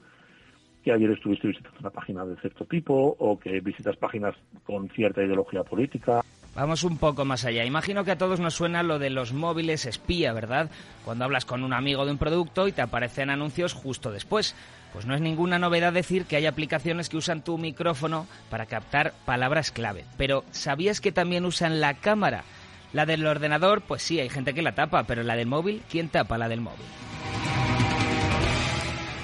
que 0.83 0.91
ayer 0.91 1.11
estuviste 1.11 1.47
visitando 1.47 1.79
una 1.79 1.89
página 1.89 2.25
de 2.25 2.35
cierto 2.37 2.65
tipo 2.65 3.15
o 3.19 3.39
que 3.39 3.59
visitas 3.59 3.95
páginas 3.97 4.35
con 4.65 4.89
cierta 4.89 5.23
ideología 5.23 5.63
política. 5.63 6.21
Vamos 6.55 6.83
un 6.83 6.97
poco 6.97 7.25
más 7.25 7.45
allá. 7.45 7.63
Imagino 7.63 8.03
que 8.03 8.11
a 8.11 8.17
todos 8.17 8.39
nos 8.39 8.55
suena 8.55 8.83
lo 8.83 8.99
de 8.99 9.09
los 9.09 9.33
móviles 9.33 9.85
espía, 9.85 10.33
¿verdad? 10.33 10.69
Cuando 11.05 11.25
hablas 11.25 11.45
con 11.45 11.63
un 11.63 11.73
amigo 11.73 12.05
de 12.05 12.11
un 12.11 12.17
producto 12.17 12.67
y 12.67 12.71
te 12.71 12.81
aparecen 12.81 13.29
anuncios 13.29 13.73
justo 13.73 14.11
después. 14.11 14.55
Pues 14.91 15.05
no 15.05 15.13
es 15.13 15.21
ninguna 15.21 15.59
novedad 15.59 15.93
decir 15.93 16.25
que 16.25 16.35
hay 16.35 16.47
aplicaciones 16.47 17.09
que 17.09 17.17
usan 17.17 17.43
tu 17.43 17.57
micrófono 17.57 18.25
para 18.49 18.65
captar 18.65 19.13
palabras 19.25 19.71
clave. 19.71 20.05
Pero 20.17 20.43
¿sabías 20.51 20.99
que 20.99 21.11
también 21.11 21.45
usan 21.45 21.79
la 21.79 21.93
cámara? 21.93 22.43
La 22.91 23.05
del 23.05 23.25
ordenador, 23.27 23.81
pues 23.81 24.01
sí, 24.01 24.19
hay 24.19 24.29
gente 24.29 24.55
que 24.55 24.63
la 24.63 24.73
tapa, 24.73 25.03
pero 25.03 25.21
la 25.21 25.35
del 25.35 25.47
móvil, 25.47 25.83
¿quién 25.89 26.09
tapa 26.09 26.39
la 26.39 26.49
del 26.49 26.61
móvil? 26.61 26.85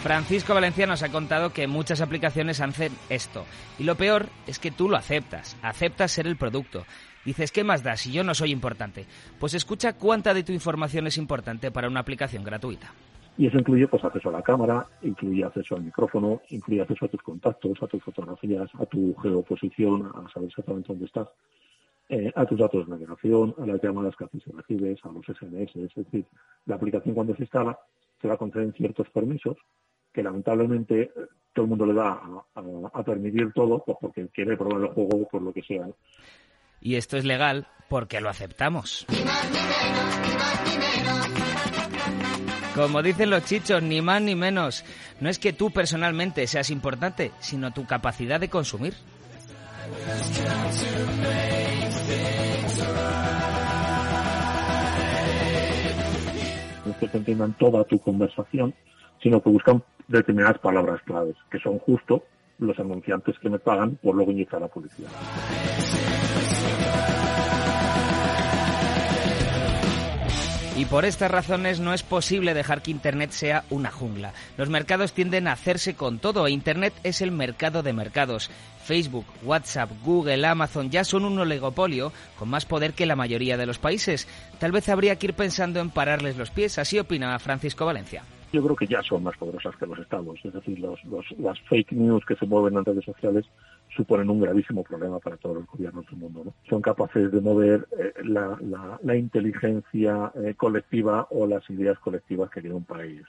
Francisco 0.05 0.53
Valencia 0.53 0.85
nos 0.85 1.01
ha 1.01 1.11
contado 1.11 1.51
que 1.51 1.65
muchas 1.65 1.99
aplicaciones 1.99 2.61
hacen 2.61 2.91
esto. 3.09 3.43
Y 3.79 3.85
lo 3.85 3.95
peor 3.95 4.27
es 4.45 4.59
que 4.59 4.69
tú 4.69 4.87
lo 4.87 4.97
aceptas, 4.97 5.57
aceptas 5.63 6.11
ser 6.11 6.27
el 6.27 6.37
producto. 6.37 6.83
Dices, 7.25 7.51
¿qué 7.51 7.63
más 7.63 7.81
da 7.81 7.97
si 7.97 8.11
yo 8.11 8.23
no 8.23 8.35
soy 8.35 8.51
importante? 8.51 9.07
Pues 9.39 9.55
escucha 9.55 9.93
cuánta 9.97 10.35
de 10.35 10.43
tu 10.43 10.51
información 10.51 11.07
es 11.07 11.17
importante 11.17 11.71
para 11.71 11.87
una 11.87 12.01
aplicación 12.01 12.43
gratuita. 12.43 12.93
Y 13.35 13.47
eso 13.47 13.57
incluye 13.57 13.87
pues 13.87 14.03
acceso 14.03 14.29
a 14.29 14.33
la 14.33 14.43
cámara, 14.43 14.85
incluye 15.01 15.43
acceso 15.43 15.75
al 15.75 15.81
micrófono, 15.81 16.39
incluye 16.49 16.81
acceso 16.81 17.05
a 17.05 17.07
tus 17.07 17.23
contactos, 17.23 17.81
a 17.81 17.87
tus 17.87 18.03
fotografías, 18.03 18.69
a 18.75 18.85
tu 18.85 19.15
geoposición, 19.15 20.05
a 20.05 20.31
saber 20.31 20.49
exactamente 20.49 20.89
dónde 20.89 21.05
estás, 21.05 21.29
eh, 22.09 22.31
a 22.35 22.45
tus 22.45 22.59
datos 22.59 22.85
de 22.85 22.91
navegación, 22.91 23.55
a 23.59 23.65
las 23.65 23.81
llamadas 23.81 24.15
que 24.15 24.25
haces 24.25 24.43
y 24.45 24.51
recibes, 24.51 24.99
a 25.03 25.09
los 25.09 25.25
SMS. 25.25 25.75
Es 25.77 25.95
decir, 25.95 26.27
la 26.67 26.75
aplicación 26.75 27.15
cuando 27.15 27.35
se 27.35 27.41
instala 27.41 27.75
se 28.21 28.27
va 28.27 28.35
a 28.35 28.37
conceder 28.37 28.71
ciertos 28.73 29.09
permisos 29.09 29.57
que 30.15 30.23
lamentablemente 30.23 31.01
eh, 31.01 31.11
todo 31.53 31.65
el 31.65 31.69
mundo 31.69 31.85
le 31.85 31.93
da 31.93 32.21
a, 32.55 33.03
permitir 33.03 33.51
todo 33.53 33.83
pues 33.85 33.97
porque 33.99 34.27
quiere 34.29 34.55
probar 34.55 34.81
el 34.81 34.87
juego 34.87 35.27
por 35.27 35.41
lo 35.41 35.53
que 35.53 35.61
sea. 35.61 35.87
Y 36.81 36.95
esto 36.95 37.17
es 37.17 37.25
legal 37.25 37.67
porque 37.89 38.21
lo 38.21 38.29
aceptamos. 38.29 39.05
Como 42.73 43.01
dicen 43.01 43.29
los 43.29 43.45
chichos, 43.45 43.81
ni 43.83 44.01
más 44.01 44.21
ni 44.21 44.35
menos. 44.35 44.83
No 45.21 45.29
es 45.29 45.39
que 45.39 45.53
tú 45.53 45.71
personalmente 45.71 46.45
seas 46.47 46.69
importante, 46.69 47.31
sino 47.39 47.71
tu 47.71 47.85
capacidad 47.85 48.39
de 48.39 48.49
consumir. 48.49 48.93
No 56.85 56.91
es 56.91 56.97
que 56.97 57.07
se 57.07 57.17
entiendan 57.17 57.53
toda 57.57 57.83
tu 57.85 57.97
conversación, 57.99 58.73
sino 59.21 59.41
que 59.41 59.49
buscan 59.49 59.81
determinadas 60.07 60.59
palabras 60.59 61.01
claves, 61.03 61.35
que 61.49 61.59
son 61.59 61.79
justo 61.79 62.23
los 62.59 62.77
anunciantes 62.79 63.37
que 63.39 63.49
me 63.49 63.59
pagan 63.59 63.95
por 63.97 64.15
luego 64.15 64.31
inyectar 64.31 64.61
la 64.61 64.67
publicidad. 64.67 65.09
Y 70.77 70.83
por 70.85 71.05
estas 71.05 71.31
razones 71.31 71.79
no 71.79 71.93
es 71.93 72.03
posible 72.03 72.53
dejar 72.53 72.81
que 72.81 72.91
Internet 72.91 73.31
sea 73.31 73.63
una 73.69 73.91
jungla. 73.91 74.33
Los 74.57 74.69
mercados 74.69 75.13
tienden 75.13 75.47
a 75.47 75.53
hacerse 75.53 75.95
con 75.95 76.19
todo 76.19 76.45
e 76.47 76.51
Internet 76.51 76.93
es 77.03 77.21
el 77.21 77.31
mercado 77.31 77.81
de 77.81 77.93
mercados. 77.93 78.51
Facebook, 78.83 79.25
WhatsApp, 79.43 79.89
Google, 80.03 80.45
Amazon 80.45 80.91
ya 80.91 81.05
son 81.05 81.23
un 81.23 81.39
oligopolio 81.39 82.11
con 82.37 82.49
más 82.49 82.65
poder 82.65 82.91
que 82.91 83.05
la 83.05 83.15
mayoría 83.15 83.55
de 83.55 83.65
los 83.65 83.79
países. 83.79 84.27
Tal 84.59 84.73
vez 84.73 84.89
habría 84.89 85.15
que 85.15 85.27
ir 85.27 85.33
pensando 85.33 85.79
en 85.79 85.91
pararles 85.91 86.35
los 86.35 86.51
pies, 86.51 86.77
así 86.77 86.99
opina 86.99 87.39
Francisco 87.39 87.85
Valencia 87.85 88.23
yo 88.55 88.63
creo 88.63 88.75
que 88.77 88.87
ya 88.87 89.03
son 89.03 89.23
más 89.23 89.35
poderosas 89.35 89.75
que 89.75 89.85
los 89.85 89.99
estados. 89.99 90.39
Es 90.43 90.53
decir, 90.53 90.79
los, 90.79 90.99
las 91.37 91.59
fake 91.61 91.91
news 91.91 92.23
que 92.25 92.35
se 92.35 92.45
mueven 92.45 92.77
en 92.77 92.85
redes 92.85 93.03
sociales 93.03 93.45
suponen 93.95 94.29
un 94.29 94.39
gravísimo 94.39 94.81
problema 94.81 95.19
para 95.19 95.35
todos 95.35 95.57
los 95.57 95.65
gobiernos 95.67 96.05
del 96.05 96.17
mundo. 96.17 96.43
¿no? 96.45 96.53
Son 96.69 96.81
capaces 96.81 97.31
de 97.33 97.41
mover 97.41 97.85
eh, 97.99 98.13
la, 98.23 98.57
la, 99.03 99.15
inteligencia 99.15 100.31
eh, 100.35 100.53
colectiva 100.55 101.27
o 101.31 101.45
las 101.45 101.69
ideas 101.69 101.99
colectivas 101.99 102.49
que 102.49 102.61
tiene 102.61 102.77
un 102.77 102.85
país. 102.85 103.23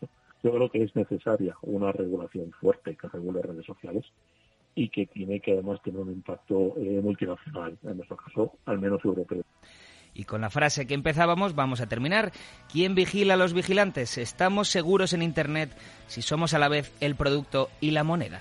Yo 0.44 0.52
creo 0.52 0.70
que 0.70 0.84
es 0.84 0.94
necesaria 0.94 1.56
una 1.62 1.90
regulación 1.90 2.52
fuerte 2.52 2.96
que 2.96 3.08
regule 3.08 3.42
redes 3.42 3.66
sociales 3.66 4.04
y 4.76 4.90
que 4.90 5.06
tiene 5.06 5.40
que 5.40 5.54
además 5.54 5.82
tener 5.82 6.00
un 6.00 6.12
impacto 6.12 6.74
eh, 6.76 7.00
multinacional, 7.02 7.76
en 7.82 7.96
nuestro 7.96 8.16
caso, 8.16 8.52
al 8.66 8.78
menos 8.78 9.04
europeo. 9.04 9.42
Y 10.16 10.24
con 10.24 10.40
la 10.40 10.48
frase 10.48 10.86
que 10.86 10.94
empezábamos 10.94 11.54
vamos 11.54 11.80
a 11.80 11.86
terminar. 11.86 12.32
¿Quién 12.72 12.94
vigila 12.94 13.34
a 13.34 13.36
los 13.36 13.52
vigilantes? 13.52 14.16
¿Estamos 14.16 14.68
seguros 14.68 15.12
en 15.12 15.22
Internet 15.22 15.70
si 16.08 16.22
somos 16.22 16.54
a 16.54 16.58
la 16.58 16.68
vez 16.68 16.90
el 17.00 17.16
producto 17.16 17.68
y 17.82 17.90
la 17.90 18.02
moneda? 18.02 18.40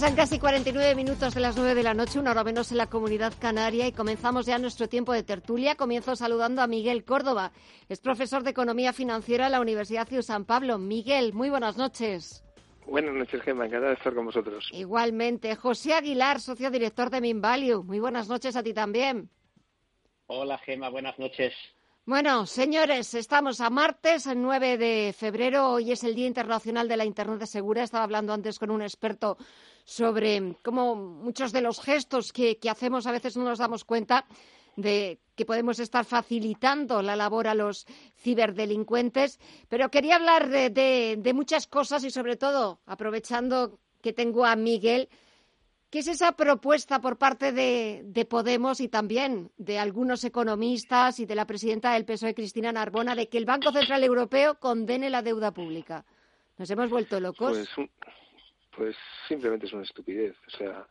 Pasan 0.00 0.16
casi 0.16 0.38
49 0.38 0.94
minutos 0.94 1.34
de 1.34 1.40
las 1.40 1.58
9 1.58 1.74
de 1.74 1.82
la 1.82 1.92
noche, 1.92 2.18
una 2.18 2.30
hora 2.30 2.42
menos 2.42 2.70
en 2.72 2.78
la 2.78 2.86
comunidad 2.86 3.34
canaria 3.38 3.86
y 3.86 3.92
comenzamos 3.92 4.46
ya 4.46 4.58
nuestro 4.58 4.88
tiempo 4.88 5.12
de 5.12 5.22
tertulia. 5.22 5.74
Comienzo 5.74 6.16
saludando 6.16 6.62
a 6.62 6.66
Miguel 6.66 7.04
Córdoba. 7.04 7.52
Es 7.86 8.00
profesor 8.00 8.42
de 8.42 8.48
Economía 8.48 8.94
Financiera 8.94 9.44
en 9.44 9.52
la 9.52 9.60
Universidad 9.60 10.08
de 10.08 10.22
San 10.22 10.46
Pablo. 10.46 10.78
Miguel, 10.78 11.34
muy 11.34 11.50
buenas 11.50 11.76
noches. 11.76 12.42
Buenas 12.86 13.14
noches, 13.14 13.42
Gemma. 13.42 13.66
Encantado 13.66 13.90
de 13.90 13.98
estar 13.98 14.14
con 14.14 14.24
vosotros. 14.24 14.70
Igualmente. 14.72 15.54
José 15.54 15.92
Aguilar, 15.92 16.40
socio 16.40 16.70
director 16.70 17.10
de 17.10 17.20
Minvalue. 17.20 17.82
Muy 17.82 18.00
buenas 18.00 18.26
noches 18.26 18.56
a 18.56 18.62
ti 18.62 18.72
también. 18.72 19.28
Hola, 20.28 20.56
Gemma. 20.64 20.88
Buenas 20.88 21.18
noches. 21.18 21.52
Bueno, 22.06 22.46
señores, 22.46 23.12
estamos 23.12 23.60
a 23.60 23.68
martes, 23.68 24.26
el 24.26 24.40
9 24.40 24.78
de 24.78 25.14
febrero. 25.16 25.72
Hoy 25.72 25.92
es 25.92 26.02
el 26.02 26.14
Día 26.14 26.26
Internacional 26.26 26.88
de 26.88 26.96
la 26.96 27.04
Internet 27.04 27.44
Segura. 27.44 27.82
Estaba 27.82 28.04
hablando 28.04 28.32
antes 28.32 28.58
con 28.58 28.70
un 28.70 28.80
experto 28.80 29.36
sobre 29.84 30.56
cómo 30.62 30.94
muchos 30.96 31.52
de 31.52 31.60
los 31.60 31.80
gestos 31.80 32.32
que, 32.32 32.58
hacemos 32.68 33.06
a 33.06 33.12
veces 33.12 33.36
no 33.36 33.44
nos 33.44 33.58
damos 33.58 33.84
cuenta 33.84 34.26
de 34.76 35.18
que 35.34 35.44
podemos 35.44 35.78
estar 35.80 36.04
facilitando 36.04 37.02
la 37.02 37.16
labor 37.16 37.48
a 37.48 37.54
los 37.54 37.86
ciberdelincuentes, 38.16 39.40
pero 39.68 39.90
quería 39.90 40.16
hablar 40.16 40.48
de, 40.48 41.32
muchas 41.34 41.66
cosas 41.66 42.04
y 42.04 42.10
sobre 42.10 42.36
todo, 42.36 42.80
aprovechando 42.86 43.78
que 44.00 44.12
tengo 44.12 44.46
a 44.46 44.56
Miguel, 44.56 45.08
¿qué 45.90 45.98
es 45.98 46.08
esa 46.08 46.32
propuesta 46.32 47.00
por 47.00 47.18
parte 47.18 47.52
de, 47.52 48.02
de, 48.04 48.24
Podemos 48.24 48.80
y 48.80 48.88
también 48.88 49.50
de 49.58 49.78
algunos 49.78 50.24
economistas 50.24 51.20
y 51.20 51.26
de 51.26 51.34
la 51.34 51.46
presidenta 51.46 51.92
del 51.92 52.04
PSOE, 52.04 52.34
Cristina 52.34 52.72
Narbona, 52.72 53.14
de 53.14 53.28
que 53.28 53.38
el 53.38 53.44
Banco 53.44 53.72
Central 53.72 54.04
Europeo 54.04 54.58
condene 54.60 55.10
la 55.10 55.22
deuda 55.22 55.52
pública? 55.52 56.04
¿Nos 56.58 56.70
hemos 56.70 56.90
vuelto 56.90 57.18
locos? 57.18 57.68
Pues, 57.74 57.88
pues 58.76 58.96
simplemente 59.28 59.66
es 59.66 59.72
una 59.72 59.82
estupidez. 59.82 60.36
O 60.46 60.50
sea, 60.50 60.86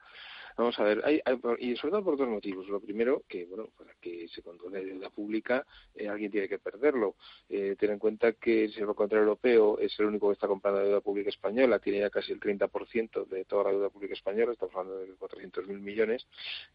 Vamos 0.59 0.77
a 0.77 0.83
ver, 0.83 1.01
hay, 1.05 1.21
y 1.59 1.77
sobre 1.77 1.91
todo 1.91 2.03
por 2.03 2.17
dos 2.17 2.27
motivos. 2.27 2.67
Lo 2.67 2.81
primero, 2.81 3.23
que 3.29 3.45
bueno, 3.45 3.69
para 3.77 3.93
que 4.01 4.27
se 4.27 4.41
condone 4.41 4.83
deuda 4.83 5.09
pública, 5.09 5.65
eh, 5.95 6.09
alguien 6.09 6.29
tiene 6.29 6.49
que 6.49 6.59
perderlo. 6.59 7.15
Eh, 7.47 7.77
ten 7.79 7.91
en 7.91 7.97
cuenta 7.97 8.33
que 8.33 8.65
el 8.65 8.85
Banco 8.85 9.03
Central 9.03 9.21
Europeo 9.21 9.79
es 9.79 9.97
el 10.01 10.07
único 10.07 10.27
que 10.27 10.33
está 10.33 10.49
comprando 10.49 10.81
deuda 10.81 10.99
pública 10.99 11.29
española, 11.29 11.79
tiene 11.79 11.99
ya 11.99 12.09
casi 12.09 12.33
el 12.33 12.41
30% 12.41 13.25
de 13.25 13.45
toda 13.45 13.63
la 13.63 13.69
deuda 13.71 13.89
pública 13.89 14.15
española, 14.15 14.51
estamos 14.51 14.75
hablando 14.75 14.99
de 14.99 15.15
400.000 15.15 15.79
millones. 15.79 16.27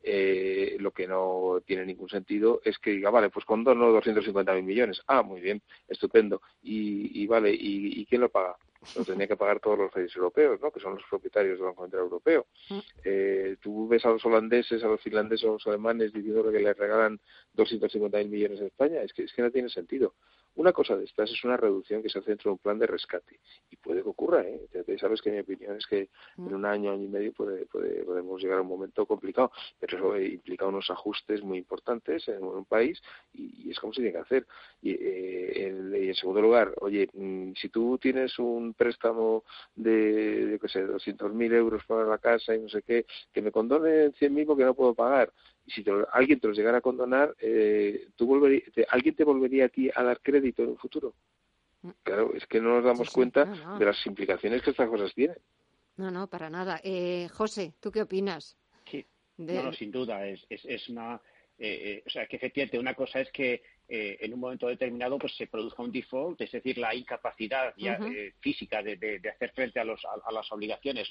Eh, 0.02 0.78
lo 0.80 0.90
que 0.92 1.06
no 1.06 1.60
tiene 1.66 1.84
ningún 1.84 2.08
sentido 2.08 2.62
es 2.64 2.78
que 2.78 2.92
diga, 2.92 3.10
vale, 3.10 3.28
pues 3.28 3.44
condono 3.44 3.92
250.000 3.92 4.62
millones. 4.62 5.02
Ah, 5.06 5.22
muy 5.22 5.42
bien, 5.42 5.60
estupendo. 5.88 6.40
Y, 6.62 7.22
y 7.22 7.26
vale, 7.26 7.52
¿y, 7.52 8.00
¿y 8.00 8.06
quién 8.06 8.22
lo 8.22 8.30
paga? 8.30 8.56
Lo 8.96 9.04
tendría 9.04 9.28
que 9.28 9.36
pagar 9.36 9.60
todos 9.60 9.78
los 9.78 9.92
países 9.92 10.16
europeos, 10.16 10.60
¿no? 10.60 10.70
que 10.70 10.80
son 10.80 10.94
los 10.94 11.04
propietarios 11.08 11.58
del 11.58 11.66
Banco 11.66 11.82
Central 11.82 12.02
Europeo. 12.04 12.46
Mm. 12.70 12.78
Eh, 13.04 13.56
tú 13.60 13.88
ves 13.88 14.04
a 14.04 14.10
los 14.10 14.24
holandeses, 14.24 14.82
a 14.84 14.88
los 14.88 15.00
finlandeses, 15.00 15.44
a 15.44 15.52
los 15.52 15.66
alemanes 15.66 16.12
diciendo 16.12 16.50
que 16.50 16.60
les 16.60 16.76
regalan 16.76 17.20
250.000 17.56 18.28
millones 18.28 18.60
a 18.60 18.66
España, 18.66 19.02
es 19.02 19.12
que, 19.12 19.24
es 19.24 19.32
que 19.32 19.42
no 19.42 19.50
tiene 19.50 19.68
sentido. 19.68 20.14
Una 20.56 20.72
cosa 20.72 20.96
de 20.96 21.04
estas 21.04 21.30
es 21.30 21.44
una 21.44 21.56
reducción 21.56 22.02
que 22.02 22.08
se 22.08 22.18
hace 22.18 22.30
dentro 22.30 22.50
de 22.50 22.52
un 22.52 22.58
plan 22.58 22.78
de 22.78 22.86
rescate. 22.86 23.40
Y 23.70 23.76
puede 23.76 24.02
que 24.02 24.08
ocurra, 24.08 24.42
¿eh? 24.42 24.68
sabes 25.00 25.20
que 25.20 25.30
mi 25.30 25.40
opinión 25.40 25.76
es 25.76 25.86
que 25.86 26.08
en 26.38 26.44
mm. 26.44 26.54
un 26.54 26.64
año, 26.64 26.92
año 26.92 27.04
y 27.04 27.08
medio 27.08 27.32
puede, 27.32 27.66
podemos 27.66 28.40
llegar 28.40 28.58
a 28.58 28.62
un 28.62 28.68
momento 28.68 29.04
complicado, 29.06 29.50
pero 29.80 29.96
eso 29.96 30.18
implica 30.20 30.66
unos 30.66 30.88
ajustes 30.90 31.42
muy 31.42 31.58
importantes 31.58 32.28
en 32.28 32.44
un 32.44 32.64
país 32.64 33.02
y, 33.32 33.70
es 33.70 33.80
como 33.80 33.92
se 33.92 34.02
tiene 34.02 34.12
que 34.12 34.22
hacer. 34.22 34.46
Y, 34.80 34.92
eh, 34.92 35.68
en, 35.68 36.14
segundo 36.14 36.40
lugar, 36.40 36.72
oye, 36.80 37.08
mm, 37.12 37.52
si 37.54 37.68
tú 37.68 37.98
tienes 37.98 38.38
un 38.38 38.74
préstamo 38.74 39.44
de, 39.74 40.50
yo 40.52 40.58
qué 40.60 40.68
sé, 40.68 40.86
200.000 40.86 41.52
euros 41.52 41.84
para 41.86 42.04
la 42.04 42.18
casa 42.18 42.54
y 42.54 42.60
no 42.60 42.68
sé 42.68 42.82
qué, 42.82 43.06
que 43.32 43.42
me 43.42 43.50
condonen 43.50 44.12
100.000 44.12 44.46
porque 44.46 44.64
no 44.64 44.74
puedo 44.74 44.94
pagar, 44.94 45.32
y 45.66 45.70
si 45.72 45.84
alguien 46.12 46.40
te 46.40 46.48
los 46.48 46.56
llegara 46.56 46.78
a 46.78 46.82
condonar, 46.82 47.34
eh, 47.40 48.08
¿tú 48.16 48.34
¿alguien 48.88 49.14
te 49.14 49.24
volvería 49.24 49.66
a 49.66 49.68
ti 49.68 49.90
a 49.94 50.02
dar 50.02 50.20
crédito 50.20 50.62
en 50.62 50.70
un 50.70 50.76
futuro? 50.76 51.14
Mm. 51.82 51.90
Claro, 52.02 52.34
es 52.34 52.46
que 52.46 52.60
no 52.60 52.76
nos 52.76 52.84
damos 52.84 53.10
cuenta 53.10 53.44
de 53.78 53.84
las 53.84 54.06
implicaciones 54.06 54.62
que 54.62 54.70
estas 54.70 54.88
cosas 54.88 55.12
tienen. 55.14 55.36
No, 55.96 56.10
no, 56.10 56.26
para 56.26 56.50
nada. 56.50 56.80
Eh, 56.82 57.28
José, 57.32 57.74
¿tú 57.80 57.90
qué 57.90 58.02
opinas? 58.02 58.56
Sí, 58.90 59.06
no, 59.36 59.72
sin 59.72 59.90
duda. 59.90 60.26
Es, 60.26 60.44
es, 60.48 60.64
es 60.64 60.88
una. 60.88 61.20
Eh, 61.58 62.02
o 62.04 62.10
sea, 62.10 62.26
que 62.26 62.36
efectivamente 62.36 62.78
una 62.78 62.94
cosa 62.94 63.20
es 63.20 63.30
que 63.30 63.62
eh, 63.86 64.16
en 64.20 64.32
un 64.32 64.40
momento 64.40 64.66
determinado 64.66 65.18
pues 65.18 65.36
se 65.36 65.46
produzca 65.46 65.82
un 65.82 65.92
default, 65.92 66.40
es 66.40 66.52
decir, 66.52 66.78
la 66.78 66.94
incapacidad 66.94 67.74
eh, 67.76 68.32
física 68.40 68.82
de, 68.82 69.20
hacer 69.30 69.52
frente 69.52 69.78
a, 69.78 69.84
las 69.84 70.52
obligaciones 70.52 71.06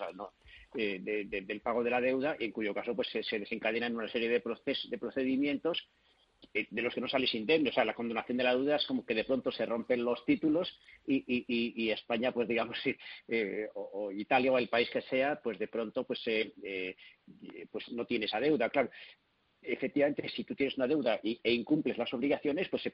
eh, 0.76 1.00
del 1.00 1.62
pago 1.62 1.84
de 1.84 1.92
la 1.92 2.02
deuda, 2.02 2.36
en 2.40 2.52
cuyo 2.52 2.74
caso 2.74 2.96
pues 2.96 3.10
se, 3.10 3.40
desencadenan 3.40 3.96
una 3.96 4.10
serie 4.10 4.28
de, 4.28 4.42
de 4.90 4.98
procedimientos 4.98 5.88
de 6.52 6.82
los 6.82 6.94
que 6.94 7.00
no 7.00 7.08
sales 7.08 7.34
indemne. 7.36 7.70
O 7.70 7.74
sea, 7.74 7.86
la 7.86 7.94
condonación 7.94 8.38
de 8.38 8.44
la 8.44 8.56
deuda 8.56 8.76
es 8.76 8.86
como 8.86 9.06
que 9.06 9.14
de 9.14 9.24
pronto 9.24 9.52
se 9.52 9.66
rompen 9.66 10.04
los 10.04 10.26
títulos 10.26 10.78
y, 11.06 11.90
España, 11.92 12.32
pues 12.32 12.48
digamos, 12.48 12.78
o, 13.76 14.12
Italia 14.12 14.52
o 14.52 14.58
el 14.58 14.68
país 14.68 14.90
que 14.90 15.02
sea, 15.04 15.40
pues 15.42 15.60
de 15.60 15.68
pronto 15.68 16.06
pues, 16.06 16.22
pues 17.72 17.92
no 17.92 18.06
tiene 18.06 18.26
esa 18.26 18.40
deuda. 18.40 18.70
Claro, 18.70 18.90
efectivamente, 19.64 20.28
si 20.30 20.44
tú 20.44 20.56
tienes 20.56 20.78
una 20.78 20.88
deuda 20.88 21.20
e 21.24 21.52
incumples 21.52 21.98
las 21.98 22.14
obligaciones, 22.14 22.70
pues 22.70 22.84
se, 22.84 22.94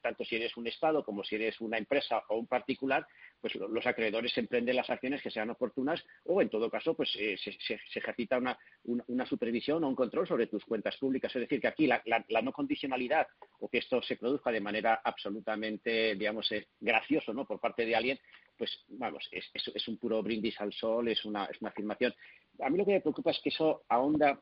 tanto 0.00 0.24
si 0.24 0.36
eres 0.36 0.56
un 0.56 0.66
Estado 0.66 1.04
como 1.04 1.24
si 1.24 1.36
eres 1.36 1.60
una 1.60 1.78
empresa 1.78 2.22
o 2.28 2.36
un 2.36 2.46
particular, 2.46 3.06
pues 3.40 3.54
los 3.54 3.86
acreedores 3.86 4.36
emprenden 4.38 4.76
las 4.76 4.90
acciones 4.90 5.22
que 5.22 5.30
sean 5.30 5.50
oportunas 5.50 6.04
o, 6.24 6.40
en 6.40 6.48
todo 6.48 6.70
caso, 6.70 6.94
pues 6.94 7.14
eh, 7.18 7.36
se, 7.38 7.78
ejercita 7.98 8.38
una, 8.38 8.58
una, 8.84 9.26
supervisión 9.26 9.84
o 9.84 9.88
un 9.88 9.94
control 9.94 10.26
sobre 10.26 10.46
tus 10.46 10.64
cuentas 10.64 10.96
públicas. 10.96 11.34
Es 11.34 11.42
decir, 11.42 11.60
que 11.60 11.68
aquí 11.68 11.86
la, 11.86 12.02
no 12.42 12.52
condicionalidad 12.52 13.26
o 13.60 13.68
que 13.68 13.78
esto 13.78 14.02
se 14.02 14.16
produzca 14.16 14.50
de 14.50 14.60
manera 14.60 15.00
absolutamente, 15.04 16.14
digamos, 16.14 16.50
eh, 16.52 16.66
gracioso, 16.80 17.32
¿no? 17.32 17.46
Por 17.46 17.60
parte 17.60 17.86
de 17.86 17.96
alguien, 17.96 18.18
pues, 18.56 18.84
vamos, 18.88 19.28
es, 19.32 19.44
es, 19.52 19.88
un 19.88 19.98
puro 19.98 20.22
brindis 20.22 20.60
al 20.60 20.72
sol, 20.72 21.08
es 21.08 21.24
una, 21.24 21.46
es 21.46 21.60
una 21.60 21.70
afirmación. 21.70 22.14
A 22.60 22.70
mí 22.70 22.78
lo 22.78 22.84
que 22.84 22.92
me 22.92 23.00
preocupa 23.00 23.30
es 23.30 23.40
que 23.40 23.48
eso 23.48 23.84
ahonda 23.88 24.40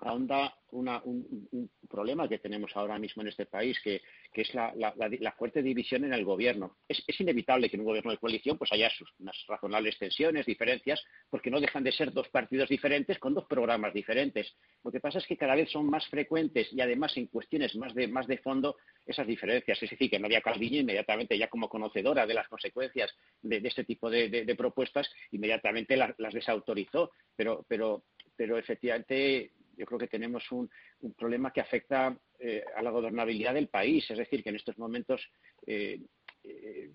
ahonda 0.00 0.54
un, 0.72 1.70
problema 1.88 2.28
que 2.28 2.38
tenemos 2.38 2.70
ahora 2.76 2.98
mismo 2.98 3.22
en 3.22 3.28
este 3.28 3.46
país, 3.46 3.78
que, 3.82 4.00
es 4.32 4.54
la, 4.54 5.34
fuerte 5.36 5.62
división 5.62 6.04
en 6.04 6.14
el 6.14 6.24
gobierno. 6.24 6.76
Es, 6.88 7.02
inevitable 7.20 7.68
que 7.68 7.76
en 7.76 7.80
un 7.80 7.86
gobierno 7.86 8.12
de 8.12 8.18
coalición 8.18 8.56
pues 8.56 8.72
haya 8.72 8.88
sus, 8.90 9.12
unas 9.18 9.36
razonables 9.48 9.98
tensiones, 9.98 10.46
diferencias, 10.46 11.02
porque 11.28 11.50
no 11.50 11.60
dejan 11.60 11.82
de 11.82 11.92
ser 11.92 12.12
dos 12.12 12.28
partidos 12.28 12.68
diferentes 12.68 13.18
con 13.18 13.34
dos 13.34 13.46
programas 13.46 13.92
diferentes. 13.92 14.54
Lo 14.84 14.92
que 14.92 15.00
pasa 15.00 15.18
es 15.18 15.26
que 15.26 15.36
cada 15.36 15.56
vez 15.56 15.70
son 15.70 15.90
más 15.90 16.06
frecuentes 16.06 16.72
y 16.72 16.80
además 16.80 17.16
en 17.16 17.26
cuestiones 17.26 17.74
más 17.74 17.94
de, 17.94 18.06
más 18.06 18.26
de 18.26 18.38
fondo 18.38 18.76
esas 19.04 19.26
diferencias. 19.26 19.82
Es 19.82 19.90
decir, 19.90 20.08
que 20.08 20.18
María 20.18 20.40
Calviño 20.40 20.80
inmediatamente, 20.80 21.36
ya 21.36 21.48
como 21.48 21.68
conocedora 21.68 22.26
de 22.26 22.34
las 22.34 22.48
consecuencias 22.48 23.12
de, 23.42 23.60
este 23.64 23.84
tipo 23.84 24.08
de, 24.08 24.54
propuestas, 24.56 25.10
inmediatamente 25.32 25.96
las, 25.96 26.32
desautorizó. 26.32 27.10
Pero, 27.36 27.64
pero, 27.68 28.04
pero 28.36 28.56
efectivamente 28.58 29.52
yo 29.76 29.86
creo 29.86 29.98
que 29.98 30.08
tenemos 30.08 30.50
un, 30.52 30.70
problema 31.16 31.52
que 31.52 31.60
afecta 31.60 32.16
eh, 32.38 32.64
a 32.76 32.82
la 32.82 32.90
gobernabilidad 32.90 33.54
del 33.54 33.68
país. 33.68 34.10
Es 34.10 34.18
decir, 34.18 34.42
que 34.42 34.50
en 34.50 34.56
estos 34.56 34.78
momentos 34.78 35.20
eh, 35.66 36.00
eh, 36.42 36.90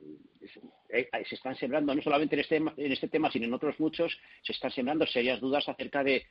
se 1.28 1.36
están 1.36 1.56
sembrando, 1.56 1.94
no 1.94 2.02
solamente 2.02 2.36
en 2.36 2.42
este, 2.42 2.56
en 2.56 2.92
este 2.92 3.08
tema, 3.08 3.32
sino 3.32 3.46
en 3.46 3.54
otros 3.54 3.80
muchos, 3.80 4.18
se 4.42 4.54
están 4.54 4.72
sembrando 4.72 5.06
serias 5.06 5.40
dudas 5.40 5.68
acerca 5.68 6.04
de, 6.04 6.26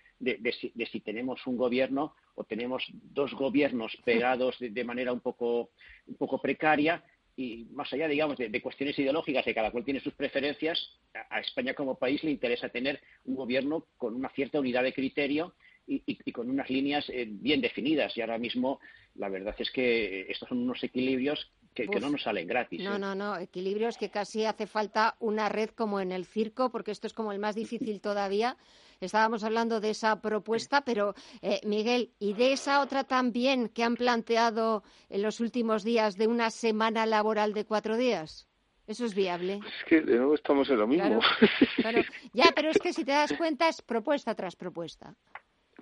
si, 0.91 1.01
tenemos 1.01 1.47
un 1.47 1.57
gobierno 1.57 2.15
o 2.35 2.45
tenemos 2.45 2.85
dos 2.93 3.35
gobiernos 3.35 3.97
pegados 4.05 4.57
de, 4.59 4.85
manera 4.85 5.13
un 5.13 5.21
poco, 5.21 5.71
un 6.07 6.17
poco 6.17 6.41
precaria 6.41 7.05
y 7.37 7.67
más 7.73 7.93
allá, 7.93 8.09
digamos, 8.09 8.39
de, 8.39 8.63
cuestiones 8.63 8.99
ideológicas, 8.99 9.45
de 9.45 9.55
cada 9.55 9.71
cual 9.71 9.85
tiene 9.85 10.01
sus 10.01 10.15
preferencias, 10.15 10.99
a, 11.31 11.41
España 11.41 11.75
como 11.75 11.99
país 11.99 12.23
le 12.23 12.31
interesa 12.31 12.69
tener 12.69 13.01
un 13.25 13.35
gobierno 13.35 13.87
con 13.97 14.15
una 14.15 14.31
cierta 14.31 14.61
unidad 14.61 14.85
de 14.85 14.93
criterio 14.93 15.55
y, 15.87 16.33
con 16.33 16.51
unas 16.51 16.71
líneas 16.71 17.09
eh, 17.09 17.27
bien 17.29 17.61
definidas. 17.61 18.17
Y 18.17 18.21
ahora 18.21 18.39
mismo 18.39 18.81
la 19.15 19.29
verdad 19.29 19.55
es 19.59 19.71
que 19.71 20.23
estos 20.29 20.49
son 20.49 20.59
unos 20.59 20.83
equilibrios 20.83 21.51
que, 21.75 21.87
no 21.87 22.11
nos 22.11 22.23
salen 22.23 22.47
gratis. 22.47 22.83
No, 22.83 22.97
¿eh? 22.97 22.99
no, 22.99 23.15
no, 23.15 23.37
equilibrios 23.37 23.99
que 23.99 24.11
casi 24.11 24.45
hace 24.45 24.67
falta 24.67 25.17
una 25.19 25.49
red 25.49 25.71
como 25.71 26.01
en 26.01 26.13
el 26.13 26.25
circo, 26.25 26.71
porque 26.71 26.93
esto 26.93 27.07
es 27.07 27.13
como 27.13 27.33
el 27.33 27.39
más 27.39 27.55
difícil 27.55 28.01
todavía. 28.01 28.57
Estábamos 29.01 29.43
hablando 29.43 29.81
de 29.81 29.91
esa 29.91 30.21
propuesta, 30.21 30.85
pero 30.85 31.15
eh, 31.43 31.61
Miguel, 31.65 32.13
¿y 32.21 32.33
de 32.35 32.53
esa 32.53 32.81
otra 32.81 33.05
también 33.05 33.69
que 33.69 33.83
han 33.83 33.97
planteado 33.97 34.85
en 35.11 35.23
los 35.23 35.41
últimos 35.41 35.83
días 35.83 36.17
de 36.17 36.29
una 36.29 36.51
semana 36.51 37.05
laboral 37.05 37.55
de 37.55 37.65
cuatro 37.65 37.97
días? 37.97 38.47
¿Eso 38.87 39.05
es 39.07 39.15
viable? 39.15 39.61
Es 39.67 39.85
que 39.89 40.01
de 40.03 40.17
nuevo 40.17 40.35
estamos 40.35 40.69
en 40.71 40.79
lo 40.79 40.87
mismo. 40.87 41.21
Ya, 42.33 42.53
pero 42.55 42.71
es 42.71 42.79
que 42.79 42.93
si 42.93 43.05
te 43.05 43.13
das 43.13 43.33
cuenta 43.33 43.69
es 43.69 43.81
propuesta 43.81 44.35
tras 44.35 44.57
propuesta. 44.57 45.15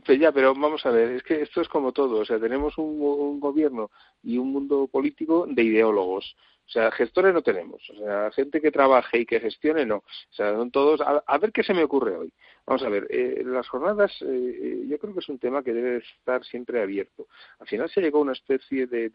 Pues 0.05 0.19
ya, 0.19 0.33
pero 0.33 0.55
vamos 0.55 0.85
a 0.85 0.91
ver, 0.91 1.13
es 1.13 1.23
que 1.23 1.43
esto 1.43 1.61
es 1.61 1.69
como 1.69 1.93
todo, 1.93 2.21
o 2.21 2.25
sea, 2.25 2.41
tenemos 2.41 2.77
un, 2.77 3.39
gobierno 3.39 3.91
y 4.23 4.37
un 4.37 4.53
mundo 4.53 4.89
político 4.89 5.47
de 5.49 5.63
ideólogos. 5.63 6.37
O 6.67 6.71
sea, 6.73 6.91
gestores 6.93 7.35
no 7.35 7.43
tenemos, 7.43 7.83
o 7.91 7.97
sea, 7.97 8.31
gente 8.33 8.61
que 8.61 8.71
trabaje 8.71 9.21
y 9.21 9.27
que 9.27 9.41
gestione 9.41 9.85
no. 9.85 9.97
O 9.97 10.33
sea, 10.33 10.55
son 10.55 10.71
todos. 10.71 11.01
a 11.01 11.39
ver 11.39 11.53
qué 11.53 11.63
se 11.63 11.75
me 11.75 11.85
ocurre 11.85 12.17
hoy. 12.17 12.33
Vamos 12.65 12.85
a 12.85 12.89
ver, 12.89 13.09
eh, 13.11 13.43
las 13.45 13.69
jornadas 13.69 14.13
eh, 14.23 14.27
eh, 14.29 14.87
yo 14.87 14.97
creo 14.99 15.13
que 15.13 15.19
es 15.19 15.29
un 15.29 15.41
tema 15.41 15.65
que 15.65 15.73
debe 15.73 15.97
estar 15.97 16.45
siempre 16.45 16.81
abierto. 16.81 17.27
Al 17.59 17.67
final 17.67 17.91
se 17.91 18.01
llegó 18.01 18.19
a 18.19 18.23
una 18.23 18.33
especie 18.33 18.87
de, 18.87 19.07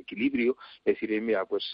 equilibrio, 0.00 0.56
es 0.82 0.94
decir, 0.94 1.20
mira, 1.20 1.44
pues 1.44 1.70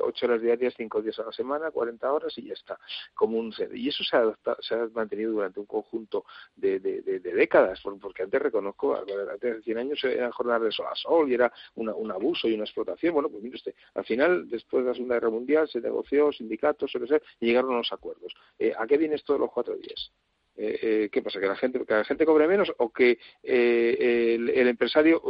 ocho 0.00 0.26
horas 0.26 0.40
diarias, 0.40 0.74
cinco 0.76 1.02
días 1.02 1.18
a 1.18 1.24
la 1.24 1.32
semana, 1.32 1.72
cuarenta 1.72 2.12
horas 2.12 2.38
y 2.38 2.46
ya 2.46 2.54
está. 2.54 2.78
Como 3.14 3.36
un, 3.36 3.52
y 3.74 3.88
eso 3.88 4.04
se 4.04 4.16
ha, 4.16 4.32
se 4.60 4.74
ha 4.76 4.86
mantenido 4.94 5.32
durante 5.32 5.58
un 5.58 5.66
conjunto 5.66 6.24
de, 6.54 6.78
décadas, 6.78 7.80
porque 8.00 8.22
antes 8.22 8.40
reconozco, 8.40 8.96
antes 8.96 9.56
de 9.56 9.62
100 9.62 9.78
años 9.78 10.04
eran 10.04 10.30
jornadas 10.30 10.62
de 10.62 10.72
sol 10.72 10.86
a 10.88 10.94
sol 10.94 11.28
y 11.30 11.34
era 11.34 11.52
un 11.74 12.10
abuso 12.12 12.46
y 12.46 12.54
una 12.54 12.64
explotación. 12.64 13.12
Bueno, 13.12 13.28
pues 13.28 13.42
mire 13.42 13.56
usted, 13.56 13.74
al 13.94 14.04
final, 14.04 14.48
después 14.48 14.84
de 14.84 14.90
la 14.90 14.94
Segunda 14.94 15.16
Guerra 15.16 15.30
Mundial, 15.30 15.68
se 15.68 15.80
negoció, 15.80 16.30
sindicatos, 16.32 16.92
y 17.40 17.46
llegaron 17.46 17.74
a 17.74 17.78
los 17.78 17.92
acuerdos. 17.92 18.32
¿A 18.78 18.86
qué 18.86 18.96
viene 18.96 19.16
esto 19.16 19.32
de 19.32 19.40
los 19.40 19.50
cuatro 19.50 19.74
días? 19.76 20.11
¿Qué 21.10 21.22
pasa? 21.22 21.40
¿Que 21.40 21.46
la 21.46 21.56
gente, 21.56 21.84
que 21.84 21.94
la 21.94 22.04
gente 22.04 22.26
cobre 22.26 22.46
menos 22.46 22.72
o 22.78 22.90
que 22.90 23.18
el, 23.42 24.68
empresario 24.68 25.22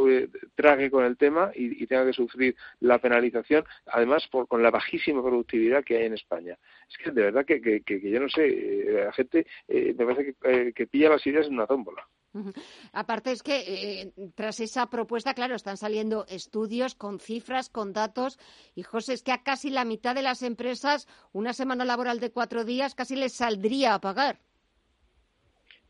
trague 0.55 0.89
con 0.91 1.05
el 1.05 1.17
tema 1.17 1.51
y, 1.55 1.85
tenga 1.87 2.05
que 2.05 2.13
sufrir 2.13 2.55
la 2.79 2.99
penalización, 2.99 3.65
además 3.87 4.27
por, 4.31 4.47
con 4.47 4.63
la 4.63 4.71
bajísima 4.71 5.21
productividad 5.21 5.83
que 5.83 5.97
hay 5.97 6.05
en 6.05 6.13
España? 6.13 6.57
Es 6.89 6.97
que 6.97 7.11
de 7.11 7.21
verdad 7.21 7.45
que, 7.45 7.61
que, 7.61 8.01
yo 8.01 8.19
no 8.19 8.29
sé, 8.29 8.85
la 9.05 9.13
gente 9.13 9.45
me 9.67 10.05
parece 10.05 10.35
que, 10.73 10.87
pilla 10.87 11.09
las 11.09 11.25
ideas 11.25 11.47
en 11.47 11.53
una 11.53 11.67
tómbola. 11.67 12.07
Aparte 12.93 13.31
es 13.31 13.43
que 13.43 13.57
eh, 14.01 14.13
tras 14.35 14.59
esa 14.59 14.89
propuesta, 14.89 15.33
claro, 15.33 15.55
están 15.55 15.77
saliendo 15.77 16.25
estudios 16.27 16.95
con 16.95 17.19
cifras, 17.19 17.69
con 17.69 17.93
datos, 17.93 18.39
y 18.75 18.83
José, 18.83 19.13
es 19.13 19.23
que 19.23 19.31
a 19.31 19.43
casi 19.43 19.69
la 19.69 19.85
mitad 19.85 20.15
de 20.15 20.23
las 20.23 20.41
empresas 20.41 21.07
una 21.31 21.53
semana 21.53 21.85
laboral 21.85 22.19
de 22.19 22.31
cuatro 22.31 22.63
días 22.63 22.95
casi 22.95 23.15
les 23.15 23.33
saldría 23.33 23.93
a 23.93 24.01
pagar. 24.01 24.39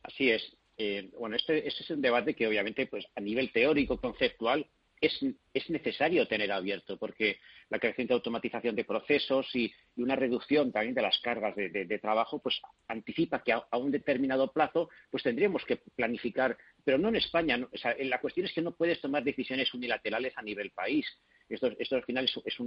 Así 0.04 0.30
es. 0.30 0.44
Eh, 0.78 1.10
bueno, 1.18 1.36
este, 1.36 1.68
este, 1.68 1.84
es 1.84 1.90
un 1.90 2.02
debate 2.02 2.36
que 2.36 2.48
obviamente, 2.48 2.88
pues 2.88 3.06
a 3.16 3.22
nivel 3.22 3.52
teórico, 3.52 4.00
conceptual, 4.00 4.68
es, 5.00 5.20
es 5.54 5.70
necesario 5.70 6.28
tener 6.28 6.52
abierto, 6.52 6.98
porque 6.98 7.38
la 7.70 7.80
creciente 7.80 8.14
automatización 8.14 8.76
de 8.76 8.86
procesos 8.86 9.54
y, 9.56 9.74
una 9.96 10.16
reducción 10.16 10.72
también 10.72 10.96
de 10.96 11.02
las 11.02 11.20
cargas 11.20 11.56
de, 11.56 12.00
trabajo, 12.02 12.40
pues 12.40 12.60
anticipa 12.88 13.44
que 13.44 13.54
a, 13.54 13.78
un 13.78 13.92
determinado 13.92 14.52
plazo, 14.52 14.90
pues 15.12 15.24
tendríamos 15.24 15.64
que 15.66 15.78
planificar, 15.96 16.58
pero 16.84 16.98
no 16.98 17.10
en 17.10 17.18
España. 17.18 17.60
la 18.00 18.20
cuestión 18.20 18.46
es 18.48 18.54
que 18.54 18.62
no 18.62 18.76
puedes 18.76 19.00
tomar 19.02 19.24
decisiones 19.24 19.74
unilaterales 19.74 20.34
a 20.36 20.42
nivel 20.42 20.72
país. 20.72 21.06
Esto, 21.50 21.96
al 21.96 22.04
final 22.04 22.26
es, 22.26 22.60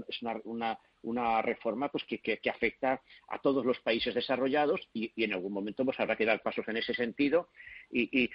una, 1.03 1.43
reforma 1.43 1.91
pues, 1.91 2.05
que, 2.05 2.51
afecta 2.51 3.01
a 3.29 3.39
todos 3.41 3.65
los 3.65 3.81
países 3.81 4.15
desarrollados 4.15 4.81
y, 4.93 5.13
en 5.17 5.33
algún 5.33 5.53
momento 5.53 5.85
pues, 5.85 5.99
habrá 5.99 6.17
que 6.17 6.27
dar 6.27 6.43
pasos 6.43 6.67
en 6.69 6.77
ese 6.77 6.95
sentido. 6.95 7.49
Y, 7.91 8.29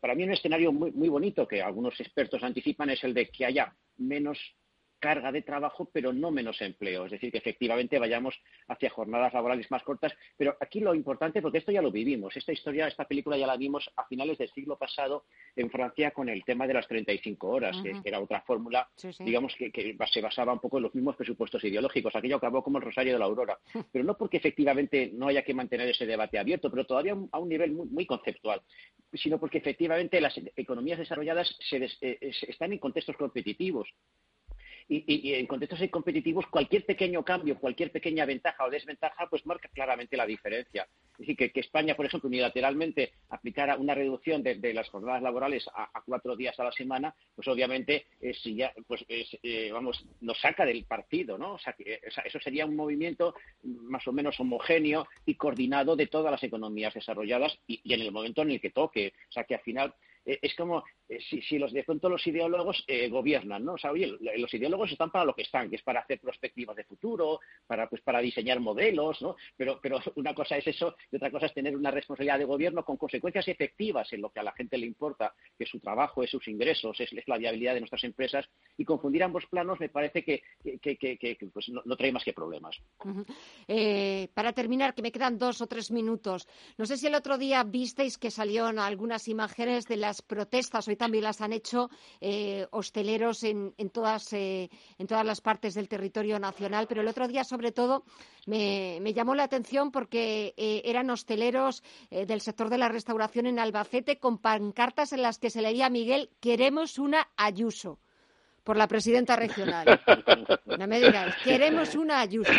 para 0.00 0.14
mí 0.14 0.24
un 0.24 0.32
escenario 0.32 0.72
muy, 0.72 0.92
muy 0.92 1.08
bonito 1.08 1.46
que 1.48 1.62
algunos 1.62 1.98
expertos 2.00 2.42
anticipan 2.42 2.90
es 2.90 3.02
el 3.04 3.14
de 3.14 3.28
que 3.28 3.46
haya 3.46 3.74
menos 3.96 4.38
carga 4.98 5.32
de 5.32 5.42
trabajo, 5.42 5.88
pero 5.92 6.12
no 6.12 6.30
menos 6.30 6.60
empleo. 6.60 7.06
Es 7.06 7.12
decir, 7.12 7.30
que 7.30 7.38
efectivamente 7.38 7.98
vayamos 7.98 8.34
hacia 8.68 8.90
jornadas 8.90 9.32
laborales 9.34 9.70
más 9.70 9.82
cortas. 9.82 10.12
Pero 10.36 10.56
aquí 10.60 10.80
lo 10.80 10.94
importante, 10.94 11.42
porque 11.42 11.58
esto 11.58 11.72
ya 11.72 11.82
lo 11.82 11.90
vivimos, 11.90 12.36
esta 12.36 12.52
historia, 12.52 12.88
esta 12.88 13.06
película 13.06 13.36
ya 13.36 13.46
la 13.46 13.56
vimos 13.56 13.90
a 13.96 14.04
finales 14.06 14.38
del 14.38 14.50
siglo 14.50 14.76
pasado 14.76 15.24
en 15.54 15.70
Francia 15.70 16.10
con 16.10 16.28
el 16.28 16.44
tema 16.44 16.66
de 16.66 16.74
las 16.74 16.86
35 16.88 17.48
horas, 17.48 17.76
que 17.82 18.00
era 18.04 18.20
otra 18.20 18.40
fórmula, 18.42 18.88
digamos, 19.20 19.54
que, 19.56 19.96
se 20.12 20.20
basaba 20.20 20.52
un 20.52 20.60
poco 20.60 20.78
en 20.78 20.84
los 20.84 20.94
mismos 20.94 21.16
presupuestos 21.16 21.62
ideológicos. 21.64 22.14
Aquello 22.14 22.36
acabó 22.36 22.62
como 22.62 22.78
el 22.78 22.84
Rosario 22.84 23.12
de 23.12 23.18
la 23.18 23.24
Aurora. 23.26 23.58
Pero 23.92 24.04
no 24.04 24.16
porque 24.16 24.38
efectivamente 24.38 25.10
no 25.12 25.28
haya 25.28 25.42
que 25.42 25.54
mantener 25.54 25.88
ese 25.88 26.06
debate 26.06 26.38
abierto, 26.38 26.70
pero 26.70 26.86
todavía 26.86 27.16
a 27.32 27.38
un 27.38 27.48
nivel 27.48 27.72
muy, 27.72 28.06
conceptual, 28.06 28.62
sino 29.12 29.38
porque 29.38 29.58
efectivamente 29.58 30.20
las 30.20 30.38
economías 30.54 30.98
desarrolladas 30.98 31.56
se 31.68 31.84
eh, 32.00 32.18
están 32.48 32.72
en 32.72 32.78
contextos 32.78 33.16
competitivos 33.16 33.88
y, 34.88 35.34
en 35.34 35.46
contextos 35.46 35.80
competitivos 35.90 36.46
cualquier 36.46 36.84
pequeño 36.84 37.24
cambio, 37.24 37.58
cualquier 37.58 37.90
pequeña 37.90 38.24
ventaja 38.24 38.64
o 38.64 38.70
desventaja, 38.70 39.28
pues 39.28 39.44
marca 39.46 39.68
claramente 39.68 40.16
la 40.16 40.26
diferencia. 40.26 40.86
Es 41.12 41.18
decir, 41.18 41.36
que, 41.36 41.60
España, 41.60 41.96
por 41.96 42.06
ejemplo, 42.06 42.28
unilateralmente 42.28 43.12
aplicara 43.30 43.76
una 43.76 43.94
reducción 43.94 44.42
de, 44.42 44.74
las 44.74 44.88
jornadas 44.88 45.22
laborales 45.22 45.66
a, 45.74 46.02
cuatro 46.04 46.36
días 46.36 46.58
a 46.60 46.64
la 46.64 46.72
semana, 46.72 47.14
pues 47.34 47.48
obviamente 47.48 48.06
eh, 48.20 48.34
si 48.34 48.54
ya, 48.56 48.72
pues 48.86 49.04
eh, 49.08 49.70
vamos, 49.72 50.04
nos 50.20 50.38
saca 50.40 50.64
del 50.64 50.84
partido, 50.84 51.38
¿no? 51.38 51.54
O 51.54 51.58
sea, 51.58 51.72
que, 51.72 52.00
eso 52.24 52.40
sería 52.40 52.66
un 52.66 52.76
movimiento 52.76 53.34
más 53.62 54.06
o 54.06 54.12
menos 54.12 54.38
homogéneo 54.38 55.06
y 55.24 55.34
coordinado 55.34 55.96
de 55.96 56.06
todas 56.06 56.30
las 56.30 56.42
economías 56.42 56.94
desarrolladas 56.94 57.58
y, 57.66 57.80
y 57.82 57.94
en 57.94 58.02
el 58.02 58.12
momento 58.12 58.42
en 58.42 58.52
el 58.52 58.60
que 58.60 58.70
toque. 58.70 59.12
O 59.28 59.32
sea, 59.32 59.44
que 59.44 59.54
al 59.54 59.62
final 59.62 59.94
eh, 60.26 60.40
es 60.42 60.54
como 60.54 60.84
eh, 61.08 61.20
si, 61.20 61.58
los 61.58 61.72
de 61.72 61.84
pronto 61.84 62.08
los 62.08 62.26
ideólogos 62.26 62.82
eh, 62.86 63.08
gobiernan, 63.08 63.64
¿no? 63.64 63.74
O 63.74 63.96
los 64.36 64.54
ideólogos 64.54 64.90
están 64.90 65.10
para 65.10 65.24
lo 65.24 65.34
que 65.34 65.42
están, 65.42 65.70
que 65.70 65.76
es 65.76 65.82
para 65.82 66.00
hacer 66.00 66.20
perspectivas 66.20 66.74
de 66.76 66.84
futuro, 66.84 67.40
para 67.66 67.88
pues 67.88 68.02
para 68.02 68.20
diseñar 68.20 68.58
modelos, 68.60 69.22
¿no? 69.22 69.36
Pero, 69.56 69.78
pero 69.80 69.98
una 70.16 70.34
cosa 70.34 70.56
es 70.56 70.66
eso 70.66 70.96
y 71.10 71.16
otra 71.16 71.30
cosa 71.30 71.46
es 71.46 71.54
tener 71.54 71.76
una 71.76 71.90
responsabilidad 71.90 72.38
de 72.38 72.44
gobierno 72.44 72.84
con 72.84 72.96
consecuencias 72.96 73.46
efectivas 73.48 74.12
en 74.12 74.20
lo 74.20 74.30
que 74.30 74.40
a 74.40 74.42
la 74.42 74.52
gente 74.52 74.78
le 74.78 74.86
importa, 74.86 75.32
que 75.56 75.64
es 75.64 75.70
su 75.70 75.78
trabajo, 75.78 76.22
es 76.22 76.30
sus 76.30 76.48
ingresos, 76.48 77.00
es, 77.00 77.10
la 77.26 77.38
viabilidad 77.38 77.74
de 77.74 77.80
nuestras 77.80 78.04
empresas 78.04 78.48
y 78.76 78.84
confundir 78.84 79.22
ambos 79.22 79.46
planos 79.46 79.78
me 79.80 79.88
parece 79.88 80.24
que, 80.24 80.42
pues 81.52 81.68
no, 81.68 81.96
trae 81.96 82.12
más 82.12 82.24
que 82.24 82.32
problemas. 82.32 82.76
para 84.34 84.52
terminar, 84.52 84.94
que 84.94 85.02
me 85.02 85.12
quedan 85.12 85.38
dos 85.38 85.60
o 85.60 85.66
tres 85.66 85.90
minutos. 85.90 86.46
No 86.78 86.86
sé 86.86 86.96
si 86.96 87.06
el 87.06 87.14
otro 87.14 87.38
día 87.38 87.62
visteis 87.64 88.18
que 88.18 88.30
salieron 88.30 88.78
algunas 88.78 89.28
imágenes 89.28 89.86
de 89.86 89.96
las 89.96 90.22
protestas, 90.22 90.88
también 90.96 91.24
las 91.24 91.40
han 91.40 91.52
hecho 91.52 91.90
eh, 92.20 92.66
hosteleros 92.70 93.42
en, 93.44 93.72
todas, 93.92 94.32
eh, 94.32 94.70
en 94.98 95.06
todas 95.06 95.24
las 95.24 95.40
partes 95.40 95.74
del 95.74 95.88
territorio 95.88 96.38
nacional, 96.38 96.86
pero 96.88 97.00
el 97.00 97.08
otro 97.08 97.28
día, 97.28 97.44
sobre 97.44 97.72
todo, 97.72 98.04
me, 98.46 99.00
llamó 99.12 99.34
la 99.34 99.44
atención 99.44 99.90
porque 99.90 100.54
eh, 100.56 100.82
eran 100.84 101.10
hosteleros 101.10 101.82
del 102.10 102.40
sector 102.40 102.68
de 102.68 102.78
la 102.78 102.88
restauración 102.88 103.46
en 103.46 103.58
Albacete 103.58 104.18
con 104.18 104.38
pancartas 104.38 105.12
en 105.12 105.22
las 105.22 105.38
que 105.38 105.50
se 105.50 105.62
leía 105.62 105.90
Miguel, 105.90 106.30
queremos 106.40 106.98
una 106.98 107.28
Ayuso 107.36 107.98
por 108.64 108.76
la 108.76 108.88
presidenta 108.88 109.36
regional. 109.36 109.86
No 110.78 110.86
me 110.86 111.00
digas, 111.00 111.34
queremos 111.44 111.94
una 111.94 112.20
Ayuso. 112.20 112.52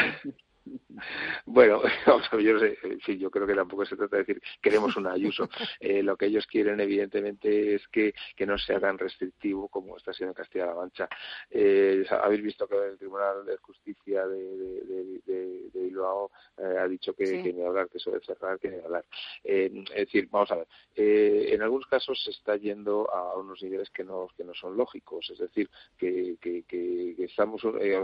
Bueno, 1.45 1.81
yo, 2.41 2.59
sé, 2.59 3.17
yo 3.17 3.29
creo 3.29 3.47
que 3.47 3.53
tampoco 3.53 3.85
se 3.85 3.95
trata 3.95 4.17
de 4.17 4.23
decir 4.23 4.41
queremos 4.61 4.95
una 4.95 5.11
Ayuso. 5.11 5.49
Eh, 5.79 6.01
lo 6.01 6.17
que 6.17 6.25
ellos 6.25 6.45
quieren, 6.47 6.79
evidentemente, 6.79 7.75
es 7.75 7.87
que, 7.89 8.13
que 8.35 8.45
no 8.45 8.57
sea 8.57 8.79
tan 8.79 8.97
restrictivo 8.97 9.67
como 9.67 9.95
está 9.97 10.11
siendo 10.11 10.31
en 10.31 10.35
Castilla-La 10.35 10.73
Mancha. 10.73 11.07
Eh, 11.49 12.03
habéis 12.09 12.41
visto 12.41 12.67
que 12.67 12.75
el 12.75 12.97
Tribunal 12.97 13.45
de 13.45 13.57
Justicia 13.57 14.25
de, 14.27 15.21
de, 15.25 15.69
Bilbao 15.73 16.31
eh, 16.57 16.77
ha 16.79 16.87
dicho 16.87 17.13
que, 17.13 17.43
que, 17.43 17.53
ni 17.53 17.63
hablar, 17.63 17.89
que 17.89 17.97
eso 17.97 18.11
de 18.11 18.19
cerrar, 18.21 18.59
que 18.59 18.69
ni 18.69 18.79
hablar. 18.79 19.05
es 19.43 19.85
decir, 19.95 20.27
vamos 20.31 20.51
a 20.51 20.55
ver, 20.55 20.67
en 20.95 21.61
algunos 21.61 21.87
casos 21.87 22.21
se 22.23 22.31
está 22.31 22.55
yendo 22.57 23.09
a 23.13 23.37
unos 23.37 23.61
niveles 23.61 23.89
que 23.91 24.03
no, 24.03 24.27
que 24.35 24.43
no 24.43 24.53
son 24.53 24.75
lógicos. 24.75 25.29
Es 25.29 25.37
decir, 25.37 25.69
que, 25.97 26.37
que, 26.41 26.63
que 26.63 27.15
estamos, 27.19 27.61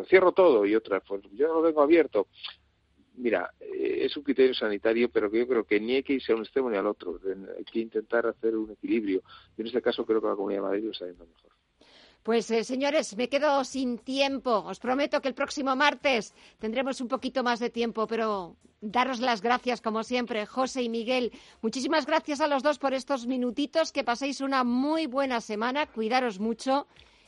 cierro 0.07 0.31
todo 0.31 0.65
y 0.65 0.75
otras, 0.75 1.03
pues 1.07 1.23
yo 1.33 1.47
no 1.47 1.55
lo 1.55 1.61
vengo 1.61 1.81
abierto 1.81 2.27
mira, 3.15 3.53
eh, 3.59 4.05
es 4.05 4.17
un 4.17 4.23
criterio 4.23 4.53
sanitario, 4.53 5.09
pero 5.09 5.29
que 5.29 5.39
yo 5.39 5.47
creo 5.47 5.63
que 5.63 5.79
ni 5.79 5.95
hay 5.95 6.03
que 6.03 6.13
irse 6.13 6.31
a 6.31 6.35
un 6.35 6.41
extremo 6.41 6.69
ni 6.69 6.77
al 6.77 6.87
otro. 6.87 7.19
Hay 7.57 7.63
que 7.63 7.79
intentar 7.79 8.27
hacer 8.27 8.55
un 8.55 8.71
equilibrio. 8.71 9.23
Y 9.57 9.61
en 9.61 9.67
este 9.67 9.81
caso 9.81 10.05
creo 10.05 10.21
que 10.21 10.27
la 10.27 10.35
Comunidad 10.35 10.61
de 10.61 10.67
Madrid 10.67 10.83
lo 10.85 10.91
está 10.91 11.05
yendo 11.05 11.25
mejor. 11.25 11.51
Pues 12.23 12.49
eh, 12.51 12.63
señores, 12.63 13.17
me 13.17 13.27
quedo 13.27 13.63
sin 13.65 13.97
tiempo. 13.97 14.63
Os 14.65 14.79
prometo 14.79 15.19
que 15.19 15.27
el 15.27 15.33
próximo 15.33 15.75
martes 15.75 16.33
tendremos 16.57 17.01
un 17.01 17.09
poquito 17.09 17.43
más 17.43 17.59
de 17.59 17.69
tiempo, 17.69 18.07
pero 18.07 18.55
daros 18.79 19.19
las 19.19 19.41
gracias 19.41 19.81
como 19.81 20.03
siempre, 20.03 20.45
José 20.45 20.83
y 20.83 20.89
Miguel. 20.89 21.33
Muchísimas 21.61 22.05
gracias 22.05 22.39
a 22.39 22.47
los 22.47 22.63
dos 22.63 22.79
por 22.79 22.93
estos 22.93 23.27
minutitos. 23.27 23.91
Que 23.91 24.05
paséis 24.05 24.39
una 24.39 24.63
muy 24.63 25.05
buena 25.05 25.41
semana. 25.41 25.85
Cuidaros 25.85 26.39
mucho 26.39 26.87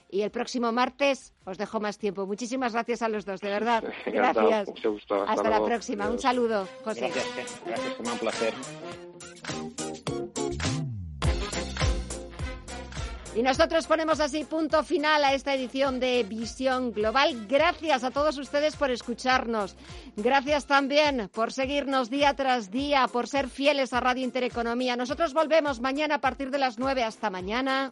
y 0.10 0.22
el 0.22 0.32
próximo 0.32 0.72
martes 0.72 1.34
os 1.46 1.58
dejo 1.58 1.80
más 1.80 1.98
tiempo. 1.98 2.26
Muchísimas 2.26 2.74
gracias 2.74 3.02
a 3.02 3.10
los 3.10 3.26
dos, 3.26 3.42
de 3.42 3.50
verdad. 3.58 3.84
Gracias. 4.06 4.70
Hasta, 5.28 5.50
la 5.50 5.64
próxima. 5.64 6.10
Un 6.10 6.20
saludo, 6.20 6.68
José. 6.84 7.10
Gracias, 7.10 7.62
gracias, 7.66 8.00
un 8.00 8.18
placer. 8.18 8.54
Y 13.36 13.44
nosotros 13.44 13.86
ponemos 13.86 14.22
así 14.22 14.46
punto 14.46 14.82
final 14.84 15.22
a 15.26 15.34
esta 15.34 15.54
edición 15.54 16.00
de 16.00 16.24
Visión 16.24 16.94
Global. 16.94 17.48
Gracias 17.50 18.06
a 18.06 18.12
todos 18.12 18.38
ustedes 18.38 18.78
por 18.78 18.92
escucharnos. 18.92 19.76
Gracias 20.16 20.68
también 20.68 21.30
por 21.34 21.52
seguirnos 21.52 22.10
día 22.10 22.34
tras 22.36 22.72
día, 22.72 23.10
por 23.12 23.28
ser 23.28 23.50
fieles 23.50 23.92
a 23.92 24.00
Radio 24.00 24.24
Intereconomía. 24.24 24.96
Nosotros 24.96 25.34
volvemos 25.34 25.82
mañana 25.82 26.16
a 26.16 26.22
partir 26.22 26.50
de 26.50 26.60
las 26.60 26.80
9. 26.80 27.04
Hasta 27.04 27.30
mañana. 27.30 27.92